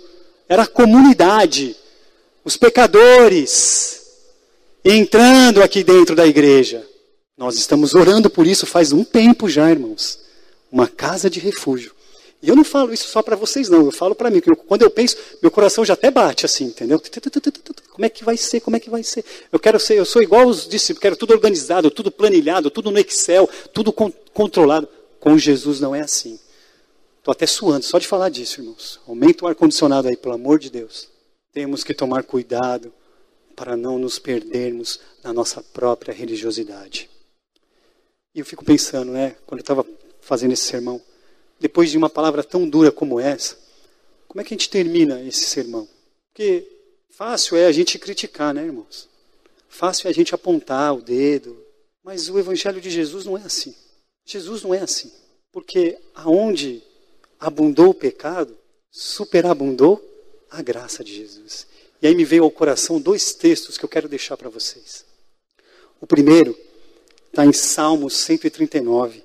Era 0.47 0.63
a 0.63 0.67
comunidade, 0.67 1.75
os 2.43 2.55
pecadores 2.55 4.06
entrando 4.93 5.61
aqui 5.61 5.83
dentro 5.83 6.15
da 6.15 6.25
igreja. 6.25 6.85
Nós 7.37 7.55
estamos 7.55 7.93
orando 7.93 8.29
por 8.29 8.47
isso 8.47 8.65
faz 8.65 8.91
um 8.91 9.03
tempo 9.03 9.49
já, 9.49 9.69
irmãos. 9.69 10.19
Uma 10.71 10.87
casa 10.87 11.29
de 11.29 11.39
refúgio. 11.39 11.91
E 12.41 12.49
eu 12.49 12.55
não 12.55 12.63
falo 12.63 12.93
isso 12.93 13.07
só 13.07 13.21
para 13.21 13.35
vocês, 13.35 13.67
não. 13.67 13.85
Eu 13.85 13.91
falo 13.91 14.15
para 14.15 14.29
mim. 14.29 14.41
Quando 14.67 14.83
eu 14.83 14.89
penso, 14.89 15.17
meu 15.41 15.51
coração 15.51 15.83
já 15.83 15.93
até 15.93 16.09
bate 16.09 16.45
assim, 16.45 16.65
entendeu? 16.65 17.01
Como 17.91 18.05
é 18.05 18.09
que 18.09 18.23
vai 18.23 18.37
ser? 18.37 18.61
Como 18.61 18.75
é 18.77 18.79
que 18.79 18.89
vai 18.89 19.03
ser? 19.03 19.25
Eu 19.51 19.59
quero 19.59 19.79
ser, 19.79 19.97
eu 19.97 20.05
sou 20.05 20.21
igual 20.21 20.47
os 20.47 20.67
discípulos, 20.67 21.01
quero 21.01 21.15
tudo 21.15 21.33
organizado, 21.33 21.89
tudo 21.91 22.11
planilhado, 22.11 22.69
tudo 22.69 22.91
no 22.91 22.99
Excel, 22.99 23.49
tudo 23.73 23.91
controlado. 23.91 24.87
Com 25.19 25.37
Jesus 25.37 25.79
não 25.79 25.95
é 25.95 26.01
assim. 26.01 26.39
Estou 27.17 27.31
até 27.31 27.45
suando 27.45 27.83
só 27.83 27.97
de 27.97 28.07
falar 28.07 28.29
disso, 28.29 28.61
irmãos. 28.61 28.99
Aumenta 29.07 29.43
o 29.43 29.47
ar-condicionado 29.47 30.07
aí, 30.07 30.15
pelo 30.15 30.35
amor 30.35 30.59
de 30.59 30.69
Deus. 30.69 31.09
Temos 31.51 31.83
que 31.83 31.93
tomar 31.93 32.23
cuidado 32.23 32.93
para 33.57 33.75
não 33.75 33.97
nos 33.97 34.19
perdermos 34.19 34.99
na 35.23 35.33
nossa 35.33 35.63
própria 35.63 36.13
religiosidade. 36.13 37.09
E 38.35 38.39
eu 38.39 38.45
fico 38.45 38.63
pensando, 38.63 39.11
né, 39.11 39.35
quando 39.47 39.61
eu 39.61 39.63
estava 39.63 39.83
fazendo 40.21 40.51
esse 40.53 40.65
sermão, 40.65 41.01
depois 41.59 41.89
de 41.89 41.97
uma 41.97 42.07
palavra 42.07 42.43
tão 42.43 42.69
dura 42.69 42.91
como 42.91 43.19
essa, 43.19 43.57
como 44.27 44.39
é 44.39 44.43
que 44.43 44.53
a 44.53 44.57
gente 44.57 44.69
termina 44.69 45.19
esse 45.23 45.45
sermão? 45.45 45.87
Porque 46.29 46.67
fácil 47.09 47.57
é 47.57 47.65
a 47.65 47.71
gente 47.71 47.97
criticar, 47.97 48.53
né, 48.53 48.63
irmãos? 48.63 49.09
Fácil 49.67 50.07
é 50.07 50.11
a 50.11 50.13
gente 50.13 50.35
apontar 50.35 50.95
o 50.95 51.01
dedo, 51.01 51.59
mas 52.03 52.29
o 52.29 52.37
evangelho 52.37 52.79
de 52.79 52.91
Jesus 52.91 53.25
não 53.25 53.35
é 53.35 53.41
assim. 53.41 53.73
Jesus 54.23 54.61
não 54.61 54.71
é 54.71 54.81
assim. 54.81 55.11
Porque 55.51 55.97
aonde 56.13 56.83
abundou 57.39 57.89
o 57.89 57.95
pecado, 57.95 58.55
superabundou 58.91 59.99
a 60.51 60.61
graça 60.61 61.03
de 61.03 61.15
Jesus. 61.15 61.65
E 62.01 62.07
aí 62.07 62.15
me 62.15 62.25
veio 62.25 62.43
ao 62.43 62.51
coração 62.51 62.99
dois 62.99 63.33
textos 63.33 63.77
que 63.77 63.85
eu 63.85 63.89
quero 63.89 64.07
deixar 64.07 64.37
para 64.37 64.49
vocês. 64.49 65.05
O 65.99 66.05
primeiro 66.05 66.57
Está 67.37 67.45
em 67.45 67.53
Salmos 67.53 68.17
139, 68.17 69.23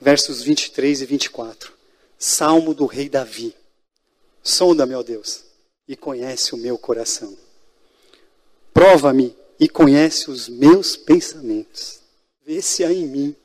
versos 0.00 0.42
23 0.42 1.02
e 1.02 1.04
24. 1.04 1.74
Salmo 2.18 2.72
do 2.72 2.86
rei 2.86 3.06
Davi. 3.06 3.54
Sonda-me, 4.42 4.94
ó 4.94 5.02
Deus, 5.02 5.44
e 5.86 5.94
conhece 5.94 6.54
o 6.54 6.56
meu 6.56 6.78
coração. 6.78 7.36
Prova-me 8.72 9.36
e 9.60 9.68
conhece 9.68 10.30
os 10.30 10.48
meus 10.48 10.96
pensamentos. 10.96 12.00
Vê 12.46 12.62
se 12.62 12.82
há 12.82 12.90
em 12.90 13.06
mim 13.06 13.36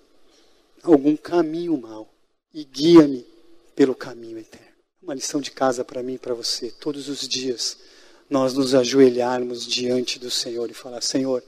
algum 0.82 1.18
caminho 1.18 1.76
mau 1.76 2.10
e 2.54 2.64
guia-me 2.64 3.28
pelo 3.76 3.94
caminho 3.94 4.38
eterno. 4.38 4.68
Uma 5.02 5.14
lição 5.14 5.41
de 5.41 5.52
casa 5.52 5.84
para 5.84 6.02
mim 6.02 6.14
e 6.14 6.20
para 6.20 6.34
você. 6.34 6.72
Todos 6.72 7.10
os 7.10 7.28
dias 7.28 7.78
nós 8.30 8.53
nos 8.53 8.74
ajoelharmos 8.74 9.65
diante 9.65 10.19
do 10.19 10.32
Senhor 10.32 10.69
e 10.69 10.74
falar: 10.74 11.01
Senhor, 11.01 11.43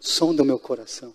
sonda 0.00 0.42
o 0.42 0.46
meu 0.46 0.58
coração 0.58 1.14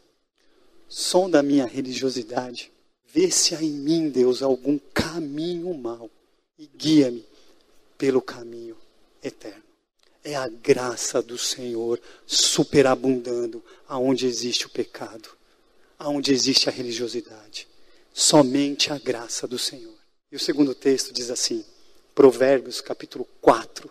sonda 0.92 1.40
a 1.40 1.44
minha 1.44 1.66
religiosidade, 1.66 2.70
vê 3.14 3.32
se 3.32 3.56
há 3.56 3.64
em 3.64 3.72
mim, 3.72 4.10
Deus, 4.10 4.44
algum 4.44 4.78
caminho 4.94 5.74
mau 5.74 6.12
e 6.60 6.68
guia-me 6.68 7.26
pelo 7.98 8.22
caminho 8.22 8.76
eterno. 9.24 9.64
É 10.22 10.36
a 10.36 10.50
graça 10.50 11.22
do 11.22 11.38
Senhor 11.38 12.00
superabundando 12.28 13.64
aonde 13.88 14.28
existe 14.28 14.68
o 14.68 14.70
pecado, 14.70 15.30
aonde 15.98 16.34
existe 16.34 16.68
a 16.68 16.72
religiosidade. 16.72 17.68
Somente 18.14 18.92
a 18.92 19.00
graça 19.00 19.48
do 19.48 19.58
Senhor. 19.58 19.96
E 20.30 20.36
o 20.36 20.40
segundo 20.40 20.76
texto 20.76 21.14
diz 21.14 21.32
assim, 21.32 21.64
Provérbios 22.14 22.82
capítulo 22.82 23.26
4, 23.40 23.90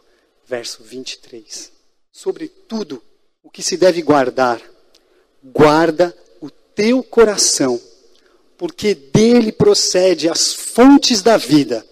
verso 0.50 0.82
23. 0.82 1.70
Sobre 2.10 2.48
tudo 2.48 3.00
o 3.40 3.48
que 3.48 3.62
se 3.62 3.76
deve 3.76 4.02
guardar, 4.02 4.60
guarda 5.42 6.14
teu 6.80 7.02
coração, 7.02 7.78
porque 8.56 8.94
dele 8.94 9.52
procede 9.52 10.30
as 10.30 10.54
fontes 10.54 11.20
da 11.20 11.36
vida. 11.36 11.84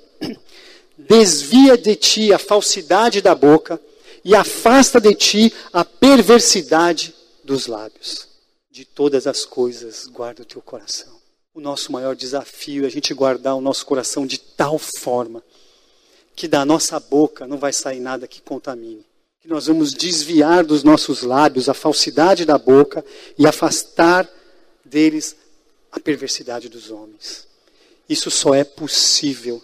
Desvia 0.97 1.77
de 1.77 1.95
ti 1.95 2.33
a 2.33 2.39
falsidade 2.39 3.21
da 3.21 3.35
boca 3.35 3.79
e 4.25 4.35
afasta 4.35 4.99
de 4.99 5.15
ti 5.15 5.53
a 5.73 5.85
perversidade 5.85 7.15
dos 7.45 7.67
lábios. 7.67 8.27
De 8.71 8.87
todas 8.87 9.27
as 9.27 9.45
coisas, 9.45 10.07
guarda 10.07 10.43
o 10.43 10.47
teu 10.47 10.63
coração. 10.63 11.19
O 11.53 11.61
nosso 11.61 11.93
maior 11.93 12.17
desafio 12.17 12.85
é 12.85 12.87
a 12.87 12.91
gente 12.91 13.13
guardar 13.13 13.57
o 13.57 13.61
nosso 13.61 13.85
coração 13.85 14.27
de 14.27 14.39
tal 14.39 14.79
forma 14.79 15.43
que 16.39 16.47
da 16.47 16.65
nossa 16.65 17.01
boca 17.01 17.49
não 17.49 17.59
vai 17.59 17.73
sair 17.73 17.99
nada 17.99 18.29
que 18.29 18.41
contamine. 18.41 19.05
Que 19.41 19.49
nós 19.49 19.67
vamos 19.67 19.93
desviar 19.93 20.65
dos 20.65 20.85
nossos 20.85 21.23
lábios 21.23 21.69
a 21.69 21.75
falsidade 21.75 22.45
da 22.45 22.57
boca 22.57 23.05
e 23.37 23.45
afastar 23.45 24.31
deles 24.85 25.35
a 25.91 25.99
perversidade 25.99 26.69
dos 26.69 26.93
homens. 26.93 27.45
Isso 28.09 28.31
só 28.31 28.55
é 28.55 28.63
possível 28.63 29.61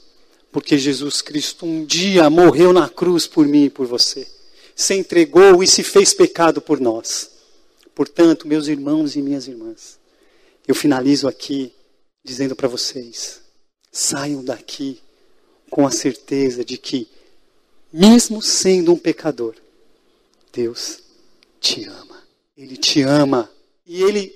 porque 0.51 0.77
Jesus 0.77 1.23
Cristo 1.23 1.65
um 1.65 1.85
dia 1.85 2.29
morreu 2.29 2.73
na 2.73 2.89
cruz 2.89 3.29
por 3.29 3.47
mim 3.47 3.67
e 3.67 3.71
por 3.71 3.87
você. 3.87 4.27
Se 4.75 4.95
entregou 4.95 5.63
e 5.63 5.69
se 5.69 5.85
fez 5.85 6.13
pecado 6.13 6.61
por 6.61 6.81
nós. 6.81 7.31
Portanto, 7.95 8.49
meus 8.49 8.67
irmãos 8.67 9.15
e 9.15 9.23
minhas 9.23 9.47
irmãs, 9.47 9.97
eu 10.67 10.75
finalizo 10.75 11.29
aqui 11.29 11.73
dizendo 12.25 12.57
para 12.57 12.67
vocês: 12.67 13.41
saiam 13.93 14.45
daqui 14.45 15.04
com 15.75 15.85
a 15.85 15.91
certeza 15.91 16.65
de 16.65 16.79
que, 16.79 17.09
mesmo 17.93 18.41
sendo 18.41 18.93
um 18.93 18.97
pecador, 18.97 19.55
Deus 20.53 21.01
te 21.61 21.85
ama. 21.85 22.23
Ele 22.57 22.77
te 22.77 23.03
ama. 23.03 23.51
E 23.85 24.01
Ele 24.01 24.33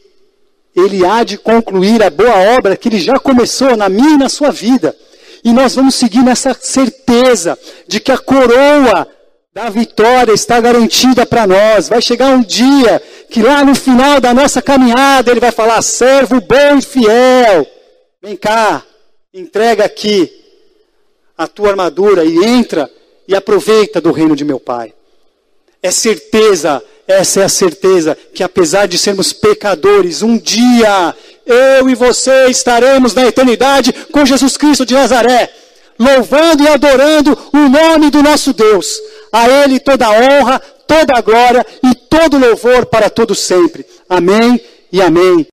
ele 0.74 1.06
há 1.06 1.22
de 1.22 1.38
concluir 1.38 2.02
a 2.02 2.10
boa 2.10 2.56
obra 2.56 2.76
que 2.76 2.88
ele 2.88 2.98
já 2.98 3.20
começou 3.20 3.76
na 3.76 3.88
minha 3.88 4.14
e 4.14 4.16
na 4.16 4.28
sua 4.28 4.50
vida. 4.50 4.96
E 5.44 5.52
nós 5.52 5.76
vamos 5.76 5.94
seguir 5.94 6.24
nessa 6.24 6.56
certeza 6.60 7.56
de 7.86 8.00
que 8.00 8.10
a 8.10 8.18
coroa 8.18 9.06
da 9.54 9.70
vitória 9.70 10.32
está 10.32 10.60
garantida 10.60 11.24
para 11.24 11.46
nós. 11.46 11.88
Vai 11.88 12.02
chegar 12.02 12.34
um 12.34 12.42
dia 12.42 13.00
que 13.30 13.42
lá 13.42 13.64
no 13.64 13.76
final 13.76 14.20
da 14.20 14.34
nossa 14.34 14.60
caminhada 14.60 15.30
ele 15.30 15.40
vai 15.40 15.52
falar: 15.52 15.82
servo 15.82 16.40
bom 16.40 16.78
e 16.78 16.82
fiel, 16.82 17.64
vem 18.20 18.36
cá, 18.36 18.84
entrega 19.32 19.84
aqui 19.84 20.37
a 21.38 21.46
tua 21.46 21.70
armadura 21.70 22.24
e 22.24 22.44
entra 22.44 22.90
e 23.26 23.34
aproveita 23.34 24.00
do 24.00 24.12
reino 24.12 24.36
de 24.36 24.44
meu 24.44 24.60
Pai. 24.60 24.92
É 25.80 25.90
certeza 25.90 26.82
essa 27.08 27.40
é 27.40 27.44
a 27.44 27.48
certeza 27.48 28.14
que, 28.34 28.42
apesar 28.42 28.86
de 28.86 28.98
sermos 28.98 29.32
pecadores, 29.32 30.20
um 30.20 30.36
dia 30.36 31.14
eu 31.46 31.88
e 31.88 31.94
você 31.94 32.48
estaremos 32.48 33.14
na 33.14 33.26
eternidade 33.26 33.94
com 34.12 34.26
Jesus 34.26 34.58
Cristo 34.58 34.84
de 34.84 34.92
Nazaré, 34.92 35.50
louvando 35.98 36.62
e 36.62 36.68
adorando 36.68 37.36
o 37.50 37.68
nome 37.70 38.10
do 38.10 38.22
nosso 38.22 38.52
Deus. 38.52 39.00
A 39.32 39.48
Ele 39.48 39.80
toda 39.80 40.06
a 40.06 40.10
honra, 40.10 40.60
toda 40.86 41.16
a 41.16 41.22
glória 41.22 41.66
e 41.82 41.94
todo 41.94 42.38
louvor 42.38 42.84
para 42.84 43.08
todo 43.08 43.34
sempre. 43.34 43.86
Amém 44.06 44.60
e 44.92 45.00
amém. 45.00 45.46